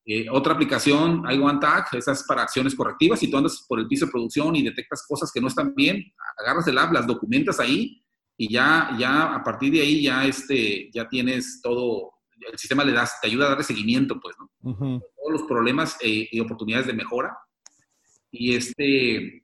Eh, 0.05 0.27
otra 0.29 0.53
aplicación, 0.53 1.23
iOneTag, 1.27 1.87
esas 1.93 2.23
para 2.25 2.43
acciones 2.43 2.75
correctivas. 2.75 3.19
Si 3.19 3.31
tú 3.31 3.37
andas 3.37 3.65
por 3.67 3.79
el 3.79 3.87
piso 3.87 4.05
de 4.05 4.11
producción 4.11 4.55
y 4.55 4.61
detectas 4.61 5.03
cosas 5.07 5.31
que 5.31 5.41
no 5.41 5.47
están 5.47 5.73
bien, 5.73 6.03
agarras 6.37 6.67
el 6.67 6.77
app, 6.77 6.93
las 6.93 7.07
documentas 7.07 7.59
ahí 7.59 8.03
y 8.37 8.53
ya, 8.53 8.95
ya 8.99 9.33
a 9.33 9.43
partir 9.43 9.73
de 9.73 9.81
ahí 9.81 10.03
ya, 10.03 10.25
este, 10.25 10.91
ya 10.93 11.09
tienes 11.09 11.59
todo, 11.63 12.11
el 12.39 12.57
sistema 12.59 12.83
le 12.83 12.93
das, 12.93 13.19
te 13.19 13.29
ayuda 13.29 13.47
a 13.47 13.49
darle 13.49 13.63
seguimiento, 13.63 14.19
pues, 14.19 14.35
¿no? 14.37 14.77
Todos 14.77 15.31
los 15.31 15.43
problemas 15.43 15.97
eh, 16.01 16.29
y 16.31 16.39
oportunidades 16.39 16.85
de 16.85 16.93
mejora 16.93 17.35
y, 18.31 18.55
este, 18.55 19.43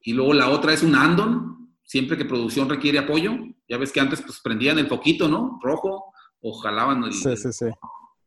y 0.00 0.12
luego 0.12 0.34
la 0.34 0.50
otra 0.50 0.72
es 0.72 0.82
un 0.82 0.94
Andon, 0.94 1.74
siempre 1.82 2.16
que 2.16 2.24
producción 2.24 2.68
requiere 2.68 2.98
apoyo. 2.98 3.32
Ya 3.68 3.78
ves 3.78 3.92
que 3.92 4.00
antes 4.00 4.22
pues 4.22 4.40
prendían 4.40 4.78
el 4.78 4.88
foquito, 4.88 5.28
¿no? 5.28 5.58
Rojo 5.62 6.12
o 6.40 6.52
jalaban 6.60 7.04
el... 7.04 7.12
Sí, 7.12 7.36
sí, 7.36 7.52
sí. 7.52 7.66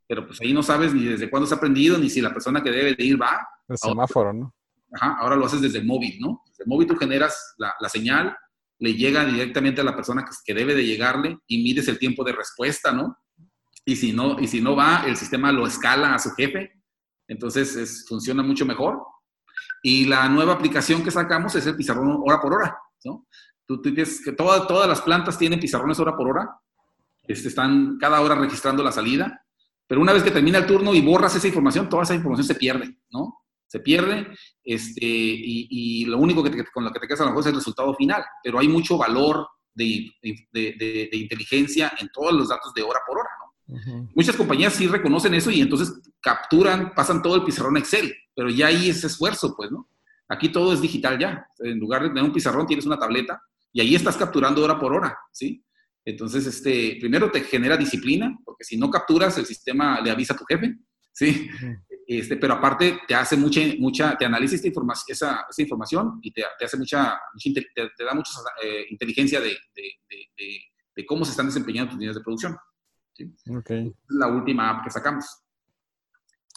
Pero 0.08 0.26
pues 0.26 0.40
ahí 0.42 0.54
no 0.54 0.64
sabes 0.64 0.94
ni 0.94 1.04
desde 1.04 1.30
cuándo 1.30 1.48
se 1.48 1.56
ha 1.56 1.60
prendido, 1.60 1.98
ni 1.98 2.10
si 2.10 2.22
la 2.22 2.34
persona 2.34 2.64
que 2.64 2.72
debe 2.72 2.96
de 2.96 3.04
ir 3.04 3.22
va. 3.22 3.46
El 3.68 3.78
semáforo, 3.78 4.34
¿no? 4.34 4.54
Ajá, 4.94 5.18
ahora 5.20 5.36
lo 5.36 5.46
haces 5.46 5.62
desde 5.62 5.80
el 5.80 5.86
móvil, 5.86 6.18
¿no? 6.20 6.44
Desde 6.48 6.64
el 6.64 6.70
móvil 6.70 6.88
tú 6.88 6.96
generas 6.96 7.56
la, 7.58 7.74
la 7.80 7.90
señal, 7.90 8.36
le 8.80 8.94
llega 8.94 9.26
directamente 9.26 9.82
a 9.82 9.84
la 9.84 9.96
persona 9.96 10.24
que, 10.24 10.32
que, 10.46 10.54
debe 10.54 10.76
de 10.76 10.86
llegarle 10.86 11.38
y 11.46 11.62
mides 11.62 11.90
el 11.90 12.00
tiempo 12.00 12.24
de 12.24 12.32
respuesta, 12.32 12.94
¿no? 12.94 13.18
Y 13.84 13.98
si 13.98 14.14
no, 14.14 14.40
y 14.40 14.48
si 14.48 14.62
no 14.62 14.76
va, 14.76 15.04
el 15.06 15.18
sistema 15.18 15.52
lo 15.52 15.68
escala 15.68 16.14
a 16.14 16.20
su 16.20 16.32
jefe. 16.32 16.72
Entonces 17.28 18.06
funciona 18.08 18.44
mucho 18.44 18.66
mejor. 18.66 19.02
Y 19.90 20.04
la 20.04 20.28
nueva 20.28 20.52
aplicación 20.52 21.02
que 21.02 21.12
sacamos 21.12 21.56
es 21.56 21.66
el 21.66 21.78
pizarrón 21.78 22.20
hora 22.22 22.42
por 22.42 22.54
hora. 22.54 22.78
¿no? 23.06 23.26
Tú, 23.66 23.82
tienes 23.82 24.22
que 24.22 24.34
todas, 24.34 24.68
todas 24.68 24.86
las 24.86 25.00
plantas 25.00 25.38
tienen 25.38 25.62
pizarrones 25.62 25.98
hora 25.98 26.14
por 26.14 26.28
hora. 26.28 26.60
Este, 27.26 27.48
están 27.48 27.98
cada 27.98 28.20
hora 28.20 28.36
registrando 28.36 28.84
la 28.84 28.92
salida. 28.92 29.46
Pero 29.88 30.02
una 30.02 30.12
vez 30.12 30.24
que 30.24 30.32
termina 30.32 30.58
el 30.58 30.66
turno 30.66 30.94
y 30.94 31.00
borras 31.00 31.38
esa 31.38 31.48
información, 31.48 31.88
toda 31.88 32.04
esa 32.04 32.16
información 32.16 32.46
se 32.46 32.56
pierde, 32.56 32.98
¿no? 33.12 33.46
Se 33.66 33.80
pierde 33.80 34.28
este, 34.62 35.06
y, 35.06 36.04
lo 36.04 36.18
único 36.18 36.44
que 36.44 36.66
con 36.66 36.84
lo 36.84 36.92
que 36.92 37.00
te 37.00 37.08
quedas 37.08 37.22
a 37.22 37.24
lo 37.24 37.30
mejor 37.30 37.44
es 37.44 37.48
el 37.48 37.56
resultado 37.56 37.96
final. 37.96 38.26
Pero 38.44 38.60
hay 38.60 38.68
mucho 38.68 38.98
valor 38.98 39.48
de, 39.74 40.12
de 40.22 41.10
inteligencia 41.14 41.94
en 41.98 42.10
todos 42.10 42.34
los 42.34 42.50
datos 42.50 42.74
de 42.74 42.84
hora 42.84 43.00
por 43.08 43.20
hora, 43.20 43.30
Muchas 44.16 44.36
compañías 44.36 44.74
sí 44.74 44.88
reconocen 44.88 45.34
eso 45.34 45.52
y 45.52 45.62
entonces 45.62 45.94
capturan, 46.22 46.94
pasan 46.94 47.22
todo 47.22 47.36
el 47.36 47.44
pizarrón 47.44 47.78
Excel, 47.78 48.14
pero 48.34 48.50
ya 48.50 48.68
ahí 48.68 48.90
es 48.90 49.04
esfuerzo, 49.04 49.56
pues, 49.58 49.72
¿no? 49.72 49.90
Aquí 50.30 50.50
todo 50.50 50.74
es 50.74 50.82
digital 50.82 51.18
ya. 51.20 51.48
En 51.60 51.80
lugar 51.80 52.04
de 52.04 52.10
tener 52.10 52.24
un 52.24 52.34
pizarrón, 52.34 52.66
tienes 52.66 52.86
una 52.86 52.98
tableta 52.98 53.42
y 53.74 53.82
ahí 53.82 53.96
estás 53.96 54.18
capturando 54.18 54.64
hora 54.64 54.80
por 54.80 54.94
hora, 54.94 55.18
¿sí? 55.32 55.64
Entonces, 56.06 56.46
este, 56.48 56.98
primero 57.02 57.30
te 57.30 57.42
genera 57.42 57.76
disciplina, 57.76 58.38
porque 58.46 58.64
si 58.64 58.78
no 58.78 58.90
capturas, 58.90 59.38
el 59.38 59.46
sistema 59.46 60.00
le 60.00 60.12
avisa 60.12 60.34
a 60.34 60.38
tu 60.38 60.46
jefe, 60.46 60.78
¿sí? 61.12 61.50
Este, 62.08 62.38
pero 62.38 62.54
aparte 62.54 63.02
te 63.06 63.14
hace 63.14 63.36
mucha, 63.36 63.60
mucha 63.80 64.18
te 64.18 64.24
analiza 64.24 64.56
esta 64.56 64.70
información, 64.70 65.04
esa, 65.10 65.46
esa, 65.50 65.62
información 65.62 66.20
y 66.22 66.32
te, 66.32 66.42
te 66.58 66.64
hace 66.64 66.78
mucha, 66.78 67.20
te, 67.44 68.04
da 68.06 68.14
mucha 68.14 68.32
eh, 68.64 68.86
inteligencia 68.90 69.42
de, 69.42 69.58
de, 69.76 70.62
de, 70.96 71.06
cómo 71.06 71.26
se 71.26 71.32
están 71.32 71.48
desempeñando 71.48 71.92
tus 71.92 72.00
líneas 72.00 72.16
de 72.16 72.22
producción. 72.22 72.56
¿Sí? 73.18 73.34
Okay. 73.50 73.94
La 74.10 74.28
última 74.28 74.70
app 74.70 74.84
que 74.84 74.92
sacamos. 74.92 75.26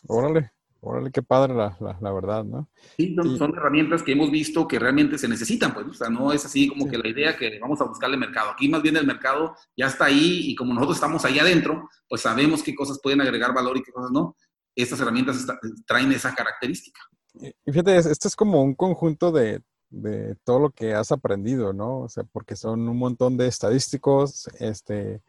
Órale, 0.06 0.52
órale, 0.80 1.11
qué 1.11 1.22
padre 1.22 1.54
la, 1.54 1.76
la, 2.00 2.12
verdad, 2.12 2.44
¿no? 2.44 2.68
Sí, 2.96 3.14
son, 3.36 3.54
herramientas 3.54 4.02
que 4.02 4.12
hemos 4.12 4.30
visto 4.30 4.66
que 4.66 4.78
realmente 4.78 5.18
se 5.18 5.28
necesitan, 5.28 5.74
pues, 5.74 5.86
o 5.86 5.94
sea, 5.94 6.08
no 6.08 6.32
es 6.32 6.44
así 6.44 6.68
como 6.68 6.88
que 6.88 6.98
la 6.98 7.08
idea 7.08 7.36
que 7.36 7.58
vamos 7.58 7.80
a 7.80 7.84
buscarle 7.84 8.16
mercado. 8.16 8.50
Aquí 8.50 8.68
más 8.68 8.82
bien 8.82 8.96
el 8.96 9.06
mercado 9.06 9.54
ya 9.76 9.86
está 9.86 10.06
ahí 10.06 10.50
y 10.50 10.54
como 10.54 10.74
nosotros 10.74 10.96
estamos 10.96 11.24
ahí 11.24 11.38
adentro, 11.38 11.88
pues 12.08 12.22
sabemos 12.22 12.62
qué 12.62 12.74
cosas 12.74 13.00
pueden 13.02 13.20
agregar 13.20 13.54
valor 13.54 13.76
y 13.76 13.82
qué 13.82 13.92
cosas 13.92 14.11
no. 14.11 14.36
Estas 14.74 15.00
herramientas 15.00 15.46
traen 15.86 16.12
esa 16.12 16.34
característica. 16.34 17.00
Y 17.34 17.72
fíjate, 17.72 17.96
esto 17.96 18.28
es 18.28 18.34
como 18.34 18.62
un 18.62 18.74
conjunto 18.74 19.30
de, 19.30 19.62
de 19.90 20.36
todo 20.44 20.61
lo 20.61 20.70
que 20.70 20.94
has 20.94 21.12
aprendido, 21.12 21.72
¿no? 21.72 22.00
O 22.00 22.08
sea, 22.08 22.24
porque 22.24 22.56
son 22.56 22.88
un 22.88 22.96
montón 22.96 23.36
de 23.36 23.48
estadísticos, 23.48 24.48
este, 24.58 25.22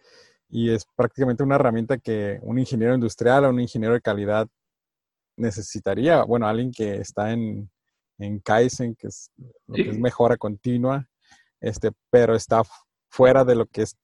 y 0.52 0.70
es 0.70 0.86
prácticamente 0.96 1.44
una 1.44 1.56
herramienta 1.56 1.98
que 1.98 2.40
un 2.44 2.60
ingeniero 2.60 2.94
industrial 2.94 3.46
o 3.46 3.50
un 3.50 3.62
ingeniero 3.62 3.94
de 3.94 4.02
calidad 4.02 4.48
necesitaría, 5.38 6.24
bueno, 6.24 6.46
alguien 6.46 6.72
que 6.72 6.98
está 6.98 7.32
en, 7.32 7.72
en 8.20 8.40
Kaizen, 8.40 8.96
que 8.96 9.08
es, 9.08 9.32
lo 9.66 9.76
que 9.76 9.90
es 9.90 9.98
mejora 9.98 10.36
continua, 10.36 11.08
este, 11.62 11.92
pero 12.10 12.36
está 12.36 12.64
fuera 13.10 13.46
de 13.46 13.56
lo 13.56 13.66
que 13.66 13.84
es, 13.84 13.96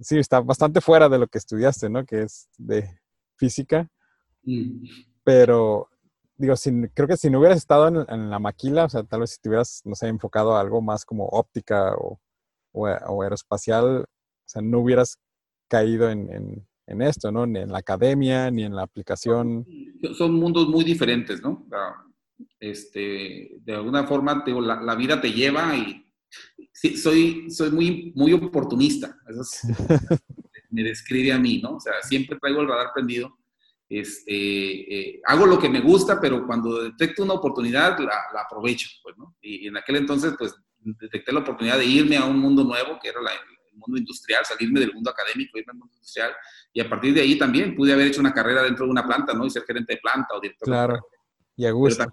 sí, 0.00 0.18
está 0.18 0.40
bastante 0.40 0.80
fuera 0.80 1.10
de 1.10 1.18
lo 1.18 1.28
que 1.28 1.38
estudiaste, 1.38 1.90
¿no? 1.90 2.06
Que 2.06 2.22
es 2.22 2.48
de 2.56 2.98
física, 3.36 3.86
mm. 4.42 4.86
pero 5.22 5.90
digo, 6.38 6.54
creo 6.94 7.06
que 7.06 7.18
si 7.18 7.28
no 7.28 7.38
hubieras 7.38 7.58
estado 7.58 8.06
en, 8.08 8.30
la 8.30 8.38
maquila, 8.38 8.86
o 8.86 8.88
sea, 8.88 9.02
tal 9.02 9.20
vez 9.20 9.32
si 9.32 9.40
te 9.42 9.50
hubieras, 9.50 9.82
no 9.84 9.94
sé, 9.94 10.08
enfocado 10.08 10.56
a 10.56 10.60
algo 10.60 10.80
más 10.80 11.04
como 11.04 11.26
óptica 11.26 11.94
o, 11.96 12.18
o, 12.72 12.88
o 12.88 13.22
aeroespacial, 13.22 14.04
o 14.04 14.06
sea, 14.46 14.62
no 14.62 14.78
hubieras 14.78 15.18
caído 15.70 16.10
en, 16.10 16.66
esto, 17.00 17.30
¿no? 17.30 17.46
Ni 17.46 17.60
en 17.60 17.70
la 17.70 17.78
academia, 17.78 18.50
ni 18.50 18.64
en 18.64 18.74
la 18.74 18.82
aplicación. 18.82 19.64
Son 20.18 20.34
mundos 20.34 20.68
muy 20.68 20.82
diferentes, 20.82 21.40
¿no? 21.40 21.66
Este, 22.58 23.52
de 23.60 23.74
alguna 23.74 24.04
forma, 24.04 24.42
digo, 24.44 24.60
la, 24.60 24.94
vida 24.96 25.20
te 25.20 25.32
lleva 25.32 25.76
y 25.76 26.04
sí, 26.72 26.96
soy, 26.96 27.48
soy 27.50 27.70
muy, 27.70 28.12
muy 28.16 28.32
oportunista. 28.32 29.16
Eso 29.28 29.42
me 30.70 30.82
describe 30.82 31.32
a 31.32 31.38
mí, 31.38 31.60
¿no? 31.62 31.76
O 31.76 31.80
sea, 31.80 31.94
siempre 32.02 32.38
traigo 32.40 32.60
el 32.60 32.68
radar 32.68 32.88
prendido. 32.92 33.38
Este, 33.88 34.32
eh, 34.32 35.20
hago 35.26 35.46
lo 35.46 35.58
que 35.58 35.68
me 35.68 35.80
gusta, 35.80 36.20
pero 36.20 36.44
cuando 36.46 36.82
detecto 36.82 37.22
una 37.22 37.34
oportunidad, 37.34 37.98
la, 37.98 38.18
la 38.34 38.42
aprovecho, 38.42 38.88
pues, 39.02 39.16
¿no? 39.16 39.36
Y, 39.40 39.64
y, 39.64 39.68
en 39.68 39.76
aquel 39.76 39.96
entonces, 39.96 40.34
pues, 40.36 40.54
detecté 40.80 41.32
la 41.32 41.40
oportunidad 41.40 41.78
de 41.78 41.86
irme 41.86 42.16
a 42.16 42.24
un 42.24 42.38
mundo 42.38 42.64
nuevo, 42.64 42.98
que 43.00 43.08
era 43.08 43.20
la, 43.20 43.32
mundo 43.80 43.98
industrial, 43.98 44.44
salirme 44.44 44.80
del 44.80 44.92
mundo 44.92 45.10
académico, 45.10 45.58
irme 45.58 45.72
al 45.72 45.78
mundo 45.78 45.94
industrial, 45.94 46.32
y 46.72 46.80
a 46.80 46.88
partir 46.88 47.14
de 47.14 47.22
ahí 47.22 47.36
también 47.36 47.74
pude 47.74 47.92
haber 47.92 48.06
hecho 48.06 48.20
una 48.20 48.32
carrera 48.32 48.62
dentro 48.62 48.84
de 48.84 48.92
una 48.92 49.06
planta, 49.06 49.34
¿no? 49.34 49.44
Y 49.44 49.50
ser 49.50 49.64
gerente 49.64 49.94
de 49.94 50.00
planta 50.00 50.34
o 50.34 50.40
director. 50.40 50.66
Claro, 50.68 51.00
y 51.56 51.66
a 51.66 51.72
gusto. 51.72 52.04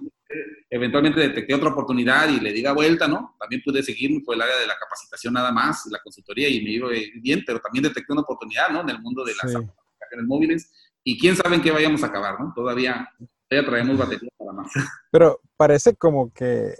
eventualmente 0.69 1.21
detecté 1.21 1.53
otra 1.53 1.69
oportunidad 1.69 2.27
y 2.27 2.39
le 2.39 2.51
di 2.51 2.63
vuelta, 2.73 3.07
¿no? 3.07 3.35
También 3.39 3.61
pude 3.63 3.81
seguir 3.81 4.11
por 4.25 4.35
el 4.35 4.41
área 4.41 4.57
de 4.57 4.67
la 4.67 4.75
capacitación 4.77 5.33
nada 5.33 5.51
más, 5.51 5.85
la 5.89 5.99
consultoría, 5.99 6.49
y 6.49 6.61
me 6.61 6.71
iba 6.71 6.89
bien, 7.21 7.43
pero 7.45 7.59
también 7.59 7.83
detecté 7.83 8.11
una 8.11 8.23
oportunidad, 8.23 8.69
¿no? 8.69 8.81
En 8.81 8.89
el 8.89 8.99
mundo 8.99 9.23
de 9.23 9.33
las 9.35 9.55
aplicaciones 9.55 10.27
móviles, 10.27 10.71
y 11.03 11.17
quién 11.17 11.35
sabe 11.37 11.55
en 11.55 11.61
qué 11.61 11.71
vayamos 11.71 12.03
a 12.03 12.07
acabar, 12.07 12.37
¿no? 12.39 12.51
Todavía, 12.53 13.07
todavía 13.47 13.69
traemos 13.69 13.97
baterías 13.97 14.33
nada 14.39 14.51
más. 14.51 14.71
Pero 15.11 15.39
parece 15.55 15.95
como 15.95 16.33
que 16.33 16.73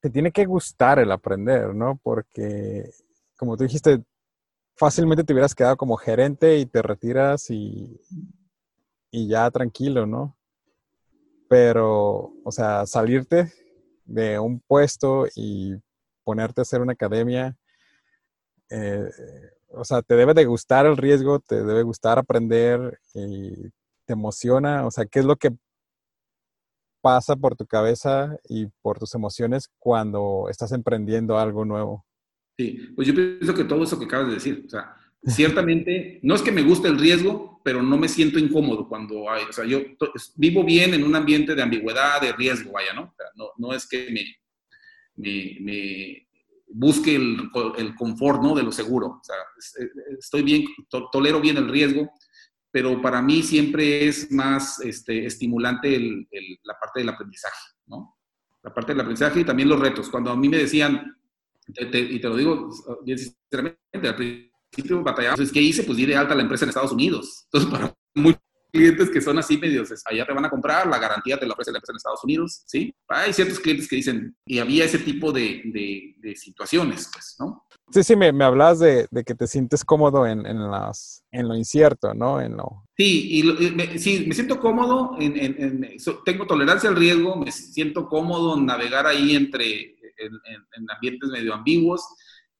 te 0.00 0.10
tiene 0.10 0.32
que 0.32 0.44
gustar 0.44 0.98
el 0.98 1.12
aprender, 1.12 1.72
¿no? 1.72 2.00
Porque 2.02 2.90
como 3.44 3.58
tú 3.58 3.64
dijiste, 3.64 4.02
fácilmente 4.74 5.22
te 5.22 5.34
hubieras 5.34 5.54
quedado 5.54 5.76
como 5.76 5.98
gerente 5.98 6.56
y 6.56 6.64
te 6.64 6.80
retiras 6.80 7.50
y, 7.50 8.00
y 9.10 9.28
ya 9.28 9.50
tranquilo, 9.50 10.06
¿no? 10.06 10.34
Pero, 11.46 12.32
o 12.42 12.50
sea, 12.50 12.86
salirte 12.86 13.52
de 14.06 14.38
un 14.38 14.60
puesto 14.60 15.26
y 15.36 15.74
ponerte 16.24 16.60
a 16.60 16.62
hacer 16.62 16.80
una 16.80 16.94
academia, 16.94 17.54
eh, 18.70 19.10
o 19.68 19.84
sea, 19.84 20.00
te 20.00 20.16
debe 20.16 20.32
de 20.32 20.46
gustar 20.46 20.86
el 20.86 20.96
riesgo, 20.96 21.38
te 21.38 21.62
debe 21.62 21.82
gustar 21.82 22.18
aprender 22.18 22.98
y 23.12 23.68
te 24.06 24.14
emociona, 24.14 24.86
o 24.86 24.90
sea, 24.90 25.04
¿qué 25.04 25.18
es 25.18 25.26
lo 25.26 25.36
que 25.36 25.50
pasa 27.02 27.36
por 27.36 27.56
tu 27.56 27.66
cabeza 27.66 28.38
y 28.48 28.68
por 28.80 28.98
tus 28.98 29.14
emociones 29.14 29.68
cuando 29.78 30.46
estás 30.48 30.72
emprendiendo 30.72 31.38
algo 31.38 31.66
nuevo? 31.66 32.06
Sí, 32.56 32.92
pues 32.94 33.08
yo 33.08 33.14
pienso 33.14 33.54
que 33.54 33.64
todo 33.64 33.82
eso 33.82 33.98
que 33.98 34.04
acabas 34.04 34.28
de 34.28 34.34
decir, 34.34 34.64
o 34.66 34.70
sea, 34.70 34.94
ciertamente, 35.26 36.20
no 36.22 36.34
es 36.34 36.42
que 36.42 36.52
me 36.52 36.62
guste 36.62 36.88
el 36.88 36.98
riesgo, 36.98 37.60
pero 37.64 37.82
no 37.82 37.96
me 37.96 38.08
siento 38.08 38.38
incómodo 38.38 38.88
cuando 38.88 39.30
hay, 39.30 39.44
o 39.48 39.52
sea, 39.52 39.64
yo 39.64 39.80
vivo 40.36 40.64
bien 40.64 40.94
en 40.94 41.02
un 41.02 41.16
ambiente 41.16 41.54
de 41.54 41.62
ambigüedad, 41.62 42.20
de 42.20 42.32
riesgo, 42.32 42.72
vaya, 42.72 42.92
¿no? 42.92 43.02
O 43.02 43.14
sea, 43.16 43.26
no, 43.34 43.46
no, 43.56 43.74
es 43.74 43.88
que 43.88 44.10
me, 44.10 45.60
me, 45.60 46.28
busque 46.68 47.16
el, 47.16 47.50
el, 47.78 47.94
confort, 47.94 48.42
¿no? 48.42 48.54
De 48.54 48.62
lo 48.62 48.70
seguro, 48.70 49.06
o 49.06 49.24
sea, 49.24 49.36
estoy 50.18 50.42
bien, 50.42 50.64
tolero 51.10 51.40
bien 51.40 51.56
el 51.56 51.68
riesgo, 51.68 52.12
pero 52.70 53.00
para 53.00 53.22
mí 53.22 53.42
siempre 53.42 54.08
es 54.08 54.30
más 54.32 54.80
este, 54.80 55.24
estimulante 55.26 55.94
el, 55.94 56.26
la 56.64 56.74
parte 56.78 57.00
del 57.00 57.08
aprendizaje, 57.08 57.68
¿no? 57.86 58.18
La 58.62 58.74
parte 58.74 58.92
del 58.92 59.00
aprendizaje 59.00 59.40
y 59.40 59.44
también 59.44 59.68
los 59.68 59.78
retos. 59.78 60.08
Cuando 60.08 60.32
a 60.32 60.36
mí 60.36 60.48
me 60.48 60.58
decían, 60.58 61.16
y 61.66 62.20
te 62.20 62.28
lo 62.28 62.36
digo 62.36 62.70
bien 63.04 63.18
sinceramente, 63.18 63.78
al 64.08 64.16
principio 64.16 65.02
batallaba, 65.02 65.36
¿qué 65.52 65.60
hice? 65.60 65.84
Pues 65.84 65.96
di 65.96 66.06
de 66.06 66.16
alta 66.16 66.34
la 66.34 66.42
empresa 66.42 66.64
en 66.64 66.70
Estados 66.70 66.92
Unidos. 66.92 67.46
Entonces, 67.46 67.70
para 67.70 67.94
muchos 68.14 68.42
clientes 68.74 69.08
que 69.08 69.20
son 69.20 69.38
así 69.38 69.56
medios, 69.56 69.88
allá 70.04 70.26
te 70.26 70.32
van 70.32 70.44
a 70.44 70.50
comprar, 70.50 70.86
la 70.88 70.98
garantía 70.98 71.38
te 71.38 71.46
la 71.46 71.52
ofrece 71.52 71.70
la 71.70 71.78
empresa 71.78 71.92
en 71.92 71.96
Estados 71.96 72.24
Unidos, 72.24 72.64
¿sí? 72.66 72.92
Hay 73.08 73.32
ciertos 73.32 73.60
clientes 73.60 73.88
que 73.88 73.96
dicen, 73.96 74.36
y 74.44 74.58
había 74.58 74.84
ese 74.84 74.98
tipo 74.98 75.30
de, 75.30 75.62
de, 76.20 76.34
situaciones, 76.34 77.08
pues, 77.12 77.36
¿no? 77.38 77.64
Sí, 77.92 78.02
sí, 78.02 78.16
me, 78.16 78.32
me 78.32 78.44
hablas 78.44 78.80
de, 78.80 79.06
de, 79.10 79.22
que 79.22 79.36
te 79.36 79.46
sientes 79.46 79.84
cómodo 79.84 80.26
en, 80.26 80.44
en, 80.44 80.68
las, 80.70 81.22
en 81.30 81.46
lo 81.46 81.54
incierto, 81.54 82.14
¿no? 82.14 82.40
En 82.40 82.56
lo... 82.56 82.82
Sí, 82.96 83.38
y 83.38 83.70
me, 83.70 83.98
sí, 83.98 84.24
me 84.26 84.34
siento 84.34 84.58
cómodo, 84.58 85.16
en, 85.20 85.36
en, 85.36 85.96
tengo 86.24 86.46
tolerancia 86.46 86.90
al 86.90 86.96
riesgo, 86.96 87.36
me 87.36 87.52
siento 87.52 88.08
cómodo 88.08 88.56
en 88.56 88.66
navegar 88.66 89.06
ahí 89.06 89.36
entre 89.36 89.93
en, 90.16 90.90
ambientes 90.90 91.30
medio 91.30 91.54
ambiguos. 91.54 92.04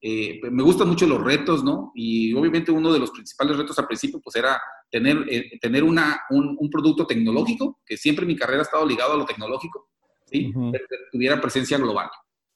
Eh, 0.01 0.41
me 0.51 0.63
gustan 0.63 0.89
mucho 0.89 1.07
los 1.07 1.23
retos, 1.23 1.65
¿no? 1.65 1.93
Y 1.95 2.35
obviamente 2.35 2.71
uno 2.71 2.93
de 2.93 2.99
los 2.99 3.11
principales 3.11 3.57
retos 3.57 3.79
al 3.79 3.87
principio, 3.87 4.21
pues 4.23 4.37
era 4.37 4.61
tener, 4.91 5.25
eh, 5.31 5.59
tener 5.61 5.83
una, 5.83 6.21
un, 6.31 6.69
producto 6.71 7.07
tecnológico, 7.07 7.81
que 7.87 7.97
siempre 7.97 8.27
mi 8.27 8.37
carrera 8.37 8.61
ha 8.61 8.65
estado 8.65 8.87
ligado 8.87 9.15
a 9.15 9.17
lo 9.17 9.25
tecnológico, 9.25 9.89
¿sí? 10.27 10.53
que 10.53 10.81
tuviera 11.11 11.41
presencia 11.41 11.79
global, 11.79 12.11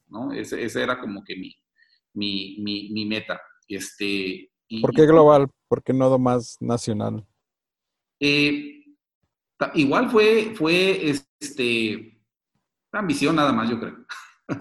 ¿no? 0.08 0.32
Ese, 0.32 0.62
ese 0.62 0.82
era 0.82 1.00
como 1.00 1.24
que 1.24 1.36
mi, 1.36 1.54
mi, 2.12 2.58
mi, 2.60 2.90
mi 2.90 3.06
meta. 3.06 3.40
Este, 3.66 4.50
¿Por 4.82 4.92
qué 4.92 5.06
global? 5.06 5.48
¿Por 5.68 5.82
qué 5.82 5.92
no 5.92 6.18
más 6.18 6.58
nacional? 6.60 7.26
Eh, 8.20 8.84
igual 9.74 10.10
fue, 10.10 10.54
fue 10.54 11.10
este, 11.40 12.20
ambición 12.92 13.36
nada 13.36 13.52
más, 13.52 13.70
yo 13.70 13.78
creo. 13.78 13.96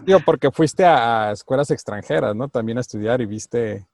Digo, 0.04 0.20
porque 0.26 0.52
fuiste 0.52 0.84
a, 0.86 1.32
escuelas 1.32 1.72
extranjeras, 1.72 2.36
¿no? 2.36 2.50
También 2.50 2.78
a 2.78 2.82
estudiar 2.82 3.22
y 3.22 3.26
viste 3.26 3.88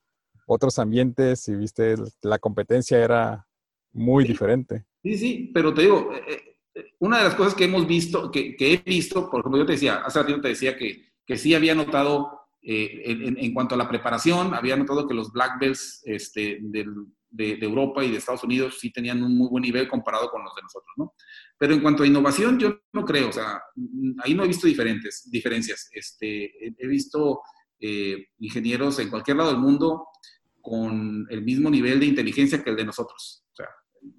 otros 0.46 0.80
ambientes 0.80 1.48
y 1.48 1.56
viste 1.56 1.96
la 2.22 2.40
competencia 2.40 2.98
era 2.98 3.48
muy 3.92 4.26
diferente. 4.26 4.86
Sí, 5.04 5.18
sí, 5.18 5.52
pero 5.54 5.74
te 5.74 5.84
digo, 5.84 6.12
eh, 6.14 6.58
eh, 6.76 6.86
una 7.00 7.20
de 7.20 7.26
las 7.26 7.36
cosas 7.36 7.54
que 7.54 7.66
hemos 7.66 7.86
visto, 7.86 8.32
que, 8.32 8.56
he 8.60 8.78
visto, 8.78 9.30
por 9.30 9.42
ejemplo, 9.42 9.60
yo 9.60 9.66
te 9.66 9.74
decía, 9.74 9.98
hace 9.98 10.20
ratito 10.20 10.42
te 10.42 10.48
decía 10.50 10.78
que, 10.78 11.12
que 11.26 11.38
sí 11.38 11.54
había 11.54 11.76
notado 11.76 12.44
eh, 12.62 13.36
en, 13.38 13.54
cuanto 13.54 13.76
a 13.76 13.78
la 13.78 13.90
preparación, 13.90 14.54
había 14.54 14.78
notado 14.78 15.08
que 15.08 15.14
los 15.14 15.32
black 15.32 15.60
belts 15.60 16.02
este, 16.06 16.60
de, 17.34 17.58
Europa 17.62 18.04
y 18.04 18.12
de 18.12 18.18
Estados 18.18 18.44
Unidos 18.44 18.78
sí 18.80 18.92
tenían 18.92 19.24
un 19.24 19.36
muy 19.36 19.50
buen 19.50 19.64
nivel 19.64 19.88
comparado 19.88 20.30
con 20.30 20.44
los 20.44 20.56
de 20.56 20.62
nosotros, 20.62 20.94
¿no? 20.98 21.14
Pero 21.58 21.74
en 21.74 21.82
cuanto 21.82 22.04
a 22.04 22.08
innovación, 22.08 22.60
yo 22.60 22.80
no 22.94 23.04
creo, 23.04 23.30
o 23.30 23.32
sea, 23.32 23.62
ahí 24.24 24.34
no 24.34 24.44
he 24.44 24.48
visto 24.48 24.68
diferentes, 24.68 25.30
diferencias. 25.30 25.90
Este, 25.92 26.52
he 26.78 26.88
visto 26.88 27.42
eh, 27.80 28.28
ingenieros 28.40 29.00
en 29.00 29.10
cualquier 29.10 29.38
lado 29.38 29.52
del 29.52 29.60
mundo 29.60 30.08
con 30.62 31.26
el 31.30 31.44
mismo 31.44 31.70
nivel 31.70 32.00
de 32.00 32.06
inteligencia 32.06 32.64
que 32.64 32.70
el 32.70 32.76
de 32.76 32.86
nosotros. 32.86 33.44
O 33.52 33.56
sea, 33.56 33.68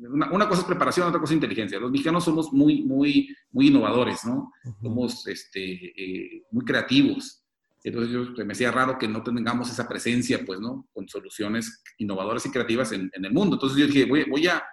una, 0.00 0.48
cosa 0.48 0.62
es 0.62 0.66
preparación, 0.66 1.06
otra 1.06 1.20
cosa 1.20 1.32
es 1.32 1.36
inteligencia. 1.36 1.78
Los 1.78 1.90
mexicanos 1.90 2.24
somos 2.24 2.52
muy, 2.52 2.82
muy, 2.82 3.34
muy 3.52 3.68
innovadores, 3.68 4.24
¿no? 4.24 4.50
Somos 4.82 5.26
este, 5.28 5.62
eh, 5.72 6.42
muy 6.50 6.64
creativos. 6.64 7.43
Entonces 7.84 8.10
yo 8.10 8.44
me 8.46 8.52
hacía 8.52 8.72
raro 8.72 8.98
que 8.98 9.06
no 9.06 9.22
tengamos 9.22 9.70
esa 9.70 9.86
presencia, 9.86 10.42
pues, 10.44 10.58
¿no? 10.58 10.88
Con 10.92 11.06
soluciones 11.06 11.82
innovadoras 11.98 12.44
y 12.46 12.50
creativas 12.50 12.90
en, 12.92 13.10
el 13.12 13.32
mundo. 13.32 13.56
Entonces 13.56 13.78
yo 13.78 13.86
dije, 13.86 14.06
voy, 14.06 14.24
voy 14.24 14.48
a... 14.48 14.64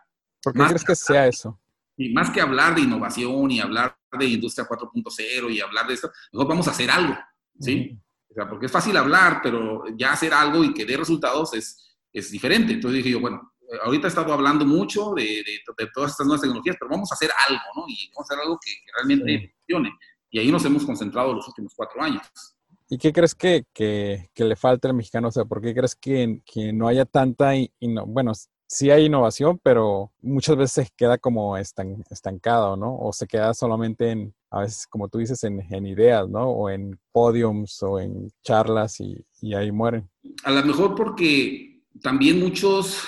¿Por 0.41 0.53
qué 0.53 0.63
crees 0.65 0.83
que 0.83 0.95
sea 0.95 1.27
eso? 1.27 1.59
Y 1.97 2.13
más 2.13 2.29
que 2.29 2.39
hablar 2.39 2.73
de 2.73 2.81
innovación 2.81 3.51
y 3.51 3.59
hablar 3.59 3.97
de 4.17 4.25
industria 4.25 4.65
4.0 4.65 5.51
y 5.53 5.59
hablar 5.59 5.87
de 5.87 5.93
esto, 5.93 6.09
mejor 6.31 6.47
vamos 6.47 6.67
a 6.69 6.71
hacer 6.71 6.89
algo, 6.89 7.17
¿sí? 7.59 7.99
O 8.29 8.33
sea, 8.33 8.49
porque 8.49 8.67
es 8.67 8.71
fácil 8.71 8.95
hablar, 8.95 9.41
pero 9.43 9.83
ya 9.97 10.13
hacer 10.13 10.33
algo 10.33 10.63
y 10.63 10.73
que 10.73 10.85
dé 10.85 10.95
resultados 10.95 11.53
es, 11.53 11.97
es 12.13 12.31
diferente. 12.31 12.71
Entonces 12.71 12.99
dije 12.99 13.11
yo, 13.11 13.19
bueno, 13.19 13.53
ahorita 13.83 14.07
he 14.07 14.09
estado 14.09 14.31
hablando 14.31 14.65
mucho 14.65 15.13
de, 15.13 15.43
de, 15.43 15.87
todas 15.93 16.11
estas 16.11 16.25
nuevas 16.25 16.41
tecnologías, 16.41 16.77
pero 16.79 16.89
vamos 16.89 17.11
a 17.11 17.15
hacer 17.15 17.29
algo, 17.47 17.61
¿no? 17.75 17.83
Y 17.89 18.09
vamos 18.15 18.29
a 18.29 18.33
hacer 18.33 18.43
algo 18.43 18.59
que, 18.63 18.71
realmente 18.95 19.53
funcione. 19.57 19.91
Y 20.29 20.39
ahí 20.39 20.49
nos 20.49 20.63
hemos 20.63 20.85
concentrado 20.85 21.33
los 21.33 21.45
últimos 21.47 21.73
cuatro 21.75 22.01
años. 22.01 22.21
¿Y 22.93 22.97
qué 22.97 23.13
crees 23.13 23.33
que, 23.33 23.63
que, 23.73 24.29
le 24.35 24.55
falta 24.57 24.89
al 24.89 24.93
mexicano? 24.93 25.29
O 25.29 25.31
sea, 25.31 25.45
¿por 25.45 25.61
qué 25.61 25.73
crees 25.73 25.95
que, 25.95 26.41
que 26.45 26.73
no 26.73 26.89
haya 26.89 27.05
tanta, 27.05 27.55
y 27.55 27.71
no, 27.79 28.05
bueno, 28.05 28.33
sí 28.67 28.91
hay 28.91 29.05
innovación, 29.05 29.61
pero 29.63 30.11
muchas 30.21 30.57
veces 30.57 30.91
queda 30.97 31.17
como 31.17 31.55
estancado, 31.55 32.75
¿no? 32.75 32.97
O 32.97 33.13
se 33.13 33.27
queda 33.27 33.53
solamente 33.53 34.11
en, 34.11 34.35
a 34.49 34.59
veces, 34.59 34.87
como 34.87 35.07
tú 35.07 35.19
dices, 35.19 35.41
en, 35.45 35.61
en 35.73 35.85
ideas, 35.85 36.27
¿no? 36.27 36.49
O 36.49 36.69
en 36.69 36.99
podiums 37.13 37.81
o 37.81 37.97
en 37.97 38.29
charlas 38.43 38.99
y, 38.99 39.15
y, 39.41 39.53
ahí 39.53 39.71
mueren. 39.71 40.09
A 40.43 40.51
lo 40.51 40.61
mejor 40.65 40.93
porque 40.93 41.81
también 42.01 42.41
muchos 42.41 43.03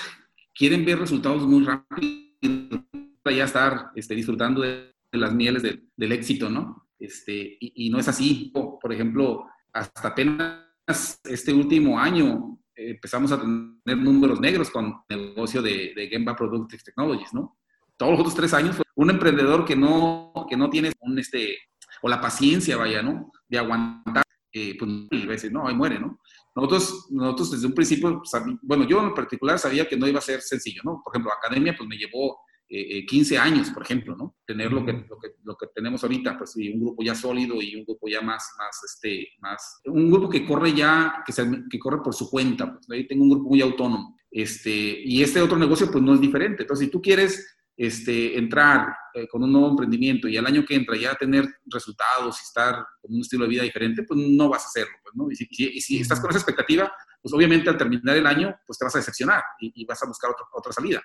quieren 0.54 0.86
ver 0.86 0.98
resultados 0.98 1.46
muy 1.46 1.62
rápido 1.62 2.84
para 3.22 3.36
ya 3.36 3.44
estar 3.44 3.90
este, 3.96 4.14
disfrutando 4.14 4.62
de, 4.62 4.94
las 5.12 5.34
mieles 5.34 5.62
del 5.62 6.12
éxito, 6.12 6.48
¿no? 6.48 6.88
Este, 6.98 7.58
y, 7.60 7.86
y 7.86 7.90
no 7.90 7.98
es 7.98 8.08
así. 8.08 8.50
Por 8.52 8.92
ejemplo, 8.92 9.46
hasta 9.74 10.08
apenas 10.08 11.20
este 11.24 11.52
último 11.52 11.98
año 11.98 12.58
eh, 12.74 12.90
empezamos 12.90 13.32
a 13.32 13.40
tener 13.40 13.98
números 13.98 14.40
negros 14.40 14.70
con 14.70 14.94
el 15.08 15.34
negocio 15.34 15.60
de, 15.60 15.92
de 15.94 16.08
Gemba 16.08 16.36
Productive 16.36 16.82
Technologies, 16.82 17.34
¿no? 17.34 17.58
Todos 17.96 18.12
los 18.12 18.20
otros 18.20 18.34
tres 18.34 18.54
años, 18.54 18.80
un 18.96 19.10
emprendedor 19.10 19.64
que 19.64 19.76
no, 19.76 20.32
que 20.48 20.56
no 20.56 20.70
tiene 20.70 20.92
un, 21.00 21.18
este, 21.18 21.58
o 22.02 22.08
la 22.08 22.20
paciencia, 22.20 22.76
vaya, 22.76 23.02
¿no? 23.02 23.30
De 23.48 23.58
aguantar, 23.58 24.24
eh, 24.52 24.76
pues, 24.78 25.26
veces, 25.26 25.52
no, 25.52 25.66
ahí 25.66 25.74
muere, 25.74 25.98
¿no? 25.98 26.18
Nosotros, 26.56 27.08
nosotros 27.10 27.50
desde 27.52 27.66
un 27.66 27.74
principio, 27.74 28.22
bueno, 28.62 28.84
yo 28.84 29.00
en 29.00 29.14
particular 29.14 29.58
sabía 29.58 29.88
que 29.88 29.96
no 29.96 30.06
iba 30.06 30.18
a 30.18 30.22
ser 30.22 30.40
sencillo, 30.40 30.82
¿no? 30.84 31.00
Por 31.04 31.14
ejemplo, 31.14 31.32
academia, 31.32 31.74
pues 31.76 31.88
me 31.88 31.96
llevó 31.96 32.38
15 32.38 32.43
eh, 32.68 33.04
eh, 33.06 33.38
años, 33.38 33.70
por 33.70 33.82
ejemplo, 33.82 34.16
¿no? 34.16 34.36
Tener 34.46 34.72
lo 34.72 34.84
que, 34.84 34.92
lo 34.92 35.18
que, 35.18 35.34
lo 35.42 35.56
que 35.56 35.66
tenemos 35.74 36.02
ahorita, 36.02 36.38
pues 36.38 36.52
sí, 36.52 36.70
un 36.70 36.80
grupo 36.80 37.02
ya 37.02 37.14
sólido 37.14 37.60
y 37.60 37.76
un 37.76 37.84
grupo 37.84 38.08
ya 38.08 38.20
más, 38.22 38.52
más, 38.58 38.80
este, 38.84 39.28
más, 39.40 39.80
un 39.84 40.10
grupo 40.10 40.28
que 40.28 40.44
corre 40.44 40.72
ya, 40.72 41.22
que, 41.26 41.32
se, 41.32 41.46
que 41.70 41.78
corre 41.78 42.02
por 42.02 42.14
su 42.14 42.30
cuenta, 42.30 42.72
pues 42.72 42.88
ahí 42.90 43.06
tengo 43.06 43.24
un 43.24 43.30
grupo 43.30 43.50
muy 43.50 43.60
autónomo, 43.60 44.16
este, 44.30 44.70
y 44.70 45.22
este 45.22 45.40
otro 45.42 45.58
negocio 45.58 45.90
pues 45.90 46.02
no 46.02 46.14
es 46.14 46.20
diferente, 46.20 46.62
entonces 46.62 46.86
si 46.86 46.90
tú 46.90 47.02
quieres 47.02 47.54
este, 47.76 48.38
entrar 48.38 48.96
eh, 49.12 49.26
con 49.28 49.42
un 49.42 49.52
nuevo 49.52 49.70
emprendimiento 49.70 50.28
y 50.28 50.36
al 50.36 50.46
año 50.46 50.64
que 50.64 50.74
entra 50.74 50.96
ya 50.96 51.14
tener 51.14 51.46
resultados 51.66 52.38
y 52.40 52.44
estar 52.44 52.84
con 53.00 53.14
un 53.14 53.20
estilo 53.20 53.44
de 53.44 53.50
vida 53.50 53.62
diferente, 53.62 54.04
pues 54.04 54.20
no 54.20 54.48
vas 54.48 54.64
a 54.64 54.68
hacerlo, 54.68 54.94
pues, 55.02 55.14
¿no? 55.14 55.30
Y 55.30 55.36
si, 55.36 55.46
y 55.50 55.80
si 55.80 56.00
estás 56.00 56.20
con 56.20 56.30
esa 56.30 56.38
expectativa, 56.38 56.92
pues 57.20 57.34
obviamente 57.34 57.68
al 57.68 57.76
terminar 57.76 58.16
el 58.16 58.26
año, 58.26 58.54
pues 58.66 58.78
te 58.78 58.84
vas 58.84 58.94
a 58.94 58.98
decepcionar 58.98 59.42
y, 59.60 59.82
y 59.82 59.84
vas 59.84 60.02
a 60.02 60.06
buscar 60.06 60.30
otra 60.30 60.44
otra 60.52 60.72
salida. 60.72 61.02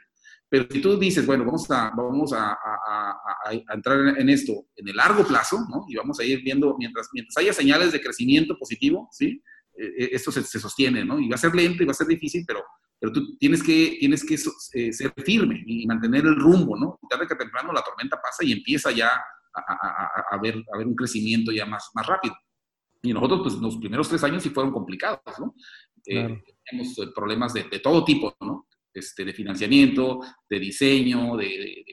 Pero 0.50 0.66
si 0.70 0.82
tú 0.82 0.98
dices, 0.98 1.28
bueno, 1.28 1.46
vamos 1.46 1.70
a, 1.70 1.92
vamos 1.96 2.34
a, 2.34 2.58
entrar 3.72 4.18
en 4.18 4.30
esto 4.30 4.66
en 4.76 4.88
el 4.88 4.96
largo 4.96 5.24
plazo, 5.24 5.60
¿no? 5.70 5.86
Y 5.88 5.96
vamos 5.96 6.20
a 6.20 6.24
ir 6.24 6.42
viendo, 6.44 6.76
mientras, 6.78 7.08
mientras 7.14 7.38
haya 7.38 7.54
señales 7.54 7.92
de 7.92 8.02
crecimiento 8.02 8.58
positivo, 8.58 9.08
¿sí? 9.12 9.44
Eh, 9.78 9.94
eh, 9.98 10.10
esto 10.12 10.32
se, 10.32 10.44
sostiene, 10.44 11.06
¿no? 11.06 11.20
Y 11.20 11.30
va 11.30 11.36
a 11.36 11.40
ser 11.40 11.54
lento 11.54 11.84
y 11.84 11.86
va 11.86 11.92
a 11.92 11.96
ser 11.96 12.08
difícil, 12.08 12.44
pero, 12.48 12.64
pero 13.00 13.14
tú 13.14 13.38
tienes 13.38 13.62
que, 13.62 13.98
tienes 14.00 14.26
que 14.26 14.36
eh, 14.74 14.92
ser 14.92 15.14
firme 15.24 15.64
y 15.68 15.86
mantener 15.86 16.26
el 16.26 16.36
rumbo, 16.36 16.76
¿no? 16.76 17.00
Tarde 17.08 17.28
que 17.28 17.36
temprano 17.36 17.72
la 17.72 17.84
tormenta 17.84 18.20
pasa 18.20 18.44
y 18.44 18.52
empieza 18.52 18.92
ya 18.92 19.12
a, 19.54 20.38
ver, 20.42 20.64
a 20.74 20.78
ver 20.78 20.88
un 20.88 20.96
crecimiento 20.96 21.52
ya 21.52 21.68
más, 21.68 21.92
más 21.94 22.08
rápido. 22.08 22.36
Y 23.04 23.14
nosotros, 23.14 23.42
pues, 23.44 23.54
los 23.56 23.78
primeros 23.78 24.10
tres 24.10 24.24
años 24.24 24.42
sí 24.42 24.50
fueron 24.50 24.74
complicados, 24.74 25.22
¿no? 25.40 25.54
teníamos 26.04 26.96
problemas 27.14 27.54
de, 27.54 27.64
de 27.64 27.80
todo 27.80 28.04
tipo, 28.04 28.36
¿no? 28.42 28.68
Este, 29.00 29.26
de 29.26 29.34
financiamiento, 29.34 30.20
de 30.50 30.60
diseño, 30.60 31.36
de, 31.38 31.86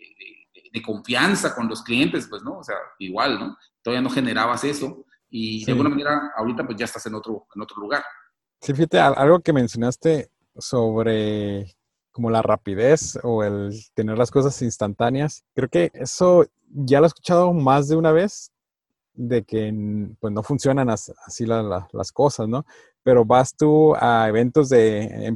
confianza 0.84 1.54
con 1.54 1.68
los 1.68 1.82
clientes, 1.82 2.26
pues, 2.28 2.42
¿no? 2.42 2.58
O 2.58 2.62
sea, 2.62 2.76
igual, 2.98 3.38
¿no? 3.38 3.56
Todavía 3.82 4.02
no 4.02 4.10
generabas 4.10 4.62
eso 4.62 5.06
y 5.30 5.64
de 5.64 5.72
alguna 5.72 5.88
manera 5.88 6.32
ahorita 6.36 6.66
pues 6.66 6.76
ya 6.76 6.84
estás 6.84 7.06
en 7.06 7.14
otro, 7.14 7.46
en 7.54 7.62
otro 7.62 7.80
lugar. 7.80 8.04
Sí, 8.60 8.74
fíjate, 8.74 8.98
algo 8.98 9.40
que 9.40 9.54
mencionaste 9.54 10.28
sobre 10.58 11.74
como 12.12 12.28
la 12.28 12.42
rapidez 12.42 13.18
o 13.22 13.42
el 13.42 13.72
tener 13.94 14.18
las 14.18 14.30
cosas 14.30 14.60
instantáneas, 14.60 15.44
creo 15.54 15.70
que 15.70 15.90
eso 15.94 16.44
ya 16.68 17.00
lo 17.00 17.06
he 17.06 17.08
escuchado 17.08 17.54
más 17.54 17.88
de 17.88 17.96
una 17.96 18.12
vez, 18.12 18.52
de 19.14 19.44
que 19.44 19.72
pues 20.20 20.32
no 20.32 20.42
funcionan 20.42 20.90
así 20.90 21.46
las 21.46 22.12
cosas, 22.12 22.48
¿no? 22.48 22.66
Pero 23.06 23.24
vas 23.24 23.54
tú 23.56 23.94
a 23.94 24.28
eventos 24.28 24.68
de 24.68 25.26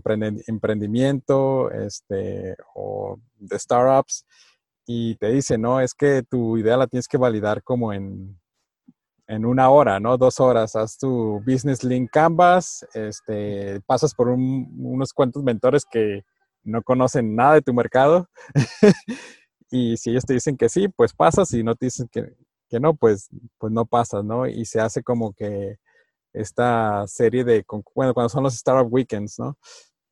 emprendimiento 0.49 1.71
este, 1.71 2.57
o 2.75 3.17
de 3.37 3.57
startups 3.57 4.27
y 4.85 5.15
te 5.15 5.29
dicen, 5.29 5.61
no, 5.63 5.81
es 5.81 5.95
que 5.95 6.25
tu 6.29 6.59
idea 6.59 6.77
la 6.77 6.89
tienes 6.89 7.07
que 7.07 7.17
validar 7.17 7.63
como 7.63 7.93
en, 7.93 8.37
en 9.29 9.47
una 9.47 9.71
hora, 9.71 10.01
¿no? 10.01 10.19
Dos 10.19 10.41
horas. 10.41 10.75
Haz 10.75 10.99
tu 10.99 11.41
Business 11.47 11.85
Link 11.85 12.11
Canvas, 12.11 12.85
este, 12.93 13.81
pasas 13.87 14.17
por 14.17 14.31
unos 14.31 15.13
cuantos 15.13 15.45
mentores 15.45 15.85
que 15.89 16.25
no 16.65 16.83
conocen 16.83 17.37
nada 17.37 17.55
de 17.55 17.63
tu 17.63 17.73
mercado. 17.73 18.29
y 19.71 19.97
si 19.97 20.11
ellos 20.11 20.25
te 20.25 20.35
dicen 20.35 20.57
que 20.57 20.69
sí, 20.69 20.89
pues 20.89 21.13
pasas. 21.13 21.53
Y 21.53 21.63
no 21.63 21.77
te 21.77 21.87
dicen 21.87 22.09
que, 22.11 22.35
que 22.69 22.81
no, 22.81 22.95
pues, 22.95 23.29
pues 23.59 23.73
no 23.73 23.87
pasa, 23.87 24.25
¿no? 24.25 24.49
Y 24.49 24.65
se 24.65 24.81
hace 24.81 25.05
como 25.05 25.33
que 25.35 25.77
esta 26.33 27.07
serie 27.07 27.45
de, 27.45 27.65
bueno, 27.95 28.15
cuando 28.15 28.29
son 28.29 28.43
los 28.43 28.55
Startup 28.55 28.93
Weekends, 28.93 29.39
¿no? 29.39 29.57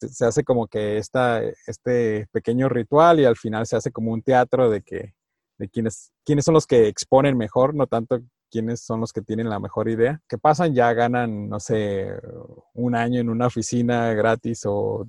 Se 0.00 0.24
hace 0.24 0.44
como 0.44 0.68
que 0.68 0.98
esta, 0.98 1.42
este 1.66 2.28
pequeño 2.30 2.68
ritual 2.68 3.18
y 3.20 3.24
al 3.24 3.36
final 3.36 3.66
se 3.66 3.76
hace 3.76 3.90
como 3.90 4.12
un 4.12 4.22
teatro 4.22 4.70
de 4.70 4.82
que, 4.82 5.14
de 5.58 5.68
quiénes, 5.68 6.12
quiénes 6.24 6.44
son 6.44 6.54
los 6.54 6.66
que 6.66 6.86
exponen 6.86 7.36
mejor, 7.36 7.74
no 7.74 7.86
tanto 7.86 8.20
quiénes 8.50 8.80
son 8.80 9.00
los 9.00 9.12
que 9.12 9.22
tienen 9.22 9.48
la 9.48 9.58
mejor 9.58 9.88
idea. 9.88 10.20
Que 10.28 10.38
pasan, 10.38 10.74
ya 10.74 10.92
ganan, 10.92 11.48
no 11.48 11.58
sé, 11.58 12.12
un 12.74 12.94
año 12.94 13.20
en 13.20 13.28
una 13.28 13.46
oficina 13.46 14.12
gratis 14.14 14.62
o 14.66 15.08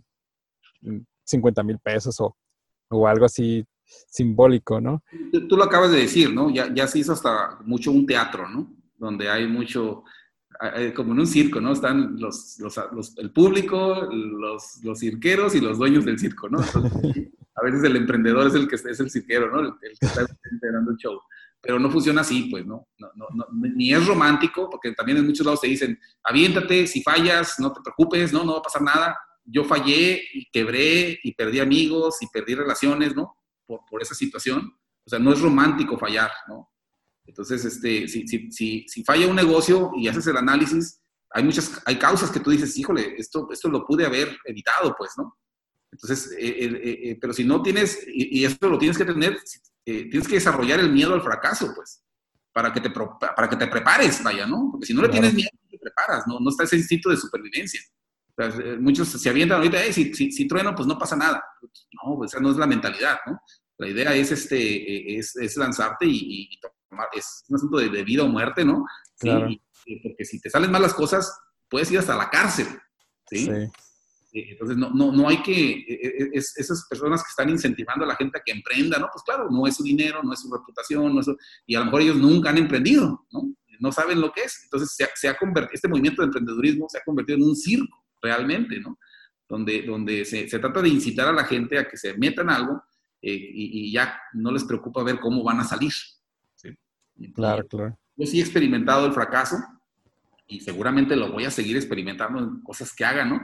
50 1.26 1.64
mil 1.64 1.80
pesos 1.80 2.20
o, 2.20 2.36
o 2.90 3.08
algo 3.08 3.26
así 3.26 3.66
simbólico, 4.08 4.80
¿no? 4.80 5.04
Tú, 5.48 5.58
lo 5.58 5.64
acabas 5.64 5.92
de 5.92 6.00
decir, 6.00 6.34
¿no? 6.34 6.50
Ya, 6.50 6.74
ya 6.74 6.88
se 6.88 7.00
hizo 7.00 7.14
hasta 7.14 7.60
mucho 7.66 7.92
un 7.92 8.06
teatro, 8.06 8.48
¿no? 8.48 8.72
Donde 8.98 9.30
hay 9.30 9.48
mucho, 9.48 10.04
como 10.96 11.14
en 11.14 11.20
un 11.20 11.28
circo, 11.28 11.62
¿no? 11.62 11.72
Están 11.72 12.20
los, 12.20 12.60
los, 12.60 13.18
el 13.18 13.32
público, 13.32 14.10
los, 14.12 14.84
los, 14.84 15.00
cirqueros 15.00 15.56
y 15.56 15.62
los 15.62 15.78
dueños 15.78 16.06
del 16.06 16.20
circo, 16.20 16.50
¿no? 16.50 16.60
a 16.60 17.64
veces 17.64 17.84
el 17.84 17.96
emprendedor 17.96 18.48
es 18.48 18.56
el 18.56 18.68
que 18.68 18.76
es 18.76 19.00
el 19.00 19.10
cirquero, 19.10 19.52
¿no? 19.52 19.60
El, 19.60 19.74
que 19.80 20.06
está 20.06 20.26
dando 20.74 20.92
el 20.92 20.98
show. 20.98 21.20
Pero 21.62 21.78
no 21.78 21.90
funciona 21.90 22.22
así, 22.22 22.48
pues, 22.50 22.66
¿no? 22.66 22.88
No, 22.98 23.10
no, 23.16 23.46
Ni 23.52 23.94
es 23.94 24.06
romántico, 24.06 24.70
porque 24.70 24.94
también 24.94 25.18
en 25.18 25.26
muchos 25.26 25.46
lados 25.46 25.62
te 25.62 25.68
dicen, 25.68 26.00
aviéntate, 26.24 26.88
si 26.88 27.04
fallas, 27.04 27.60
no 27.60 27.74
te 27.74 27.82
preocupes, 27.82 28.32
¿no? 28.32 28.44
No 28.44 28.54
va 28.54 28.60
a 28.60 28.64
pasar 28.64 28.82
nada. 28.82 29.18
Yo 29.44 29.64
fallé 29.64 30.22
y 30.34 30.50
quebré 30.52 31.20
y 31.22 31.34
perdí 31.34 31.60
amigos 31.60 32.22
y 32.22 32.28
perdí 32.28 32.56
relaciones, 32.56 33.16
¿no? 33.16 33.36
por, 33.78 34.02
esa 34.02 34.16
situación. 34.16 34.74
O 35.06 35.10
sea, 35.10 35.20
no 35.20 35.32
es 35.32 35.42
romántico 35.42 35.98
fallar, 35.98 36.32
¿no? 36.48 36.72
Entonces, 37.30 37.64
este, 37.64 38.08
si, 38.08 38.28
si, 38.28 38.86
si, 38.88 39.04
falla 39.04 39.28
un 39.28 39.36
negocio 39.36 39.92
y 39.96 40.08
haces 40.08 40.26
el 40.28 40.38
análisis, 40.38 41.00
hay 41.30 41.44
muchas, 41.44 41.80
hay 41.86 41.98
causas 42.00 42.32
que 42.32 42.40
tú 42.40 42.50
dices, 42.50 42.76
híjole, 42.76 43.14
esto, 43.18 43.48
esto 43.52 43.70
lo 43.70 43.86
pude 43.86 44.04
haber 44.04 44.36
evitado, 44.46 44.96
pues, 44.98 45.12
¿no? 45.16 45.38
Entonces, 45.92 46.36
eh, 46.40 47.18
pero 47.22 47.34
si 47.34 47.44
no 47.44 47.62
tienes, 47.62 48.04
y, 48.08 48.44
esto 48.44 48.68
lo 48.68 48.80
tienes 48.80 48.98
que 48.98 49.06
tener, 49.06 49.38
tienes 49.86 50.28
que 50.28 50.36
desarrollar 50.36 50.80
el 50.80 50.92
miedo 50.92 51.14
al 51.14 51.22
fracaso, 51.22 51.72
pues, 51.76 52.04
para 52.52 52.74
que 52.74 52.82
te, 52.82 52.90
para 52.90 53.48
que 53.48 53.56
te 53.56 53.68
prepares, 53.68 54.24
vaya, 54.24 54.48
¿no? 54.48 54.70
Porque 54.72 54.88
si 54.88 54.94
no 54.94 55.04
le 55.04 55.10
tienes 55.10 55.34
miedo, 55.34 55.50
te 55.70 55.78
preparas, 55.78 56.26
¿no? 56.28 56.40
No 56.40 56.50
está 56.50 56.64
ese 56.64 56.78
instinto 56.78 57.12
de 57.12 57.18
supervivencia. 57.18 57.80
muchos 58.80 59.08
se 59.08 59.30
avientan 59.30 59.60
ahorita, 59.60 59.84
si, 59.94 60.16
si, 60.16 60.32
si, 60.32 60.48
trueno, 60.48 60.74
pues 60.74 60.88
no 60.88 60.98
pasa 60.98 61.16
nada. 61.16 61.44
No, 61.62 62.18
pues 62.18 62.34
esa 62.34 62.42
no 62.42 62.50
es 62.50 62.58
la 62.58 62.66
mentalidad, 62.66 63.20
¿no? 63.28 63.40
La 63.78 63.88
idea 63.88 64.14
es, 64.14 64.32
este, 64.32 65.18
es, 65.18 65.36
es 65.38 65.56
lanzarte 65.58 66.06
y, 66.06 66.60
tomar, 66.60 66.79
es 67.14 67.44
un 67.48 67.56
asunto 67.56 67.78
de, 67.78 68.04
vida 68.04 68.24
o 68.24 68.28
muerte, 68.28 68.66
¿no? 68.66 68.86
Claro. 69.20 69.50
porque 70.04 70.26
si 70.26 70.40
te 70.40 70.50
salen 70.50 70.72
mal 70.72 70.82
las 70.82 70.94
cosas, 70.94 71.40
puedes 71.70 71.92
ir 71.92 72.00
hasta 72.00 72.16
la 72.16 72.30
cárcel, 72.30 72.68
¿sí? 73.30 73.46
sí. 73.46 73.72
Entonces, 74.32 74.78
no, 74.78 74.92
no, 74.92 75.12
no 75.12 75.28
hay 75.28 75.42
que, 75.42 75.72
e, 75.72 75.84
e, 75.88 76.30
es, 76.34 76.56
esas 76.58 76.86
personas 76.88 77.24
que 77.24 77.30
están 77.30 77.50
incentivando 77.50 78.06
a 78.06 78.08
la 78.08 78.16
gente 78.16 78.38
a 78.38 78.42
que 78.46 78.52
emprenda, 78.52 79.00
¿no? 79.00 79.10
Pues 79.12 79.24
claro, 79.24 79.50
no 79.50 79.66
es 79.66 79.76
su 79.76 79.84
dinero, 79.84 80.22
no 80.22 80.34
es 80.34 80.42
su 80.42 80.54
reputación, 80.54 81.16
no 81.16 81.22
es 81.22 81.28
y 81.66 81.76
a 81.76 81.80
lo 81.80 81.86
mejor 81.86 82.02
ellos 82.02 82.18
nunca 82.18 82.52
han 82.52 82.60
emprendido, 82.60 83.26
¿no? 83.32 83.56
No 83.80 83.92
saben 83.92 84.22
lo 84.22 84.32
que 84.32 84.42
es. 84.42 84.62
Entonces, 84.66 84.94
se 84.96 85.08
se 85.16 85.30
ha 85.30 85.36
convertido, 85.36 85.74
este 85.74 85.88
movimiento 85.88 86.22
de 86.22 86.28
emprendedurismo 86.28 86.88
se 86.90 87.00
ha 87.00 87.04
convertido 87.04 87.38
en 87.38 87.46
un 87.46 87.56
circo, 87.56 88.06
realmente, 88.22 88.80
¿no? 88.80 89.00
Donde, 89.48 89.82
donde 89.82 90.24
se, 90.26 90.48
se 90.48 90.60
trata 90.60 90.80
de 90.82 90.90
incitar 90.90 91.28
a 91.28 91.34
la 91.34 91.46
gente 91.46 91.80
a 91.80 91.88
que 91.88 91.98
se 91.98 92.16
metan 92.16 92.52
algo 92.52 92.84
eh, 93.22 93.52
y, 93.54 93.92
ya 93.92 94.22
no 94.34 94.52
les 94.52 94.64
preocupa 94.64 95.04
ver 95.04 95.20
cómo 95.20 95.44
van 95.44 95.60
a 95.60 95.66
salir. 95.66 95.92
Claro, 97.34 97.68
claro. 97.68 97.98
Yo 98.16 98.26
sí 98.26 98.40
he 98.40 98.42
experimentado 98.42 99.06
el 99.06 99.14
fracaso 99.14 99.58
y 100.48 100.60
seguramente 100.60 101.16
lo 101.16 101.32
voy 101.32 101.46
a 101.46 101.52
seguir 101.52 101.78
experimentando 101.78 102.40
en 102.40 102.62
cosas 102.62 102.94
que 102.94 103.06
haga, 103.06 103.24
¿no? 103.24 103.40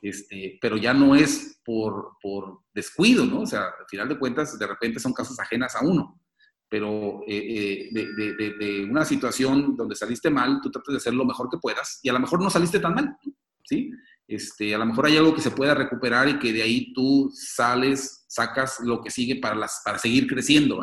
Este, 0.00 0.58
pero 0.60 0.76
ya 0.76 0.92
no 0.92 1.14
es 1.14 1.60
por, 1.64 2.16
por, 2.20 2.60
descuido, 2.74 3.24
¿no? 3.24 3.40
O 3.40 3.46
sea, 3.46 3.62
al 3.62 3.86
final 3.88 4.08
de 4.08 4.18
cuentas, 4.18 4.58
de 4.58 4.66
repente 4.66 5.00
son 5.00 5.12
casos 5.12 5.38
ajenas 5.40 5.74
a 5.76 5.84
uno. 5.84 6.20
Pero 6.68 7.22
eh, 7.26 7.36
eh, 7.36 7.88
de, 7.90 8.34
de, 8.34 8.54
de, 8.58 8.84
una 8.84 9.04
situación 9.04 9.76
donde 9.76 9.94
saliste 9.94 10.30
mal, 10.30 10.60
tú 10.62 10.70
tratas 10.70 10.92
de 10.92 10.96
hacer 10.98 11.14
lo 11.14 11.24
mejor 11.24 11.48
que 11.48 11.58
puedas 11.58 12.00
y 12.02 12.08
a 12.08 12.12
lo 12.12 12.20
mejor 12.20 12.42
no 12.42 12.50
saliste 12.50 12.80
tan 12.80 12.94
mal, 12.94 13.16
¿sí? 13.64 13.90
Este, 14.26 14.74
a 14.74 14.78
lo 14.78 14.86
mejor 14.86 15.06
hay 15.06 15.16
algo 15.16 15.34
que 15.34 15.42
se 15.42 15.50
pueda 15.50 15.74
recuperar 15.74 16.28
y 16.28 16.38
que 16.38 16.52
de 16.52 16.62
ahí 16.62 16.92
tú 16.92 17.30
sales, 17.32 18.24
sacas 18.28 18.80
lo 18.80 19.02
que 19.02 19.10
sigue 19.10 19.36
para, 19.36 19.54
las, 19.54 19.82
para 19.84 19.98
seguir 19.98 20.26
creciendo. 20.26 20.82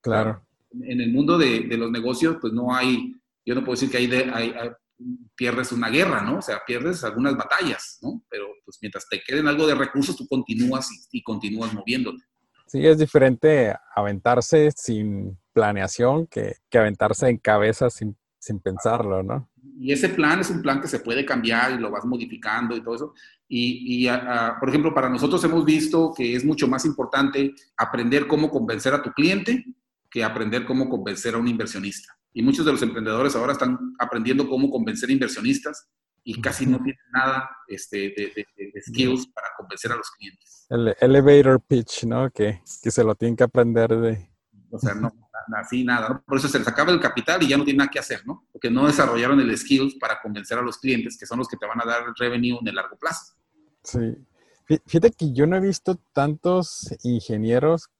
Claro. 0.00 0.46
En 0.82 1.00
el 1.00 1.12
mundo 1.12 1.38
de, 1.38 1.60
de, 1.60 1.76
los 1.76 1.90
negocios, 1.90 2.38
pues 2.40 2.52
no 2.52 2.74
hay, 2.74 3.14
yo 3.44 3.54
no 3.54 3.60
puedo 3.60 3.72
decir 3.72 3.90
que 3.90 3.98
hay, 3.98 4.06
de, 4.06 4.30
hay, 4.32 4.54
pierdes 5.36 5.72
una 5.72 5.88
guerra, 5.88 6.22
¿no? 6.22 6.38
O 6.38 6.42
sea, 6.42 6.60
pierdes 6.66 7.04
algunas 7.04 7.36
batallas, 7.36 7.98
¿no? 8.02 8.22
Pero 8.28 8.46
pues 8.64 8.78
mientras 8.80 9.08
te 9.08 9.22
queden 9.22 9.48
algo 9.48 9.66
de 9.66 9.74
recursos, 9.74 10.16
tú 10.16 10.26
continúas 10.26 10.90
y, 10.90 11.18
y 11.18 11.22
continúas 11.22 11.72
moviéndote. 11.72 12.22
Sí, 12.66 12.84
es 12.86 12.98
diferente 12.98 13.74
aventarse 13.94 14.70
sin 14.74 15.38
planeación 15.52 16.26
que, 16.26 16.56
que 16.68 16.78
aventarse 16.78 17.28
en 17.28 17.38
cabeza 17.38 17.90
sin, 17.90 18.16
sin 18.38 18.60
pensarlo, 18.60 19.22
¿no? 19.22 19.50
y 19.78 19.92
ese 19.92 20.08
plan 20.08 20.40
es 20.40 20.50
un 20.50 20.62
plan 20.62 20.80
que 20.80 20.88
se 20.88 21.00
puede 21.00 21.24
cambiar 21.24 21.72
y 21.72 21.78
lo 21.78 21.90
vas 21.90 22.04
modificando 22.04 22.76
y 22.76 22.82
todo 22.82 22.94
eso. 22.94 23.14
Y, 23.48 24.08
por 24.58 24.68
ejemplo, 24.68 24.94
para 24.94 25.08
nosotros 25.08 25.42
hemos 25.44 25.64
visto 25.64 26.12
que 26.16 26.34
es 26.34 26.44
mucho 26.44 26.66
más 26.66 26.84
importante 26.84 27.54
aprender 27.76 28.26
cómo 28.26 28.50
convencer 28.50 28.94
a 28.94 29.02
tu 29.02 29.12
cliente 29.12 29.64
que 30.14 30.22
aprender 30.22 30.64
cómo 30.64 30.88
convencer 30.88 31.34
a 31.34 31.38
un 31.38 31.48
inversionista. 31.48 32.16
Y 32.32 32.40
muchos 32.40 32.64
de 32.64 32.70
los 32.70 32.80
emprendedores 32.82 33.34
ahora 33.34 33.52
están 33.52 33.76
aprendiendo 33.98 34.48
cómo 34.48 34.70
convencer 34.70 35.10
inversionistas 35.10 35.90
y 36.22 36.40
casi 36.40 36.66
no 36.66 36.76
tienen 36.76 37.00
nada 37.12 37.50
este, 37.66 38.14
de, 38.16 38.80
skills 38.80 39.26
para 39.34 39.48
convencer 39.58 39.90
a 39.90 39.96
los 39.96 40.08
clientes. 40.12 40.66
El 40.70 40.94
elevator 41.00 41.60
pitch, 41.60 42.04
¿no? 42.04 42.30
Que, 42.30 42.62
que 42.80 42.92
se 42.92 43.02
lo 43.02 43.16
tienen 43.16 43.34
que 43.34 43.42
aprender 43.42 43.88
de... 43.96 44.30
O 44.70 44.78
sea, 44.78 44.94
no, 44.94 45.12
así 45.56 45.82
nada, 45.82 46.22
Por 46.24 46.38
eso 46.38 46.46
se 46.46 46.60
les 46.60 46.68
acaba 46.68 46.92
el 46.92 47.00
capital 47.00 47.42
y 47.42 47.48
ya 47.48 47.56
no 47.56 47.64
tienen 47.64 47.78
nada 47.78 47.90
que 47.90 47.98
hacer, 47.98 48.24
¿no? 48.24 48.46
Porque 48.52 48.70
no 48.70 48.86
desarrollaron 48.86 49.40
el 49.40 49.58
skills 49.58 49.96
para 49.96 50.22
convencer 50.22 50.56
a 50.58 50.62
los 50.62 50.78
clientes, 50.78 51.18
que 51.18 51.26
son 51.26 51.38
los 51.38 51.48
que 51.48 51.56
te 51.56 51.66
van 51.66 51.80
a 51.82 51.84
dar 51.84 52.04
el 52.06 52.14
revenue 52.16 52.56
en 52.60 52.68
el 52.68 52.76
largo 52.76 52.96
plazo. 52.96 53.34
Sí. 53.82 54.14
Fíjate 54.86 55.10
que 55.10 55.32
yo 55.32 55.48
no 55.48 55.56
he 55.56 55.60
visto 55.60 55.96
tantos 56.12 56.94
ingenieros 57.02 57.90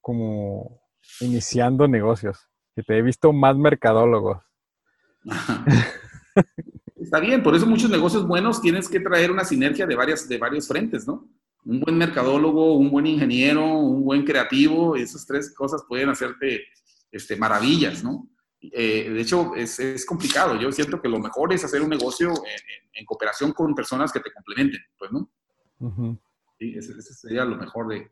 como 0.00 0.79
iniciando 1.20 1.86
negocios. 1.88 2.38
Que 2.74 2.82
te 2.82 2.98
he 2.98 3.02
visto 3.02 3.32
más 3.32 3.56
mercadólogos. 3.56 4.38
Está 6.96 7.18
bien, 7.20 7.42
por 7.42 7.54
eso 7.54 7.66
muchos 7.66 7.90
negocios 7.90 8.26
buenos 8.26 8.60
tienes 8.60 8.88
que 8.88 9.00
traer 9.00 9.30
una 9.30 9.44
sinergia 9.44 9.86
de, 9.86 9.96
varias, 9.96 10.28
de 10.28 10.38
varios 10.38 10.68
frentes, 10.68 11.06
¿no? 11.06 11.28
Un 11.64 11.80
buen 11.80 11.96
mercadólogo, 11.96 12.76
un 12.76 12.90
buen 12.90 13.06
ingeniero, 13.06 13.64
un 13.64 14.04
buen 14.04 14.24
creativo, 14.24 14.96
esas 14.96 15.26
tres 15.26 15.54
cosas 15.54 15.82
pueden 15.88 16.08
hacerte 16.08 16.64
este, 17.10 17.36
maravillas, 17.36 18.04
¿no? 18.04 18.28
Eh, 18.60 19.10
de 19.10 19.20
hecho, 19.20 19.54
es, 19.56 20.04
complicado. 20.06 20.60
Yo 20.60 20.70
siento 20.70 21.00
que 21.00 21.08
lo 21.08 21.18
mejor 21.18 21.52
es 21.52 21.64
hacer 21.64 21.80
un 21.82 21.88
negocio 21.88 22.32
en, 22.94 23.04
cooperación 23.06 23.52
con 23.52 23.74
personas 23.74 24.12
que 24.12 24.20
te 24.20 24.30
complementen, 24.30 24.80
pues, 24.98 25.10
¿no? 25.10 25.30
sí, 26.58 26.74
ese, 26.76 27.00
sería 27.00 27.46
lo 27.46 27.56
mejor 27.56 27.88
de, 27.88 28.10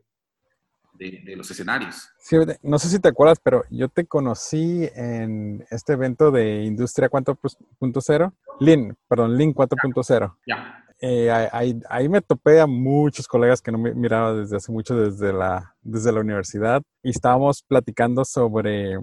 de, 0.93 1.35
los 1.35 1.49
escenarios. 1.49 2.09
Sí, 2.19 2.37
no 2.61 2.79
sé 2.79 2.89
si 2.89 2.99
te 2.99 3.09
acuerdas, 3.09 3.39
pero 3.41 3.63
yo 3.69 3.89
te 3.89 4.05
conocí 4.05 4.89
en 4.95 5.65
este 5.69 5.93
evento 5.93 6.31
de 6.31 6.63
Industria 6.63 7.09
4.0, 7.09 8.33
Lean, 8.59 8.97
perdón, 9.07 9.37
Lean 9.37 9.53
4.0. 9.53 10.35
Ya. 10.45 10.85
Eh, 11.01 11.31
ahí, 11.31 11.79
ahí, 11.89 12.09
me 12.09 12.21
topé 12.21 12.59
a 12.59 12.67
muchos 12.67 13.25
colegas 13.25 13.61
que 13.61 13.71
no 13.71 13.77
me 13.77 13.93
miraba 13.93 14.33
desde 14.33 14.57
hace 14.57 14.69
mucho, 14.69 14.95
desde 14.97 15.31
la, 15.31 15.73
desde 15.81 16.11
la 16.11 16.19
universidad, 16.19 16.81
y 17.01 17.11
estábamos 17.11 17.63
platicando 17.63 18.25
sobre, 18.25 18.97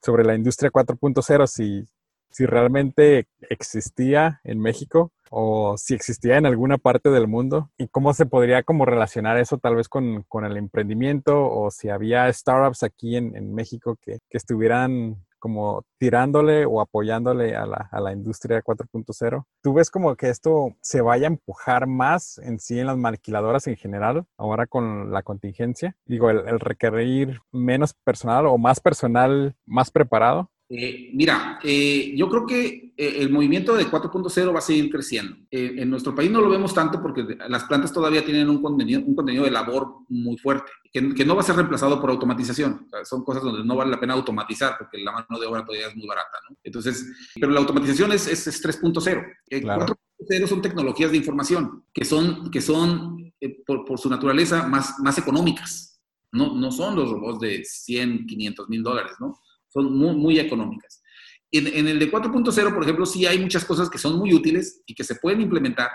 sobre 0.00 0.24
la 0.24 0.36
industria 0.36 0.70
4.0, 0.70 1.46
si, 1.48 1.84
si 2.30 2.46
realmente 2.46 3.26
existía 3.50 4.40
en 4.44 4.60
México 4.60 5.12
o 5.34 5.76
si 5.78 5.94
existía 5.94 6.36
en 6.36 6.44
alguna 6.44 6.76
parte 6.76 7.10
del 7.10 7.26
mundo 7.26 7.70
y 7.78 7.88
cómo 7.88 8.12
se 8.12 8.26
podría 8.26 8.62
como 8.62 8.84
relacionar 8.84 9.38
eso 9.38 9.56
tal 9.56 9.76
vez 9.76 9.88
con, 9.88 10.24
con 10.28 10.44
el 10.44 10.58
emprendimiento 10.58 11.50
o 11.50 11.70
si 11.70 11.88
había 11.88 12.30
startups 12.30 12.82
aquí 12.82 13.16
en, 13.16 13.34
en 13.34 13.54
México 13.54 13.96
que, 14.02 14.18
que, 14.28 14.36
estuvieran 14.36 15.16
como 15.38 15.84
tirándole 15.98 16.66
o 16.66 16.82
apoyándole 16.82 17.56
a 17.56 17.64
la, 17.64 17.88
a 17.90 18.00
la 18.00 18.12
industria 18.12 18.62
4.0. 18.62 19.44
¿Tú 19.62 19.72
ves 19.72 19.90
como 19.90 20.14
que 20.16 20.28
esto 20.28 20.76
se 20.82 21.00
vaya 21.00 21.26
a 21.26 21.30
empujar 21.30 21.86
más 21.86 22.38
en 22.38 22.60
sí 22.60 22.78
en 22.78 22.86
las 22.86 22.98
maquiladoras 22.98 23.66
en 23.66 23.76
general, 23.76 24.24
ahora 24.36 24.66
con 24.66 25.12
la 25.12 25.22
contingencia? 25.22 25.96
Digo, 26.04 26.30
el 26.30 26.60
requerir 26.60 27.40
menos 27.50 27.94
personal 28.04 28.46
o 28.46 28.58
más 28.58 28.80
personal 28.80 29.56
más 29.66 29.90
preparado. 29.90 30.50
Eh, 30.74 31.10
mira, 31.12 31.58
eh, 31.62 32.14
yo 32.16 32.30
creo 32.30 32.46
que 32.46 32.94
eh, 32.96 33.16
el 33.18 33.28
movimiento 33.28 33.74
de 33.74 33.84
4.0 33.84 34.54
va 34.54 34.58
a 34.58 34.62
seguir 34.62 34.90
creciendo. 34.90 35.36
en 35.50 35.90
nuestro 35.90 36.14
país 36.14 36.30
no 36.30 36.40
lo 36.40 36.48
vemos 36.48 36.72
tanto 36.72 37.02
porque 37.02 37.36
las 37.46 37.64
plantas 37.64 37.92
todavía 37.92 38.24
tienen 38.24 38.48
un 38.48 38.62
contenido, 38.62 39.02
un 39.04 39.14
contenido 39.14 39.44
de 39.44 39.50
labor 39.50 39.96
muy 40.08 40.38
fuerte, 40.38 40.72
que, 40.90 41.02
no 41.26 41.34
va 41.34 41.42
a 41.42 41.44
ser 41.44 41.56
reemplazado 41.56 42.00
por 42.00 42.08
automatización. 42.08 42.88
son 43.04 43.22
cosas 43.22 43.42
donde 43.42 43.62
no 43.64 43.76
vale 43.76 43.90
la 43.90 44.00
pena 44.00 44.14
automatizar 44.14 44.78
porque 44.78 44.96
la 44.96 45.12
mano 45.12 45.38
de 45.38 45.46
obra 45.46 45.62
todavía 45.62 45.88
es 45.88 45.96
muy 45.96 46.06
barata. 46.06 46.38
¿no? 46.48 46.56
Entonces, 46.64 47.06
pero 47.34 47.52
la 47.52 47.60
automatización 47.60 48.12
es, 48.12 48.26
es, 48.26 48.64
3.0. 48.64 49.26
4.0 49.50 50.46
son 50.46 50.62
tecnologías 50.62 51.10
de 51.10 51.18
información 51.18 51.84
que 51.92 52.06
son, 52.06 52.50
que 52.50 52.62
son 52.62 53.30
por, 53.66 53.84
por, 53.84 53.98
su 53.98 54.08
naturaleza 54.08 54.66
más, 54.66 54.98
más 55.00 55.18
económicas. 55.18 56.00
No, 56.30 56.54
no 56.54 56.72
son 56.72 56.96
los 56.96 57.10
robots 57.10 57.40
de 57.40 57.62
100, 57.62 58.26
500 58.26 58.68
mil 58.70 58.82
dólares, 58.82 59.12
¿no? 59.20 59.38
Son 59.72 59.96
muy, 59.96 60.14
muy 60.14 60.38
económicas. 60.38 61.02
En, 61.50 61.66
en 61.66 61.88
el 61.88 61.98
de 61.98 62.10
4.0, 62.10 62.74
por 62.74 62.82
ejemplo, 62.82 63.06
sí 63.06 63.26
hay 63.26 63.38
muchas 63.38 63.64
cosas 63.64 63.90
que 63.90 63.98
son 63.98 64.18
muy 64.18 64.32
útiles 64.32 64.82
y 64.86 64.94
que 64.94 65.04
se 65.04 65.16
pueden 65.16 65.40
implementar. 65.40 65.90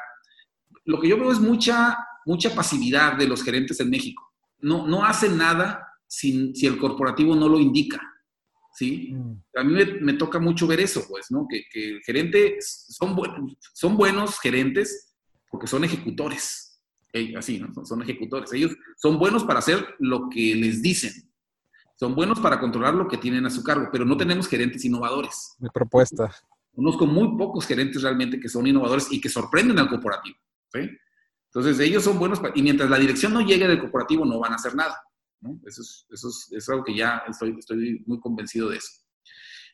Lo 0.86 0.99
que 0.99 1.09
yo 1.09 1.17
veo 1.17 1.32
es 1.32 1.39
mucha, 1.39 1.97
mucha 2.25 2.53
pasividad 2.53 3.17
de 3.17 3.28
los 3.28 3.43
gerentes 3.43 3.80
en 3.80 3.89
México. 3.89 4.23
No, 4.59 4.88
no 4.88 5.03
hacen 5.03 5.38
nada 5.38 5.88
sin, 6.07 6.55
si 6.55 6.65
el 6.65 6.78
corporativo 6.78 7.36
no 7.36 7.49
lo 7.49 7.59
indica. 7.59 8.01
¿sí? 8.78 9.11
Mm. 9.13 9.43
A 9.55 9.63
mí 9.63 9.73
me, 10.01 10.13
toca 10.13 10.39
mucho 10.39 10.67
ver 10.67 10.80
eso, 10.80 11.05
pues, 11.09 11.32
¿no? 11.32 11.47
Que, 11.49 11.63
que 11.71 11.99
gerentes 12.05 12.86
son, 12.89 13.15
buenos, 13.15 13.57
son 13.73 13.97
buenos 13.97 14.39
gerentes 14.39 15.15
porque 15.49 15.67
son 15.67 15.84
ejecutores. 15.84 16.80
Así, 17.36 17.57
¿no? 17.57 17.73
Son, 17.73 17.86
son 17.86 18.01
ejecutores. 18.03 18.53
Ellos 18.53 18.75
son 18.95 19.17
buenos 19.17 19.43
para 19.43 19.59
hacer 19.59 19.95
lo 19.97 20.30
que 20.30 20.53
les 20.53 20.84
dicen 20.84 21.26
son 21.97 22.13
buenos 22.13 22.39
para 22.39 22.59
controlar 22.59 22.93
lo 22.93 23.07
que 23.07 23.17
tienen 23.17 23.45
a 23.45 23.49
su 23.49 23.63
cargo, 23.63 23.89
pero 23.91 24.05
no 24.05 24.15
tenemos 24.15 24.47
gerentes 24.47 24.85
innovadores. 24.85 25.55
Mi 25.59 25.69
propuesta. 25.69 26.31
Conozco 26.75 27.07
muy 27.07 27.35
pocos 27.37 27.65
gerentes 27.65 28.03
realmente 28.03 28.39
que 28.39 28.49
son 28.49 28.67
innovadores 28.67 29.11
y 29.11 29.19
que 29.19 29.29
sorprenden 29.29 29.79
al 29.79 29.89
corporativo. 29.89 30.37
Entonces, 30.73 31.79
ellos 31.79 32.03
son 32.03 32.19
buenos, 32.19 32.39
y 32.53 32.61
mientras 32.61 32.87
la 32.87 32.99
dirección 32.99 33.33
no 33.33 33.41
llegue 33.41 33.67
del 33.67 33.79
corporativo, 33.79 34.25
no 34.25 34.39
van 34.39 34.53
a 34.53 34.57
hacer 34.57 34.75
nada. 34.75 34.95
Eso, 35.65 35.81
es, 35.81 36.05
eso 36.11 36.29
es, 36.51 36.69
algo 36.69 36.83
que 36.83 36.95
ya 36.95 37.23
estoy, 37.27 37.55
estoy 37.57 38.03
muy 38.05 38.19
convencido 38.19 38.69
de 38.69 38.77
eso. 38.77 38.91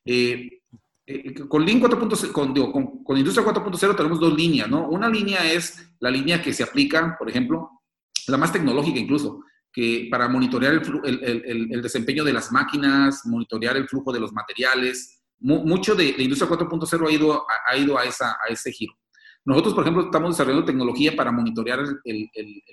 Eh, 0.05 0.61
eh, 1.05 1.33
con 1.47 1.65
Lean 1.65 1.81
4.0, 1.81 2.31
con, 2.31 2.53
con, 2.53 3.03
con, 3.03 3.17
Industria 3.17 3.45
4.0 3.45 3.95
tenemos 3.97 4.19
dos 4.19 4.33
líneas, 4.33 4.69
¿no? 4.69 4.87
Una 4.87 5.09
línea 5.09 5.51
es 5.51 5.85
la 5.99 6.09
línea 6.09 6.41
que 6.41 6.53
se 6.53 6.63
aplica, 6.63 7.17
por 7.17 7.29
ejemplo, 7.29 7.81
la 8.27 8.37
más 8.37 8.53
tecnológica 8.53 8.99
incluso, 8.99 9.43
que 9.73 10.07
para 10.11 10.29
monitorear 10.29 10.73
el, 11.03 11.69
el, 11.71 11.81
desempeño 11.81 12.23
de 12.23 12.31
las 12.31 12.51
máquinas, 12.51 13.25
monitorear 13.25 13.75
el 13.75 13.87
flujo 13.87 14.13
de 14.13 14.19
los 14.19 14.31
materiales, 14.31 15.23
mucho 15.39 15.95
de, 15.95 16.13
de 16.13 16.23
Industria 16.23 16.49
4.0 16.49 17.07
ha 17.07 17.11
ido, 17.11 17.45
ha 17.67 17.75
ido 17.75 17.97
a, 17.97 18.05
esa, 18.05 18.33
a 18.33 18.51
ese 18.51 18.71
giro. 18.71 18.93
Nosotros, 19.45 19.73
por 19.73 19.83
ejemplo, 19.83 20.05
estamos 20.05 20.31
desarrollando 20.31 20.65
tecnología 20.65 21.15
para 21.15 21.31
monitorear 21.31 21.79
el, 22.05 22.29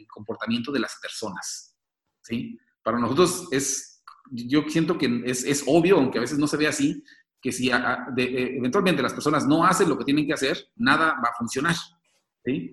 comportamiento 0.08 0.70
de 0.70 0.80
las 0.80 0.98
personas. 1.00 1.74
¿sí? 2.22 2.58
Para 2.82 2.98
nosotros 2.98 3.48
es, 3.50 4.02
yo 4.30 4.62
siento 4.68 4.96
que 4.96 5.22
es, 5.24 5.44
es, 5.44 5.64
obvio, 5.66 5.96
aunque 5.96 6.18
a 6.18 6.20
veces 6.20 6.38
no 6.38 6.46
se 6.46 6.56
ve 6.56 6.68
así, 6.68 7.02
que 7.40 7.50
si 7.50 7.70
de, 8.14 8.56
eventualmente 8.56 9.02
las 9.02 9.14
personas 9.14 9.46
no 9.46 9.64
hacen 9.64 9.88
lo 9.88 9.98
que 9.98 10.04
tienen 10.04 10.26
que 10.26 10.34
hacer, 10.34 10.68
nada 10.76 11.14
va 11.14 11.30
a 11.30 11.38
funcionar. 11.38 11.74
¿sí? 12.44 12.72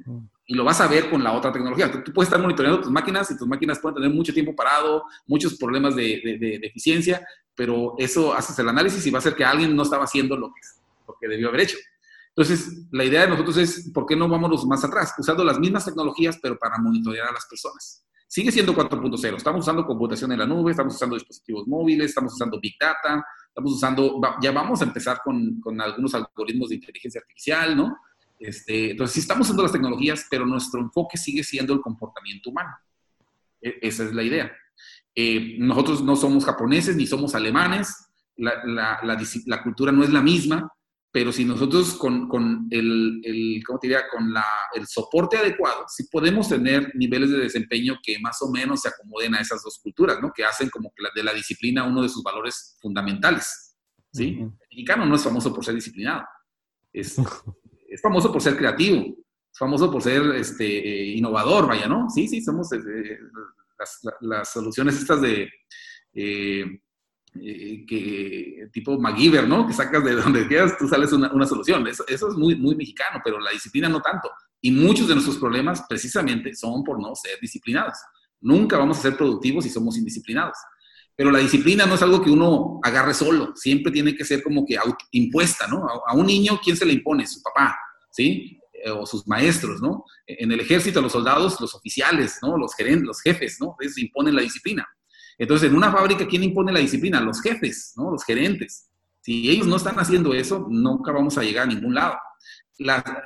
Y 0.49 0.55
lo 0.55 0.63
vas 0.63 0.79
a 0.79 0.87
ver 0.87 1.09
con 1.09 1.23
la 1.23 1.33
otra 1.33 1.51
tecnología. 1.51 1.91
Tú, 1.91 2.13
puedes 2.13 2.29
estar 2.29 2.41
monitoreando 2.41 2.81
tus 2.81 2.91
máquinas 2.91 3.29
y 3.29 3.37
tus 3.37 3.47
máquinas 3.47 3.79
pueden 3.79 3.95
tener 3.95 4.09
mucho 4.09 4.33
tiempo 4.33 4.55
parado, 4.55 5.03
muchos 5.27 5.57
problemas 5.57 5.95
de, 5.95 6.37
de, 6.39 6.59
eficiencia, 6.63 7.27
pero 7.53 7.95
eso 7.97 8.33
haces 8.33 8.57
el 8.57 8.69
análisis 8.69 9.05
y 9.05 9.11
va 9.11 9.19
a 9.19 9.21
ser 9.21 9.35
que 9.35 9.43
alguien 9.43 9.75
no 9.75 9.83
estaba 9.83 10.05
haciendo 10.05 10.37
lo 10.37 10.47
que, 10.47 10.61
lo 11.05 11.15
que 11.19 11.27
debió 11.27 11.49
haber 11.49 11.61
hecho. 11.61 11.77
Entonces, 12.29 12.87
la 12.91 13.03
idea 13.03 13.21
de 13.23 13.29
nosotros 13.29 13.57
es, 13.57 13.91
¿por 13.91 14.05
qué 14.05 14.15
no 14.15 14.29
vamos 14.29 14.65
más 14.65 14.83
atrás? 14.85 15.13
Usando 15.17 15.43
las 15.43 15.59
mismas 15.59 15.83
tecnologías, 15.83 16.37
pero 16.41 16.57
para 16.57 16.77
monitorear 16.77 17.27
a 17.27 17.33
las 17.33 17.45
personas. 17.47 18.05
Sigue 18.27 18.51
siendo 18.51 18.75
4.0. 18.75 19.37
Estamos 19.37 19.61
usando 19.61 19.85
computación 19.85 20.31
en 20.31 20.39
la 20.39 20.45
nube, 20.45 20.71
estamos 20.71 20.93
usando 20.93 21.15
dispositivos 21.15 21.67
móviles, 21.67 22.09
estamos 22.09 22.33
usando 22.33 22.59
Big 22.59 22.75
Data, 22.79 23.25
estamos 23.47 23.73
usando, 23.73 24.21
ya 24.41 24.51
vamos 24.51 24.81
a 24.81 24.85
empezar 24.85 25.21
con, 25.23 25.59
con 25.59 25.81
algunos 25.81 26.13
algoritmos 26.13 26.69
de 26.69 26.75
inteligencia 26.75 27.19
artificial, 27.21 27.75
¿no? 27.75 27.97
Este, 28.39 28.91
entonces, 28.91 29.15
sí 29.15 29.19
estamos 29.21 29.47
usando 29.47 29.63
las 29.63 29.71
tecnologías, 29.71 30.25
pero 30.29 30.45
nuestro 30.45 30.79
enfoque 30.81 31.17
sigue 31.17 31.43
siendo 31.43 31.73
el 31.73 31.81
comportamiento 31.81 32.49
humano. 32.49 32.75
E, 33.61 33.79
esa 33.81 34.03
es 34.03 34.13
la 34.13 34.23
idea. 34.23 34.51
Eh, 35.15 35.55
nosotros 35.59 36.03
no 36.03 36.15
somos 36.15 36.45
japoneses 36.45 36.95
ni 36.95 37.07
somos 37.07 37.33
alemanes, 37.33 38.07
la, 38.35 38.63
la, 38.65 38.99
la, 39.03 39.19
la, 39.45 39.63
cultura 39.63 39.91
no 39.91 40.03
es 40.03 40.11
la 40.11 40.21
misma, 40.21 40.71
pero 41.11 41.31
si 41.31 41.43
nosotros 41.43 41.95
con, 41.95 42.27
con 42.27 42.67
el, 42.69 43.21
el, 43.23 43.63
¿cómo 43.65 43.79
te 43.79 43.87
diría? 43.87 44.03
Con 44.07 44.31
la, 44.31 44.45
el 44.75 44.85
soporte 44.85 45.37
adecuado, 45.37 45.85
sí 45.87 46.03
podemos 46.11 46.47
tener 46.47 46.91
niveles 46.93 47.31
de 47.31 47.39
desempeño 47.39 47.97
que 48.03 48.19
más 48.19 48.39
o 48.43 48.51
menos 48.51 48.81
se 48.81 48.89
acomoden 48.89 49.33
a 49.33 49.41
esas 49.41 49.63
dos 49.63 49.79
culturas, 49.81 50.19
¿no? 50.21 50.31
Que 50.31 50.45
hacen 50.45 50.69
como 50.69 50.91
que 50.95 51.03
de 51.15 51.23
la 51.23 51.33
disciplina 51.33 51.83
uno 51.83 52.03
de 52.03 52.09
sus 52.09 52.21
valores 52.21 52.77
fundamentales, 52.79 53.75
¿sí? 54.13 54.37
El 54.39 54.51
mexicano 54.69 55.07
no 55.07 55.15
es 55.15 55.23
famoso 55.23 55.51
por 55.51 55.65
ser 55.65 55.73
disciplinado, 55.73 56.23
es, 56.93 57.15
es 57.89 58.01
famoso 58.01 58.31
por 58.31 58.41
ser 58.41 58.57
creativo, 58.57 58.97
es 58.99 59.57
famoso 59.57 59.91
por 59.91 60.01
ser 60.01 60.21
este, 60.35 60.65
eh, 60.65 61.15
innovador, 61.15 61.67
vaya, 61.67 61.87
¿no? 61.87 62.09
Sí, 62.09 62.27
sí, 62.27 62.41
somos 62.41 62.71
eh, 62.73 63.19
las, 63.79 63.99
las, 64.21 64.51
soluciones 64.51 64.97
estas 64.97 65.21
de... 65.21 65.49
Eh, 66.13 66.65
eh, 67.41 67.85
que 67.85 68.69
tipo 68.71 68.97
MacGyver, 68.97 69.47
¿no? 69.47 69.67
Que 69.67 69.73
sacas 69.73 70.03
de 70.03 70.13
donde 70.15 70.47
quieras, 70.47 70.77
tú 70.77 70.87
sales 70.87 71.11
una, 71.13 71.45
solución. 71.45 71.87
Eso, 71.87 72.03
eso, 72.07 72.29
es 72.29 72.35
muy, 72.35 72.55
muy 72.55 72.75
mexicano, 72.75 73.21
pero 73.23 73.39
la 73.39 73.51
disciplina 73.51 73.89
no 73.89 74.01
tanto. 74.01 74.29
Y 74.61 74.71
muchos 74.71 75.07
de 75.07 75.13
nuestros 75.13 75.37
problemas 75.37 75.83
precisamente 75.87 76.55
son 76.55 76.83
por 76.83 76.99
no 76.99 77.13
ser 77.15 77.37
disciplinados. 77.39 77.97
Nunca 78.41 78.77
vamos 78.77 78.99
a 78.99 79.01
ser 79.01 79.17
productivos 79.17 79.63
si 79.63 79.69
somos 79.69 79.97
indisciplinados. 79.97 80.57
Pero 81.17 81.31
la 81.31 81.39
disciplina 81.39 81.85
no 81.85 81.95
es 81.95 82.01
algo 82.01 82.21
que 82.21 82.29
uno 82.29 82.79
agarre 82.83 83.13
solo, 83.13 83.53
siempre 83.55 83.91
tiene 83.91 84.15
que 84.15 84.23
ser 84.23 84.41
como 84.41 84.65
que 84.65 84.77
impuesta, 85.11 85.67
¿no? 85.67 85.85
A, 85.85 86.11
a 86.11 86.15
un 86.15 86.27
niño, 86.27 86.59
¿quién 86.63 86.77
se 86.77 86.85
le 86.85 86.93
impone? 86.93 87.27
Su 87.27 87.41
papá, 87.41 87.77
¿sí? 88.11 88.57
Eh, 88.83 88.91
o 88.91 89.05
sus 89.05 89.27
maestros, 89.27 89.81
¿no? 89.81 90.05
En 90.27 90.51
el 90.51 90.59
ejército, 90.59 91.01
los 91.01 91.11
soldados, 91.11 91.59
los 91.59 91.73
oficiales, 91.73 92.37
¿no? 92.43 92.57
Los 92.57 92.75
gerentes, 92.75 93.07
los 93.07 93.21
jefes, 93.21 93.57
¿no? 93.59 93.75
Ellos 93.79 93.97
imponen 93.97 94.35
la 94.35 94.43
disciplina. 94.43 94.87
Entonces, 95.37 95.69
en 95.69 95.75
una 95.75 95.91
fábrica, 95.91 96.27
¿quién 96.27 96.43
impone 96.43 96.71
la 96.71 96.79
disciplina? 96.79 97.19
Los 97.19 97.41
jefes, 97.41 97.93
¿no? 97.95 98.11
Los 98.11 98.23
gerentes. 98.23 98.89
Si 99.21 99.49
ellos 99.49 99.65
no 99.65 99.77
están 99.77 99.95
haciendo 99.95 100.33
eso, 100.33 100.67
nunca 100.69 101.11
vamos 101.11 101.37
a 101.37 101.43
llegar 101.43 101.63
a 101.63 101.73
ningún 101.73 101.95
lado. 101.95 102.17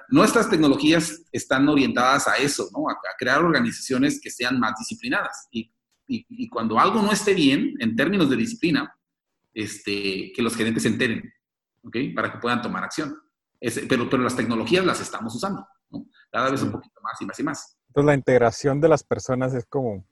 nuestras 0.10 0.50
tecnologías 0.50 1.22
están 1.34 1.68
orientadas 1.68 2.30
a 2.30 2.38
eso, 2.38 2.70
¿no? 2.72 2.90
A, 2.90 2.96
crear 3.20 3.44
organizaciones 3.44 4.22
que 4.22 4.32
sean 4.32 4.58
más 4.58 4.74
disciplinadas. 4.80 5.48
Y, 5.52 5.70
cuando 6.50 6.80
algo 6.80 7.02
no 7.02 7.12
esté 7.12 7.34
bien, 7.34 7.76
en 7.80 7.96
términos 7.96 8.30
de 8.30 8.36
disciplina, 8.36 8.94
este, 9.54 10.32
que 10.34 10.42
los 10.42 10.56
gerentes 10.56 10.84
se 10.84 10.90
enteren, 10.90 11.34
¿ok? 11.84 11.98
Para 12.16 12.32
que 12.32 12.40
puedan 12.40 12.62
tomar 12.62 12.84
acción. 12.84 13.16
pero, 13.88 14.10
pero 14.10 14.24
las 14.24 14.36
tecnologías 14.36 14.86
las 14.86 15.02
estamos 15.02 15.36
usando, 15.36 15.66
¿no? 15.90 16.06
Cada 16.32 16.50
vez 16.52 16.62
un 16.64 16.72
poquito 16.72 17.02
más 17.02 17.22
y 17.22 17.26
más 17.26 17.40
y 17.40 17.44
más. 17.44 17.78
Entonces, 17.88 18.08
la 18.08 18.16
integración 18.16 18.80
de 18.80 18.90
las 18.90 19.04
personas 19.04 19.54
es 19.54 19.66
como 19.66 20.06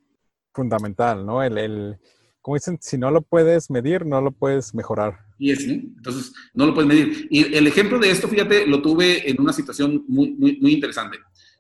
fundamental, 0.53 1.25
¿no? 1.25 1.41
El, 1.41 1.57
el, 1.57 1.99
como 2.41 2.55
dicen, 2.55 2.77
si 2.81 2.97
no 2.97 3.11
lo 3.11 3.21
puedes 3.21 3.69
medir, 3.69 4.05
no 4.05 4.21
lo 4.21 4.31
puedes 4.31 4.73
mejorar. 4.73 5.19
Y 5.37 5.51
es, 5.51 5.65
Entonces, 5.65 6.33
no 6.53 6.65
lo 6.65 6.73
puedes 6.73 6.87
medir. 6.87 7.27
Y 7.29 7.55
el 7.55 7.67
ejemplo 7.67 7.99
de 7.99 8.11
esto, 8.11 8.27
fíjate, 8.27 8.67
lo 8.67 8.81
tuve 8.81 9.29
en 9.29 9.39
una 9.39 9.53
situación 9.53 10.03
muy, 10.07 10.31
muy, 10.31 10.59
muy 10.59 10.73
interesante. 10.73 11.17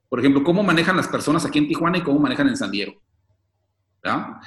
Por 0.09 0.19
ejemplo, 0.19 0.43
cómo 0.43 0.63
manejan 0.63 0.97
las 0.97 1.07
personas 1.07 1.45
aquí 1.45 1.59
en 1.59 1.67
Tijuana 1.67 1.99
y 1.99 2.03
cómo 2.03 2.19
manejan 2.19 2.47
en 2.49 2.57
San 2.57 2.71
Diego. 2.71 3.01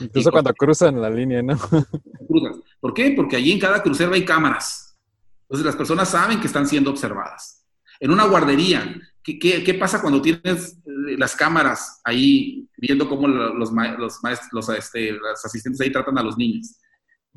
Incluso 0.00 0.30
cuando 0.30 0.52
cruzan 0.54 1.00
la 1.00 1.10
línea, 1.10 1.42
¿no? 1.42 1.56
¿Por 2.80 2.94
qué? 2.94 3.12
Porque 3.14 3.36
allí 3.36 3.52
en 3.52 3.60
cada 3.60 3.82
crucero 3.82 4.14
hay 4.14 4.24
cámaras. 4.24 4.98
Entonces 5.42 5.66
las 5.66 5.76
personas 5.76 6.08
saben 6.08 6.40
que 6.40 6.46
están 6.46 6.66
siendo 6.66 6.90
observadas. 6.90 7.66
En 8.00 8.10
una 8.10 8.24
guardería, 8.24 8.96
¿qué, 9.22 9.38
qué, 9.38 9.62
qué 9.62 9.74
pasa 9.74 10.00
cuando 10.00 10.22
tienes 10.22 10.78
eh, 10.84 11.16
las 11.18 11.36
cámaras 11.36 12.00
ahí 12.04 12.68
viendo 12.76 13.08
cómo 13.08 13.28
los, 13.28 13.70
los 13.98 14.22
maestros, 14.22 14.48
los, 14.52 14.68
este, 14.70 15.12
los 15.12 15.44
asistentes 15.44 15.80
ahí 15.80 15.92
tratan 15.92 16.18
a 16.18 16.22
los 16.22 16.36
niños. 16.36 16.78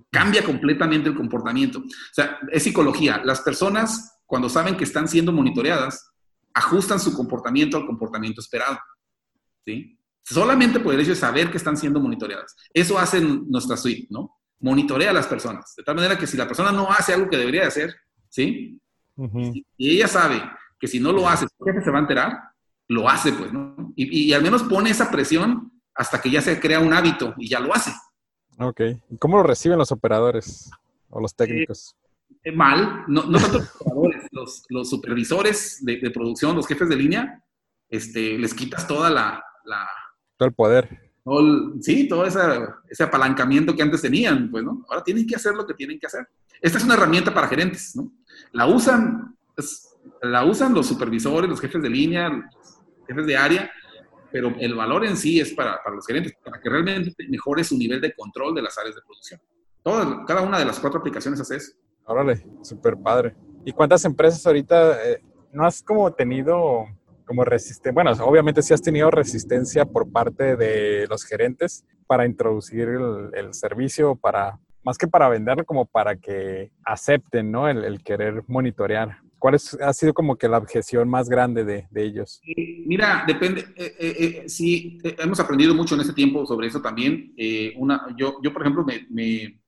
Cambia 0.09 0.43
completamente 0.43 1.09
el 1.09 1.16
comportamiento. 1.16 1.80
O 1.80 2.13
sea, 2.13 2.39
es 2.51 2.63
psicología. 2.63 3.22
Las 3.24 3.41
personas, 3.41 4.22
cuando 4.26 4.49
saben 4.49 4.76
que 4.76 4.86
están 4.86 5.07
siendo 5.07 5.32
monitoreadas, 5.32 6.11
ajustan 6.53 6.99
su 6.99 7.13
comportamiento 7.13 7.78
al 7.78 7.86
comportamiento 7.86 8.41
esperado. 8.41 8.80
¿sí? 9.66 9.99
Solamente 10.28 10.80
por 10.80 10.93
el 10.93 10.99
hecho 10.99 11.11
de 11.11 11.15
saber 11.15 11.51
que 11.51 11.57
están 11.57 11.78
siendo 11.78 11.99
monitoreadas. 11.99 12.55
Eso 12.73 12.97
hace 12.97 13.21
nuestra 13.21 13.78
suite, 13.78 14.07
¿no? 14.09 14.38
Monitorea 14.59 15.11
a 15.11 15.13
las 15.13 15.28
personas. 15.28 15.76
De 15.78 15.84
tal 15.84 15.95
manera 15.95 16.17
que 16.17 16.26
si 16.26 16.36
la 16.36 16.47
persona 16.47 16.71
no 16.71 16.91
hace 16.91 17.13
algo 17.13 17.30
que 17.30 17.38
debería 17.38 17.67
hacer, 17.67 17.93
¿sí? 18.30 18.80
Y 19.78 19.89
ella 19.95 20.07
sabe 20.07 20.41
que 20.80 20.88
si 20.88 20.99
no 20.99 21.11
lo 21.11 21.30
hace, 21.30 21.45
su 21.47 21.63
jefe 21.63 21.84
se 21.84 21.91
va 21.91 21.99
a 21.99 22.01
enterar, 22.01 22.39
lo 22.88 23.07
hace, 23.07 23.34
pues, 23.34 23.53
¿no? 23.53 23.93
Y, 23.95 24.34
al 24.34 24.41
menos 24.41 24.63
pone 24.63 24.89
esa 24.89 25.11
presión 25.11 25.71
hasta 25.93 26.19
que 26.19 26.32
ya 26.32 26.41
se 26.41 26.59
crea 26.59 26.80
un 26.80 26.93
hábito 26.93 27.36
y 27.38 27.47
ya 27.47 27.59
lo 27.59 27.73
hace. 27.73 27.91
Ok. 28.57 28.82
¿Cómo 29.19 29.38
lo 29.38 29.43
reciben 29.43 29.78
los 29.78 29.91
operadores 29.91 30.71
o 31.09 31.21
los 31.21 31.36
técnicos? 31.36 31.95
Eh, 32.43 32.51
mal, 32.51 33.03
no, 33.07 33.23
no 33.23 33.39
tanto 33.39 33.59
los 33.59 33.76
operadores, 33.76 34.28
los, 34.69 34.89
supervisores 34.89 35.86
de, 35.86 36.11
producción, 36.11 36.55
los 36.55 36.67
jefes 36.67 36.89
de 36.89 36.95
línea, 36.95 37.43
este, 37.89 38.39
les 38.39 38.55
quitas 38.55 38.88
toda 38.88 39.11
la... 39.11 39.43
todo 40.38 40.47
el 40.47 40.53
poder. 40.53 41.11
sí, 41.81 42.07
todo 42.07 42.25
ese 42.25 43.03
apalancamiento 43.03 43.75
que 43.75 43.81
antes 43.81 44.01
tenían, 44.01 44.49
pues, 44.51 44.63
¿no? 44.63 44.86
Ahora 44.89 45.03
tienen 45.03 45.25
que 45.25 45.36
hacer 45.36 45.53
lo 45.55 45.65
que 45.65 45.73
tienen 45.73 45.99
que 45.99 46.07
hacer. 46.07 46.27
Esta 46.61 46.77
es 46.77 46.83
una 46.83 46.95
herramienta 46.95 47.33
para 47.33 47.47
gerentes, 47.47 47.95
¿no? 47.95 48.11
La 48.51 48.67
usan, 48.67 49.36
la 50.21 50.45
usan 50.45 50.73
los 50.73 50.88
supervisores, 50.88 51.49
los 51.49 51.61
jefes 51.61 51.81
de 51.81 51.89
línea, 51.89 52.49
jefes 53.07 53.25
de 53.25 53.38
área, 53.38 53.71
pero 54.31 54.53
el 54.59 54.75
valor 54.75 55.05
en 55.05 55.15
sí 55.15 55.39
es 55.39 55.53
para, 55.53 55.81
para, 55.83 55.95
los 55.95 56.05
gerentes, 56.05 56.33
para 56.43 56.59
que 56.59 56.69
realmente 56.69 57.13
mejore 57.29 57.63
su 57.63 57.77
nivel 57.77 58.01
de 58.01 58.13
control 58.13 58.53
de 58.55 58.61
las 58.61 58.77
áreas 58.77 58.95
de 58.95 59.01
producción. 59.01 59.39
Toda, 59.81 60.25
cada 60.25 60.41
una 60.41 60.59
de 60.59 60.65
las 60.65 60.79
cuatro 60.79 60.99
aplicaciones 60.99 61.39
hace 61.39 61.57
eso. 61.57 61.73
Órale, 62.05 62.45
súper 62.61 62.97
padre. 62.97 63.36
¿Y 63.63 63.71
cuántas 63.71 64.03
empresas 64.05 64.45
ahorita 64.45 65.03
eh, 65.03 65.21
no 65.51 65.65
has 65.65 65.81
como 65.81 66.11
tenido 66.13 66.86
como 67.26 67.43
resistencia? 67.43 67.91
Bueno, 67.91 68.11
obviamente 68.23 68.61
sí 68.61 68.73
has 68.73 68.82
tenido 68.82 69.11
resistencia 69.11 69.86
por 69.86 70.11
parte 70.11 70.55
de 70.55 71.07
los 71.07 71.23
gerentes 71.23 71.86
para 72.07 72.26
introducir 72.26 72.88
el, 73.34 73.53
servicio, 73.53 74.15
para 74.15 74.59
más 74.84 74.97
que 74.97 75.07
para 75.07 75.28
venderlo, 75.30 75.65
como 75.65 75.86
para 75.86 76.15
que 76.15 76.71
acepten, 76.84 77.51
¿no? 77.51 77.67
El, 77.67 78.03
querer 78.03 78.43
monitorear. 78.47 79.17
¿Cuál 79.39 79.55
ha 79.55 79.93
sido 79.93 80.13
como 80.13 80.38
que 80.38 80.47
la 80.47 80.57
objeción 80.57 81.09
más 81.09 81.28
grande 81.28 81.63
de, 81.63 81.88
ellos? 81.93 82.41
Mira, 82.86 83.23
depende. 83.28 83.61
Eh, 83.76 83.95
eh, 83.99 84.15
eh, 84.19 84.43
sí, 84.49 84.97
hemos 85.03 85.39
aprendido 85.39 85.73
mucho 85.73 85.95
en 85.95 86.01
este 86.01 86.13
tiempo 86.13 86.45
sobre 86.45 86.67
eso 86.67 86.82
también. 86.82 87.34
una, 87.78 88.07
yo, 88.17 88.38
yo, 88.41 88.53
por 88.53 88.61
ejemplo, 88.61 88.86
me, 89.09 89.59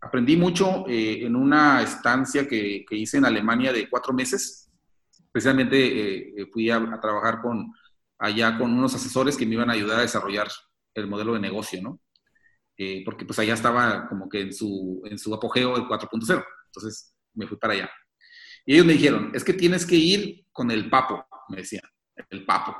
aprendí 0.00 0.36
mucho 0.36 0.84
en 0.88 1.34
una 1.34 1.82
estancia 1.82 2.46
que, 2.46 2.84
hice 2.90 3.18
en 3.18 3.24
Alemania 3.24 3.72
de 3.72 3.88
cuatro 3.88 4.12
meses. 4.12 4.65
Precisamente 5.36 6.34
fui 6.50 6.70
a, 6.70 6.98
trabajar 6.98 7.42
con, 7.42 7.70
allá 8.18 8.56
con 8.56 8.72
unos 8.72 8.94
asesores 8.94 9.36
que 9.36 9.44
me 9.44 9.52
iban 9.52 9.68
a 9.68 9.74
ayudar 9.74 9.98
a 9.98 10.00
desarrollar 10.00 10.48
el 10.94 11.08
modelo 11.08 11.34
de 11.34 11.40
negocio, 11.40 11.82
¿no? 11.82 12.00
porque 13.04 13.26
pues 13.26 13.38
allá 13.38 13.52
estaba 13.52 14.08
como 14.08 14.30
que 14.30 14.40
en 14.40 14.54
su, 14.54 15.02
en 15.04 15.18
su 15.18 15.34
apogeo 15.34 15.76
el 15.76 15.82
4.0. 15.82 16.42
Entonces 16.68 17.14
me 17.34 17.46
fui 17.46 17.58
para 17.58 17.74
allá. 17.74 17.90
Y 18.64 18.72
ellos 18.76 18.86
me 18.86 18.94
dijeron, 18.94 19.30
es 19.34 19.44
que 19.44 19.52
tienes 19.52 19.84
que 19.84 19.96
ir 19.96 20.46
con 20.52 20.70
el 20.70 20.88
papo, 20.88 21.26
me 21.50 21.58
decían, 21.58 21.84
el 22.30 22.46
papo. 22.46 22.74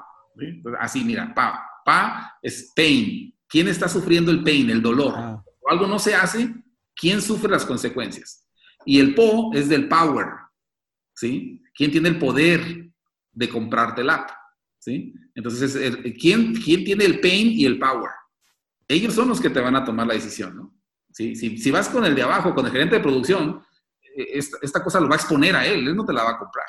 Así, 0.81 1.05
mira, 1.05 1.35
pa, 1.35 1.63
pa 1.85 2.39
es 2.41 2.73
pain. 2.75 3.35
¿Quién 3.47 3.69
está 3.69 3.87
sufriendo 3.87 4.31
el 4.31 4.43
pain, 4.43 4.71
el 4.71 4.81
dolor? 4.81 5.13
Ah. 5.15 5.45
O 5.61 5.71
algo 5.71 5.87
no 5.87 5.99
se 5.99 6.15
hace, 6.15 6.55
¿quién 6.95 7.21
sufre 7.21 7.51
las 7.51 7.67
consecuencias? 7.67 8.49
Y 8.87 8.99
el 8.99 9.15
po 9.15 9.51
es 9.53 9.69
del 9.69 9.89
power, 9.89 10.27
¿sí? 11.17 11.63
¿Quién 11.75 11.91
tiene 11.91 12.11
el 12.11 12.19
poder 12.19 12.91
de 13.33 13.49
comprarte 13.49 14.03
el 14.03 14.11
app? 14.11 14.31
¿Sí? 14.79 15.15
Entonces, 15.35 15.77
¿quién, 16.21 16.55
¿quién 16.55 16.85
tiene 16.85 17.05
el 17.05 17.21
pain 17.21 17.49
y 17.49 17.65
el 17.65 17.79
power? 17.79 18.11
Ellos 18.87 19.15
son 19.15 19.29
los 19.29 19.41
que 19.41 19.51
te 19.51 19.61
van 19.61 19.75
a 19.75 19.85
tomar 19.85 20.07
la 20.07 20.15
decisión, 20.15 20.57
¿no? 20.57 20.73
Si, 21.13 21.35
si, 21.35 21.71
vas 21.71 21.89
con 21.89 22.05
el 22.05 22.15
de 22.15 22.23
abajo, 22.23 22.55
con 22.55 22.67
el 22.67 22.73
gerente 22.73 22.97
de 22.97 23.03
producción, 23.03 23.63
e, 24.03 24.39
esta, 24.39 24.59
esta, 24.61 24.85
cosa 24.85 25.01
lo 25.01 25.09
va 25.09 25.15
a 25.15 25.19
exponer 25.19 25.57
a 25.57 25.65
él, 25.65 25.89
él 25.89 25.97
no 25.97 26.05
te 26.05 26.13
la 26.13 26.23
va 26.23 26.33
a 26.33 26.39
comprar. 26.39 26.67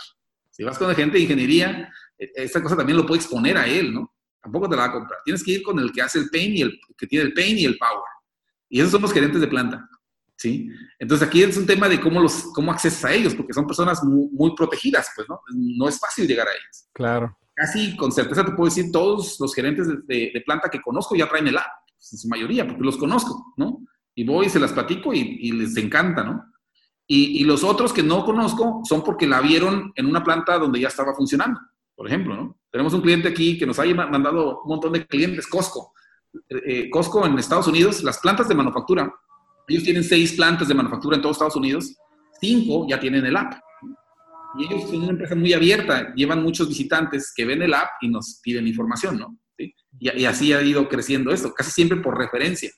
Si 0.49 0.63
vas 0.63 0.77
con 0.77 0.89
el 0.89 0.95
gerente 0.95 1.17
de 1.17 1.23
ingeniería, 1.23 1.93
e, 2.17 2.31
esta 2.33 2.63
cosa 2.63 2.77
también 2.77 2.97
lo 2.97 3.05
puede 3.05 3.19
exponer 3.19 3.57
a 3.57 3.67
él, 3.67 3.93
¿no? 3.93 4.15
Tampoco 4.41 4.69
te 4.69 4.77
la 4.77 4.83
va 4.83 4.87
a 4.87 4.93
comprar. 4.93 5.19
Tienes 5.25 5.43
que 5.43 5.51
ir 5.51 5.63
con 5.63 5.77
el 5.79 5.91
que 5.91 6.01
hace 6.01 6.19
el 6.19 6.29
pain 6.29 6.55
y 6.55 6.61
el 6.61 6.79
que 6.97 7.07
tiene 7.07 7.25
el 7.25 7.33
pain 7.33 7.57
y 7.57 7.65
el 7.65 7.77
power. 7.77 8.05
Y 8.69 8.79
esos 8.79 8.91
son 8.91 9.01
los 9.01 9.11
gerentes 9.11 9.41
de 9.41 9.47
planta. 9.47 9.85
¿Sí? 10.37 10.69
Entonces 10.99 11.27
aquí 11.27 11.43
es 11.43 11.57
un 11.57 11.65
tema 11.65 11.89
de 11.89 11.99
cómo, 11.99 12.21
los, 12.21 12.43
cómo 12.53 12.71
accesas 12.71 13.05
a 13.05 13.13
ellos, 13.13 13.35
porque 13.35 13.53
son 13.53 13.65
personas 13.65 14.03
muy, 14.03 14.55
protegidas, 14.55 15.09
pues, 15.15 15.27
¿no? 15.27 15.41
No 15.53 15.89
es 15.89 15.99
fácil 15.99 16.27
llegar 16.27 16.47
a 16.47 16.51
ellos. 16.51 16.89
Claro. 16.93 17.37
Casi 17.53 17.97
con 17.97 18.11
certeza 18.11 18.45
te 18.45 18.51
puedo 18.51 18.69
decir, 18.69 18.91
todos 18.91 19.39
los 19.39 19.53
gerentes 19.53 19.87
de, 20.07 20.43
planta 20.45 20.69
que 20.69 20.81
conozco 20.81 21.15
ya 21.15 21.27
traen 21.27 21.47
el 21.47 21.57
app, 21.57 21.65
pues, 21.97 22.13
en 22.13 22.19
su 22.19 22.27
mayoría, 22.27 22.65
porque 22.67 22.83
los 22.83 22.97
conozco, 22.97 23.53
¿no? 23.57 23.79
Y 24.15 24.23
voy 24.25 24.45
y 24.45 24.49
se 24.49 24.59
las 24.59 24.71
platico 24.71 25.13
y, 25.13 25.51
les 25.51 25.75
encanta, 25.77 26.23
¿no? 26.23 26.43
Y, 27.07 27.41
y, 27.41 27.43
los 27.43 27.63
otros 27.63 27.93
que 27.93 28.03
no 28.03 28.23
conozco 28.25 28.81
son 28.83 29.03
porque 29.03 29.27
la 29.27 29.41
vieron 29.41 29.91
en 29.95 30.05
una 30.05 30.23
planta 30.23 30.57
donde 30.57 30.79
ya 30.79 30.89
estaba 30.89 31.15
funcionando, 31.15 31.59
por 31.95 32.07
ejemplo, 32.07 32.35
¿no? 32.35 32.59
Tenemos 32.69 32.93
un 32.93 33.01
cliente 33.01 33.29
aquí 33.29 33.57
que 33.57 33.65
nos 33.65 33.79
ha 33.79 33.85
mandado 33.85 34.61
un 34.61 34.69
montón 34.69 34.93
de 34.93 35.07
clientes, 35.07 35.47
Costco. 35.47 35.93
Eh, 36.49 36.61
eh, 36.65 36.89
Costco 36.89 37.25
en 37.25 37.39
Estados 37.39 37.67
Unidos, 37.67 38.03
las 38.03 38.19
plantas 38.19 38.47
de 38.47 38.55
manufactura 38.55 39.11
ellos 39.67 39.83
tienen 39.83 40.03
seis 40.03 40.33
plantas 40.33 40.67
de 40.67 40.73
manufactura 40.73 41.15
en 41.15 41.21
todos 41.21 41.35
Estados 41.35 41.55
Unidos, 41.55 41.95
cinco 42.39 42.85
ya 42.89 42.99
tienen 42.99 43.25
el 43.25 43.35
app. 43.35 43.53
Y 44.57 44.65
ellos 44.65 44.89
son 44.89 45.03
una 45.03 45.11
empresa 45.11 45.35
muy 45.35 45.53
abierta, 45.53 46.13
llevan 46.15 46.41
muchos 46.41 46.67
visitantes 46.67 47.33
que 47.35 47.45
ven 47.45 47.61
el 47.61 47.73
app 47.73 47.89
y 48.01 48.09
nos 48.09 48.39
piden 48.41 48.67
información, 48.67 49.19
¿no? 49.19 49.37
Y, 49.99 50.25
así 50.25 50.53
ha 50.53 50.61
ido 50.61 50.87
creciendo 50.87 51.31
esto, 51.31 51.53
casi 51.53 51.71
siempre 51.71 51.99
por 51.99 52.17
referencia. 52.17 52.69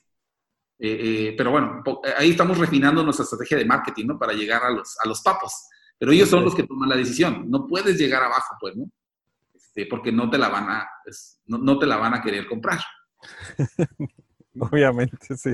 Eh, 0.78 1.28
eh, 1.28 1.34
pero 1.36 1.50
bueno, 1.50 1.82
ahí 2.16 2.30
estamos 2.30 2.58
refinando 2.58 3.02
nuestra 3.02 3.24
estrategia 3.24 3.58
de 3.58 3.66
marketing, 3.66 4.06
¿no? 4.06 4.18
Para 4.18 4.32
llegar 4.32 4.64
a 4.64 4.70
los, 4.70 4.96
a 5.02 5.06
los 5.06 5.20
papos. 5.20 5.52
Pero 5.98 6.12
ellos 6.12 6.28
son 6.28 6.44
los 6.44 6.54
que 6.54 6.62
toman 6.62 6.88
la 6.88 6.96
decisión. 6.96 7.44
No 7.50 7.66
puedes 7.66 7.98
llegar 7.98 8.22
abajo, 8.22 8.56
pues, 8.58 8.74
¿no? 8.76 8.90
Este, 9.54 9.86
porque 9.86 10.10
no 10.10 10.30
te 10.30 10.38
la 10.38 10.48
van 10.48 10.70
a, 10.70 10.88
no, 11.46 11.58
no 11.58 11.78
te 11.78 11.86
la 11.86 11.96
van 11.96 12.14
a 12.14 12.22
querer 12.22 12.46
comprar. 12.46 12.80
Obviamente, 14.58 15.36
sí. 15.36 15.52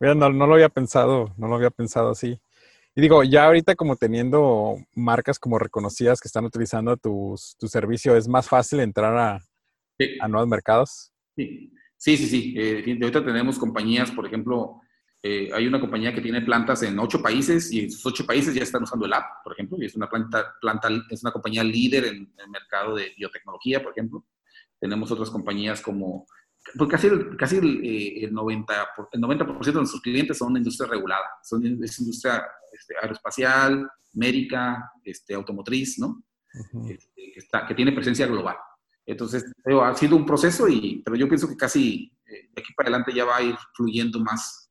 no, 0.00 0.14
no 0.14 0.46
lo 0.46 0.54
había 0.54 0.68
pensado, 0.68 1.34
no 1.36 1.48
lo 1.48 1.56
había 1.56 1.70
pensado 1.70 2.10
así. 2.10 2.40
Y 2.94 3.00
digo, 3.00 3.22
ya 3.24 3.46
ahorita 3.46 3.74
como 3.74 3.96
teniendo 3.96 4.76
marcas 4.94 5.38
como 5.38 5.58
reconocidas 5.58 6.20
que 6.20 6.28
están 6.28 6.44
utilizando 6.44 6.96
tu 6.96 7.36
servicio, 7.36 8.16
¿es 8.16 8.28
más 8.28 8.48
fácil 8.48 8.80
entrar 8.80 9.16
a, 9.16 9.40
a 10.20 10.28
nuevos 10.28 10.48
mercados? 10.48 11.12
Sí, 11.36 11.72
sí, 11.96 12.16
sí. 12.16 12.26
sí. 12.26 12.54
Eh, 12.56 12.98
ahorita 13.00 13.24
tenemos 13.24 13.58
compañías, 13.58 14.10
por 14.10 14.26
ejemplo, 14.26 14.80
eh, 15.22 15.50
hay 15.54 15.66
una 15.66 15.80
compañía 15.80 16.12
que 16.12 16.20
tiene 16.20 16.42
plantas 16.42 16.82
en 16.82 16.98
ocho 16.98 17.22
países 17.22 17.72
y 17.72 17.80
en 17.80 17.86
esos 17.86 18.04
ocho 18.04 18.26
países 18.26 18.54
ya 18.54 18.62
están 18.62 18.82
usando 18.82 19.06
el 19.06 19.12
app, 19.12 19.42
por 19.44 19.52
ejemplo, 19.52 19.78
y 19.80 19.86
es 19.86 19.94
una 19.94 20.08
planta, 20.08 20.54
planta 20.60 20.88
es 21.08 21.22
una 21.22 21.32
compañía 21.32 21.62
líder 21.62 22.06
en 22.06 22.32
el 22.36 22.50
mercado 22.50 22.96
de 22.96 23.12
biotecnología, 23.16 23.82
por 23.82 23.92
ejemplo. 23.92 24.24
Tenemos 24.80 25.10
otras 25.12 25.30
compañías 25.30 25.80
como 25.80 26.26
porque 26.76 26.92
casi, 26.92 27.08
casi 27.38 27.56
el, 27.56 27.62
90%, 27.62 27.82
eh, 27.84 28.24
el 28.24 28.32
90 29.20 29.44
de 29.44 29.72
nuestros 29.72 30.00
clientes 30.00 30.38
son 30.38 30.56
industria 30.56 30.88
regulada, 30.88 31.26
son 31.42 31.64
es 31.82 31.98
industria 31.98 32.44
este, 32.72 32.94
aeroespacial, 33.00 33.90
médica, 34.14 34.92
este, 35.04 35.34
automotriz, 35.34 35.98
¿no? 35.98 36.22
Este, 36.88 37.10
que, 37.14 37.40
está, 37.40 37.66
que, 37.66 37.74
tiene 37.74 37.92
presencia 37.92 38.26
global. 38.26 38.56
Entonces, 39.04 39.44
ha 39.82 39.94
sido 39.94 40.16
un 40.16 40.24
proceso, 40.24 40.68
y, 40.68 41.02
pero 41.04 41.16
yo 41.16 41.26
pienso 41.26 41.48
que 41.48 41.56
casi 41.56 42.12
eh, 42.26 42.48
de 42.54 42.62
aquí 42.62 42.72
para 42.74 42.88
adelante 42.88 43.12
ya 43.12 43.24
va 43.24 43.36
a 43.36 43.42
ir 43.42 43.56
fluyendo 43.74 44.20
más, 44.20 44.70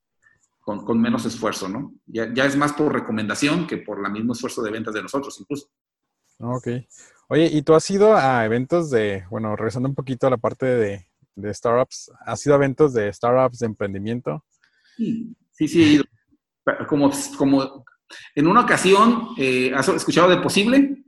con, 0.62 0.86
con 0.86 1.02
menos 1.02 1.26
esfuerzo, 1.26 1.68
¿no? 1.68 1.94
Ya, 2.06 2.32
ya, 2.34 2.46
es 2.46 2.56
más 2.56 2.74
por 2.74 2.94
recomendación 2.94 3.68
que 3.68 3.78
por 3.78 4.04
el 4.04 4.12
mismo 4.12 4.34
esfuerzo 4.34 4.62
de 4.62 4.72
ventas 4.72 4.94
de 4.94 5.02
nosotros, 5.02 5.38
incluso. 5.40 5.68
Ok. 6.40 6.68
Oye, 7.28 7.50
¿y 7.52 7.62
tú 7.64 7.74
has 7.74 7.90
ido 7.90 8.16
a 8.16 8.46
eventos 8.46 8.90
de, 8.90 9.26
bueno, 9.30 9.56
regresando 9.56 9.90
un 9.90 9.96
poquito 9.96 10.28
a 10.28 10.30
la 10.30 10.38
parte 10.38 10.66
de, 10.66 11.11
de 11.36 11.54
startups. 11.54 12.12
¿Has 12.26 12.46
ido 12.46 12.56
a 12.56 12.58
eventos 12.58 12.94
de 12.94 13.12
startups 13.12 13.60
de 13.60 13.66
emprendimiento? 13.66 14.44
Sí, 14.98 15.36
sí, 15.52 15.68
sí 15.68 15.84
he 15.84 15.88
ido. 15.88 16.04
Como, 16.88 17.12
como 17.38 17.86
en 18.36 18.48
una 18.48 18.62
ocasión, 18.62 19.30
eh, 19.38 19.72
¿has 19.76 19.88
escuchado 19.90 20.30
de 20.30 20.38
Posible? 20.38 21.04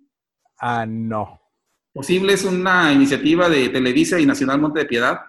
Ah, 0.60 0.86
no. 0.86 1.40
Posible 1.94 2.34
es 2.34 2.44
una 2.44 2.92
iniciativa 2.92 3.50
de 3.50 3.70
Televisa 3.70 4.20
y 4.20 4.26
Nacional 4.26 4.60
Monte 4.60 4.80
de 4.80 4.86
Piedad. 4.86 5.20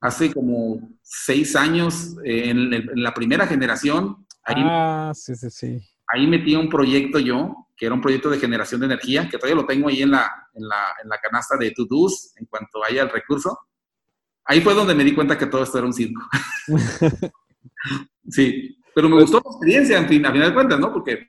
Hace 0.00 0.32
como 0.32 0.96
seis 1.00 1.54
años, 1.56 2.16
eh, 2.24 2.50
en, 2.50 3.02
la 3.02 3.14
primera 3.14 3.46
generación. 3.46 4.26
Ahí, 4.44 4.56
ah, 4.58 5.12
sí, 5.14 5.34
sí, 5.36 5.48
sí. 5.50 5.80
Ahí 6.08 6.26
metí 6.26 6.54
un 6.54 6.68
proyecto 6.68 7.18
yo, 7.18 7.68
que 7.76 7.86
era 7.86 7.94
un 7.94 8.00
proyecto 8.00 8.28
de 8.28 8.38
generación 8.38 8.80
de 8.80 8.86
energía, 8.86 9.28
que 9.28 9.38
todavía 9.38 9.62
lo 9.62 9.66
tengo 9.66 9.88
ahí 9.88 10.02
en 10.02 10.10
la, 10.10 10.30
en 10.52 10.68
la, 10.68 10.92
en 11.02 11.08
la 11.08 11.18
canasta 11.18 11.56
de 11.56 11.70
to-dos, 11.70 12.32
en 12.36 12.46
cuanto 12.46 12.84
haya 12.84 13.02
el 13.02 13.10
recurso 13.10 13.58
ahí 14.44 14.60
fue 14.60 14.74
donde 14.74 14.94
me 14.94 15.04
di 15.04 15.14
cuenta 15.14 15.38
que 15.38 15.46
todo 15.46 15.62
esto 15.62 15.78
era 15.78 15.86
un 15.86 15.92
circo. 15.92 16.22
sí, 18.28 18.76
pero 18.94 19.08
me 19.08 19.20
gustó 19.20 19.40
la 19.44 19.50
experiencia, 19.50 19.98
en 19.98 20.08
fin, 20.08 20.26
a 20.26 20.32
final 20.32 20.48
de 20.48 20.54
cuentas, 20.54 20.80
¿no? 20.80 20.92
Porque 20.92 21.28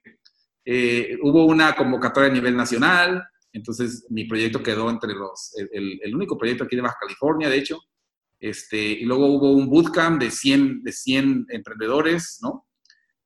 eh, 0.65 1.17
hubo 1.21 1.45
una 1.45 1.75
convocatoria 1.75 2.29
a 2.29 2.33
nivel 2.33 2.55
nacional, 2.55 3.23
entonces 3.51 4.05
mi 4.09 4.25
proyecto 4.25 4.63
quedó 4.63 4.89
entre 4.89 5.13
los, 5.13 5.53
el, 5.71 6.15
único 6.15 6.37
proyecto 6.37 6.63
aquí 6.63 6.75
de 6.75 6.81
Baja 6.81 6.97
California, 6.99 7.49
de 7.49 7.57
hecho, 7.57 7.79
este, 8.39 8.77
y 8.77 9.05
luego 9.05 9.27
hubo 9.27 9.51
un 9.51 9.69
bootcamp 9.69 10.21
de 10.21 10.31
100, 10.31 10.83
de 10.83 10.91
100 10.91 11.45
emprendedores, 11.49 12.39
¿no? 12.41 12.67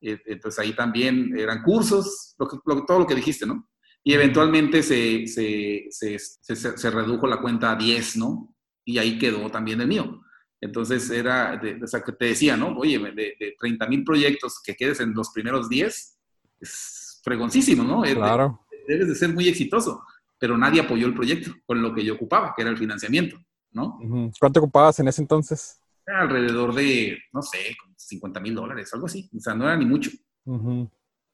Eh, 0.01 0.19
entonces 0.25 0.59
ahí 0.59 0.75
también 0.75 1.37
eran 1.37 1.63
cursos, 1.63 2.35
todo 2.37 2.99
lo 2.99 3.07
que 3.07 3.15
dijiste, 3.15 3.45
¿no? 3.45 3.67
Y 4.03 4.13
eventualmente 4.13 4.83
se, 4.83 5.27
se, 5.27 5.87
se, 5.89 6.19
se, 6.55 6.89
redujo 6.91 7.27
la 7.27 7.41
cuenta 7.41 7.71
a 7.71 7.75
10, 7.75 8.17
¿no? 8.17 8.55
Y 8.87 8.97
ahí 8.97 9.19
quedó 9.19 9.49
también 9.51 9.81
el 9.81 9.87
mío. 9.87 10.21
Entonces 10.61 11.09
era, 11.09 11.57
de, 11.57 11.83
o 11.83 11.87
sea, 11.87 12.01
que 12.01 12.13
te 12.13 12.25
decía, 12.25 12.55
¿no? 12.55 12.69
Oye, 12.77 12.97
de, 12.97 13.35
de 13.37 13.55
30 13.59 13.85
mil 13.87 14.03
proyectos 14.05 14.61
que 14.63 14.75
quedes 14.75 15.01
en 15.01 15.13
los 15.13 15.29
primeros 15.31 15.67
10, 15.67 16.17
es 16.61 17.21
fregoncísimo, 17.21 17.83
¿no? 17.83 18.01
Claro. 18.01 18.65
Debes 18.87 19.09
de 19.09 19.15
ser 19.15 19.33
muy 19.33 19.49
exitoso, 19.49 20.03
pero 20.39 20.57
nadie 20.57 20.79
apoyó 20.79 21.05
el 21.05 21.13
proyecto 21.13 21.51
con 21.65 21.81
lo 21.81 21.93
que 21.93 22.03
yo 22.03 22.15
ocupaba, 22.15 22.53
que 22.55 22.61
era 22.61 22.71
el 22.71 22.77
financiamiento, 22.77 23.37
¿no? 23.71 23.99
¿Cuánto 24.39 24.61
ocupabas 24.61 24.97
en 25.01 25.09
ese 25.09 25.21
entonces? 25.21 25.81
alrededor 26.07 26.73
de, 26.73 27.19
no 27.33 27.41
sé, 27.41 27.75
50 27.97 28.39
mil 28.39 28.55
dólares, 28.55 28.89
algo 28.93 29.07
así. 29.07 29.29
O 29.35 29.41
sea, 29.41 29.53
no 29.53 29.65
era 29.65 29.75
ni 29.75 29.85
mucho. 29.85 30.09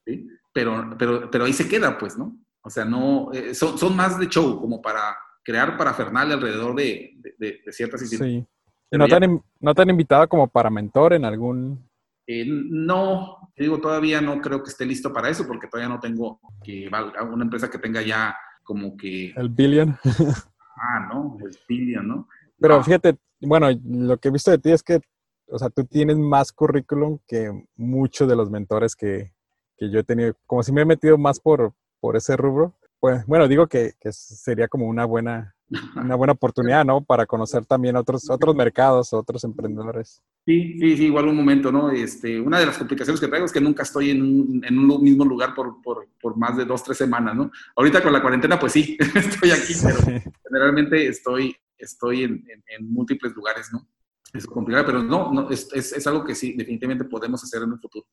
¿sí? 0.03 0.27
pero, 0.51 0.95
pero, 0.97 1.29
pero 1.29 1.45
ahí 1.45 1.53
se 1.53 1.69
queda, 1.69 1.95
pues, 1.99 2.17
¿no? 2.17 2.35
O 2.63 2.69
sea, 2.71 2.83
no, 2.83 3.31
eh, 3.31 3.53
son, 3.53 3.77
son 3.77 3.95
más 3.95 4.17
de 4.17 4.27
show, 4.27 4.59
como 4.59 4.81
para 4.81 5.15
crear 5.43 5.77
parafernalia 5.77 6.35
alrededor 6.35 6.75
de, 6.75 7.11
de, 7.37 7.61
ciertas 7.71 8.01
instituciones. 8.01 8.45
Sí. 8.45 8.97
¿No, 8.97 9.07
te 9.07 9.15
han, 9.15 9.41
¿No 9.59 9.73
te 9.73 9.81
han 9.81 9.89
invitado 9.89 10.27
como 10.27 10.47
para 10.47 10.69
mentor 10.69 11.13
en 11.13 11.25
algún...? 11.25 11.89
Eh, 12.25 12.45
no, 12.47 13.51
digo, 13.57 13.81
todavía 13.81 14.21
no 14.21 14.39
creo 14.39 14.63
que 14.63 14.69
esté 14.69 14.85
listo 14.85 15.11
para 15.11 15.29
eso 15.29 15.45
porque 15.45 15.67
todavía 15.67 15.93
no 15.93 15.99
tengo 15.99 16.39
que 16.63 16.87
una 16.87 17.43
empresa 17.43 17.69
que 17.69 17.79
tenga 17.79 18.01
ya 18.01 18.35
como 18.63 18.95
que... 18.95 19.33
El 19.35 19.49
billion. 19.49 19.97
ah, 20.77 21.09
no, 21.11 21.37
el 21.45 21.57
billion, 21.67 22.07
¿no? 22.07 22.27
Pero 22.57 22.81
fíjate, 22.81 23.17
bueno, 23.41 23.67
lo 23.83 24.17
que 24.17 24.29
he 24.29 24.31
visto 24.31 24.51
de 24.51 24.57
ti 24.57 24.71
es 24.71 24.81
que, 24.81 25.01
o 25.47 25.59
sea, 25.59 25.69
tú 25.69 25.83
tienes 25.83 26.17
más 26.17 26.53
currículum 26.53 27.19
que 27.27 27.51
muchos 27.75 28.29
de 28.29 28.37
los 28.37 28.49
mentores 28.49 28.95
que, 28.95 29.33
que 29.77 29.91
yo 29.91 29.99
he 29.99 30.03
tenido. 30.03 30.33
Como 30.45 30.63
si 30.63 30.71
me 30.71 30.83
he 30.83 30.85
metido 30.85 31.17
más 31.17 31.41
por, 31.41 31.73
por 31.99 32.15
ese 32.15 32.37
rubro 32.37 32.73
pues, 33.03 33.25
bueno, 33.25 33.49
digo 33.49 33.67
que, 33.67 33.95
sería 34.11 34.69
como 34.69 34.87
una 34.87 35.03
buena, 35.03 35.53
una 35.97 36.15
buena 36.15 36.31
oportunidad, 36.31 36.85
¿no? 36.85 37.03
Para 37.03 37.25
conocer 37.25 37.65
también 37.65 37.97
otros, 37.97 38.29
otros 38.29 38.55
mercados, 38.55 39.11
otros 39.11 39.43
emprendedores. 39.43 40.23
Sí, 40.45 40.79
sí, 40.79 40.95
sí, 40.95 41.05
igual 41.07 41.27
un 41.27 41.35
momento, 41.35 41.69
¿no? 41.69 41.91
Este, 41.91 42.39
una 42.39 42.59
de 42.59 42.65
las 42.65 42.77
complicaciones 42.77 43.19
que 43.19 43.27
traigo 43.27 43.45
es 43.45 43.51
que 43.51 43.59
nunca 43.59 43.83
estoy 43.83 44.11
en 44.11 44.21
un, 44.21 44.61
en 44.63 44.79
un 44.79 45.03
mismo 45.03 45.25
lugar 45.25 45.53
por, 45.53 45.81
por, 45.81 46.07
por, 46.21 46.37
más 46.37 46.55
de 46.55 46.63
dos, 46.63 46.81
tres 46.81 46.97
semanas, 46.97 47.35
¿no? 47.35 47.51
Ahorita 47.75 48.01
con 48.01 48.13
la 48.13 48.21
cuarentena, 48.21 48.57
pues 48.57 48.71
sí, 48.71 48.97
estoy 49.15 49.51
aquí, 49.51 49.73
pero 49.83 50.21
generalmente 50.47 51.05
estoy, 51.05 51.53
estoy 51.77 52.23
en, 52.23 52.45
en, 52.47 52.89
múltiples 52.89 53.33
lugares, 53.33 53.67
¿no? 53.73 53.85
Es 54.33 54.47
complicado, 54.47 54.85
pero 54.85 55.03
no, 55.03 55.29
no 55.33 55.49
es, 55.49 55.67
es, 55.73 55.91
es, 55.91 56.07
algo 56.07 56.23
que 56.23 56.35
sí, 56.35 56.53
definitivamente 56.53 57.03
podemos 57.03 57.43
hacer 57.43 57.63
en 57.63 57.73
un 57.73 57.81
futuro. 57.81 58.07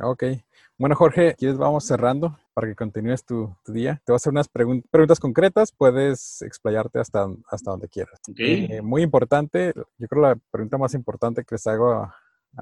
Ok. 0.00 0.24
Bueno, 0.78 0.94
Jorge, 0.94 1.34
¿quieres 1.36 1.58
vamos 1.58 1.84
cerrando 1.84 2.38
para 2.54 2.68
que 2.68 2.76
continúes 2.76 3.24
tu, 3.24 3.52
día? 3.66 4.00
Te 4.04 4.12
voy 4.12 4.14
a 4.14 4.16
hacer 4.16 4.30
unas 4.30 4.48
preguntas 4.48 5.18
concretas, 5.18 5.72
puedes 5.76 6.40
explayarte 6.42 7.00
hasta, 7.00 7.26
hasta 7.50 7.72
donde 7.72 7.88
quieras. 7.88 8.20
Eh, 8.36 8.80
muy 8.80 9.02
importante, 9.02 9.72
yo 9.74 10.06
creo 10.06 10.22
la 10.22 10.38
pregunta 10.52 10.78
más 10.78 10.94
importante 10.94 11.42
que 11.42 11.56
les 11.56 11.66
hago 11.66 11.92
a, 11.92 12.14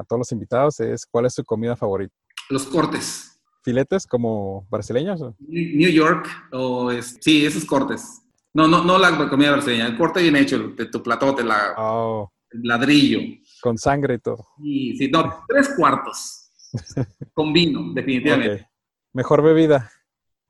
todos 0.09 0.21
los 0.21 0.33
invitados 0.33 0.81
es 0.81 1.07
¿cuál 1.07 1.27
es 1.27 1.35
su 1.35 1.45
comida 1.45 1.77
favorita? 1.77 2.15
Los 2.49 2.67
cortes. 2.67 3.39
¿Filetes 3.63 4.07
como 4.07 4.67
brasileños? 4.71 5.21
New 5.41 5.91
York, 5.91 6.27
o 6.53 6.91
sí, 7.21 7.45
esos 7.45 7.65
cortes. 7.65 8.23
No, 8.55 8.67
no, 8.67 8.83
no 8.83 8.99
la 8.99 9.29
comida 9.29 9.53
brasileña, 9.53 9.87
el 9.87 9.97
corte 9.99 10.23
bien 10.23 10.37
hecho, 10.37 10.59
de 10.71 10.87
tu 10.87 11.03
platote, 11.03 11.45
la, 11.45 11.75
oh. 11.77 12.33
el 12.51 12.63
ladrillo. 12.63 13.21
Con 13.61 13.77
sangre 13.77 14.15
y 14.15 14.19
todo. 14.19 14.47
Sí, 14.63 14.97
sí, 14.97 15.11
no, 15.11 15.45
tres 15.47 15.69
cuartos. 15.77 16.46
Con 17.33 17.53
vino, 17.53 17.93
definitivamente. 17.93 18.69
Mejor 19.13 19.43
bebida. 19.43 19.91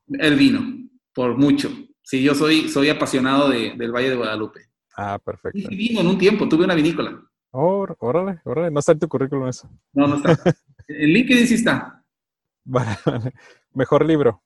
El 0.09 0.37
vino, 0.37 0.89
por 1.13 1.37
mucho. 1.37 1.71
Sí, 2.03 2.23
yo 2.23 2.35
soy, 2.35 2.69
soy 2.69 2.89
apasionado 2.89 3.49
del 3.49 3.93
Valle 3.93 4.11
de 4.11 4.17
Guadalupe. 4.17 4.61
Ah, 4.97 5.19
perfecto. 5.23 5.59
Y 5.59 5.77
vino 5.77 6.01
en 6.01 6.07
un 6.07 6.19
tiempo, 6.19 6.49
tuve 6.49 6.65
una 6.65 6.75
vinícola. 6.75 7.21
Oh, 7.51 7.87
órale, 7.99 8.41
órale. 8.45 8.71
No 8.71 8.81
está 8.81 8.93
en 8.93 8.99
tu 8.99 9.09
currículum 9.09 9.49
eso. 9.49 9.69
No, 9.93 10.07
no 10.07 10.17
está. 10.17 10.39
en 10.89 11.09
LinkedIn 11.09 11.47
sí 11.47 11.55
está. 11.55 12.05
Vale, 12.65 12.97
Mejor 13.75 14.05
libro. 14.05 14.43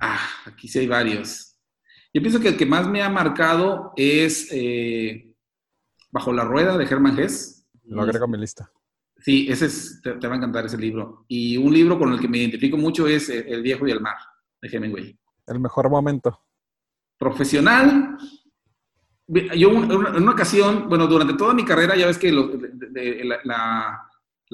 Ah, 0.00 0.28
aquí 0.46 0.68
sí 0.68 0.78
hay 0.78 0.86
varios. 0.86 1.56
Yo 2.12 2.22
pienso 2.22 2.40
que 2.40 2.48
el 2.48 2.56
que 2.56 2.66
más 2.66 2.88
me 2.88 3.02
ha 3.02 3.10
marcado 3.10 3.92
es 3.96 4.48
eh, 4.52 5.34
Bajo 6.10 6.32
la 6.32 6.44
Rueda 6.44 6.78
de 6.78 6.86
Germán 6.86 7.18
Hess. 7.18 7.66
Lo 7.84 8.02
agrego 8.02 8.24
a 8.24 8.28
mi 8.28 8.38
lista. 8.38 8.70
Sí, 9.20 9.48
ese 9.50 9.66
es, 9.66 10.00
te, 10.02 10.12
va 10.12 10.34
a 10.34 10.36
encantar 10.36 10.66
ese 10.66 10.78
libro. 10.78 11.24
Y 11.28 11.56
un 11.56 11.72
libro 11.72 11.98
con 11.98 12.12
el 12.12 12.20
que 12.20 12.28
me 12.28 12.38
identifico 12.38 12.76
mucho 12.76 13.06
es 13.08 13.28
eh, 13.28 13.44
El 13.48 13.62
viejo 13.62 13.86
y 13.86 13.90
el 13.90 14.00
mar, 14.00 14.16
de 14.60 14.68
Hemingway. 14.68 15.18
El 15.46 15.60
mejor 15.60 15.90
momento. 15.90 16.40
Profesional. 17.18 18.16
Yo 19.26 19.70
en 19.70 19.92
una 20.22 20.32
ocasión, 20.32 20.88
bueno, 20.88 21.06
durante 21.06 21.34
toda 21.34 21.52
mi 21.52 21.64
carrera, 21.64 21.96
ya 21.96 22.06
ves 22.06 22.16
que 22.16 22.32
la, 22.32 24.08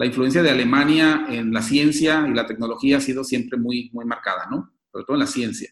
influencia 0.05 0.43
de 0.43 0.51
Alemania 0.51 1.27
en 1.29 1.53
la 1.53 1.63
ciencia 1.63 2.27
y 2.27 2.35
la 2.35 2.47
tecnología 2.47 2.97
ha 2.97 3.01
sido 3.01 3.23
siempre 3.23 3.59
muy, 3.59 3.91
muy 3.93 4.05
marcada, 4.05 4.47
¿no? 4.51 4.73
Sobre 4.91 5.05
todo 5.05 5.17
en 5.17 5.21
la 5.21 5.27
ciencia. 5.27 5.71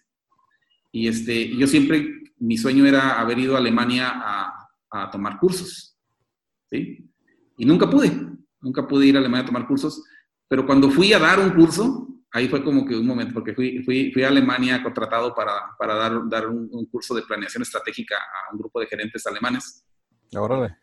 Y 0.92 1.08
este, 1.08 1.56
yo 1.56 1.66
siempre, 1.66 2.22
mi 2.38 2.56
sueño 2.56 2.86
era 2.86 3.18
haber 3.18 3.38
ido 3.38 3.56
a 3.56 3.58
Alemania 3.58 4.12
a, 4.14 4.68
a 4.90 5.10
tomar 5.10 5.38
cursos, 5.38 5.96
¿sí? 6.70 7.10
Y 7.56 7.64
nunca 7.64 7.90
pude 7.90 8.31
nunca 8.62 8.86
pude 8.86 9.06
ir 9.06 9.16
a 9.16 9.20
Alemania 9.20 9.42
a 9.42 9.46
tomar 9.46 9.66
cursos, 9.66 10.02
pero 10.48 10.66
cuando 10.66 10.90
fui 10.90 11.12
a 11.12 11.18
dar 11.18 11.38
un 11.38 11.50
curso, 11.50 12.08
ahí 12.32 12.48
fue 12.48 12.64
como 12.64 12.86
que 12.86 12.96
un 12.96 13.06
momento, 13.06 13.34
porque 13.34 13.54
fui, 13.54 13.82
fui, 13.84 14.10
fui 14.12 14.22
a 14.22 14.28
Alemania 14.28 14.82
contratado 14.82 15.34
para, 15.34 15.52
para 15.78 15.94
dar, 15.94 16.28
dar 16.28 16.48
un, 16.48 16.86
curso 16.86 17.14
de 17.14 17.22
planeación 17.22 17.62
estratégica 17.62 18.16
a 18.16 18.52
un 18.52 18.58
grupo 18.58 18.80
de 18.80 18.86
gerentes 18.86 19.26
alemanes. 19.26 19.84
Órale. 20.34 20.76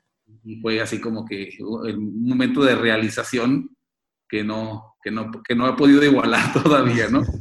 Y 0.44 0.62
fue 0.62 0.80
así 0.80 1.02
como 1.02 1.26
que 1.26 1.50
un 1.60 2.28
momento 2.28 2.64
de 2.64 2.76
realización 2.76 3.76
que 4.28 4.44
no, 4.44 4.96
que 5.02 5.10
no, 5.10 5.32
que 5.44 5.56
no 5.56 5.68
he 5.68 5.74
podido 5.74 6.04
igualar 6.04 6.54
todavía, 6.64 7.10
¿no? 7.10 7.24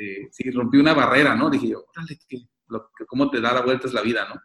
Este, 0.00 0.28
sí, 0.32 0.50
rompí 0.50 0.78
una 0.78 0.94
barrera, 0.94 1.34
¿no? 1.34 1.50
Dije 1.50 1.68
yo, 1.68 1.84
órale, 1.94 2.18
que, 2.26 2.48
cómo 3.06 3.30
te 3.30 3.40
da 3.40 3.52
la 3.52 3.62
vuelta 3.62 3.86
es 3.86 3.92
la 3.92 4.02
vida, 4.02 4.26
¿no? 4.28 4.40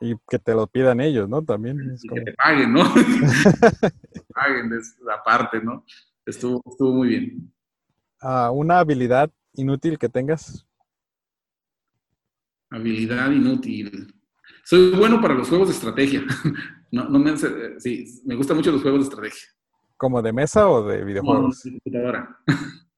Y 0.00 0.14
que 0.28 0.38
te 0.38 0.54
lo 0.54 0.66
pidan 0.66 1.00
ellos, 1.00 1.28
¿no? 1.28 1.42
También. 1.42 1.96
y 2.02 2.08
que 2.08 2.20
te 2.22 2.32
paguen, 2.34 2.72
¿no? 2.72 2.82
paguen 4.34 4.70
la 5.04 5.22
parte, 5.22 5.60
¿no? 5.62 5.84
Estuvo, 6.24 6.62
estuvo 6.70 6.92
muy 6.92 7.08
bien. 7.08 7.52
Ah, 8.20 8.50
¿Una 8.50 8.78
habilidad 8.78 9.30
inútil 9.54 9.98
que 9.98 10.08
tengas? 10.08 10.66
Habilidad 12.70 13.30
inútil. 13.30 14.14
Soy 14.64 14.92
bueno 14.92 15.20
para 15.20 15.34
los 15.34 15.48
juegos 15.48 15.68
de 15.68 15.74
estrategia. 15.74 16.24
No, 16.92 17.08
no 17.08 17.20
me, 17.20 17.36
sí, 17.78 18.04
me 18.24 18.34
gustan 18.34 18.56
mucho 18.56 18.72
los 18.72 18.82
juegos 18.82 19.02
de 19.02 19.04
estrategia. 19.04 19.46
¿Como 19.96 20.20
de 20.20 20.32
mesa 20.32 20.68
o 20.68 20.82
de 20.82 21.04
videojuegos? 21.04 21.62
de 21.62 21.70
computadora. 21.70 22.36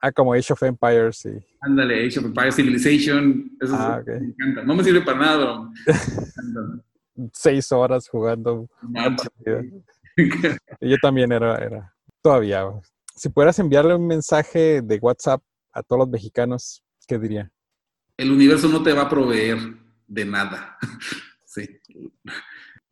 Ah, 0.00 0.10
como 0.10 0.32
Age 0.32 0.54
of 0.54 0.62
Empires, 0.62 1.18
sí. 1.18 1.30
Ándale, 1.60 2.06
Age 2.06 2.20
of 2.20 2.24
Empires, 2.24 2.56
Civilization. 2.56 3.50
Eso 3.60 3.74
ah, 3.76 4.02
me 4.06 4.28
encanta. 4.28 4.62
No 4.62 4.74
me 4.74 4.82
sirve 4.82 5.02
para 5.02 5.18
nada, 5.18 5.70
pero 5.84 6.82
seis 7.32 7.70
horas 7.72 8.08
jugando. 8.08 8.68
yo 10.80 10.96
también 11.00 11.32
era, 11.32 11.56
era, 11.56 11.94
todavía. 12.22 12.64
Si 13.14 13.28
pudieras 13.28 13.58
enviarle 13.58 13.94
un 13.94 14.06
mensaje 14.06 14.82
de 14.82 14.98
WhatsApp 14.98 15.42
a 15.72 15.82
todos 15.82 16.00
los 16.00 16.08
mexicanos, 16.08 16.82
¿qué 17.06 17.18
diría? 17.18 17.50
El 18.16 18.30
universo 18.30 18.68
no 18.68 18.82
te 18.82 18.92
va 18.92 19.02
a 19.02 19.08
proveer 19.08 19.58
de 20.06 20.24
nada. 20.24 20.76
sí. 21.46 21.68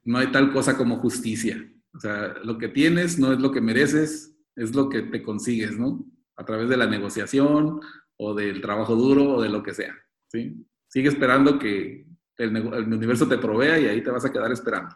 No 0.04 0.18
hay 0.18 0.32
tal 0.32 0.52
cosa 0.52 0.76
como 0.76 0.98
justicia. 0.98 1.56
O 1.94 2.00
sea, 2.00 2.34
lo 2.44 2.58
que 2.58 2.68
tienes 2.68 3.18
no 3.18 3.32
es 3.32 3.40
lo 3.40 3.50
que 3.50 3.60
mereces, 3.60 4.36
es 4.56 4.74
lo 4.74 4.88
que 4.88 5.02
te 5.02 5.22
consigues, 5.22 5.78
¿no? 5.78 6.04
A 6.36 6.44
través 6.44 6.68
de 6.68 6.76
la 6.76 6.86
negociación 6.86 7.80
o 8.16 8.34
del 8.34 8.60
trabajo 8.60 8.94
duro 8.94 9.36
o 9.36 9.42
de 9.42 9.48
lo 9.48 9.62
que 9.62 9.74
sea. 9.74 9.94
¿sí? 10.28 10.66
Sigue 10.88 11.08
esperando 11.08 11.58
que 11.58 12.06
el, 12.41 12.93
universo 12.93 13.28
te 13.28 13.38
provea 13.38 13.78
y 13.78 13.86
ahí 13.86 14.03
te 14.03 14.11
vas 14.11 14.24
a 14.24 14.32
quedar 14.32 14.51
esperando. 14.53 14.95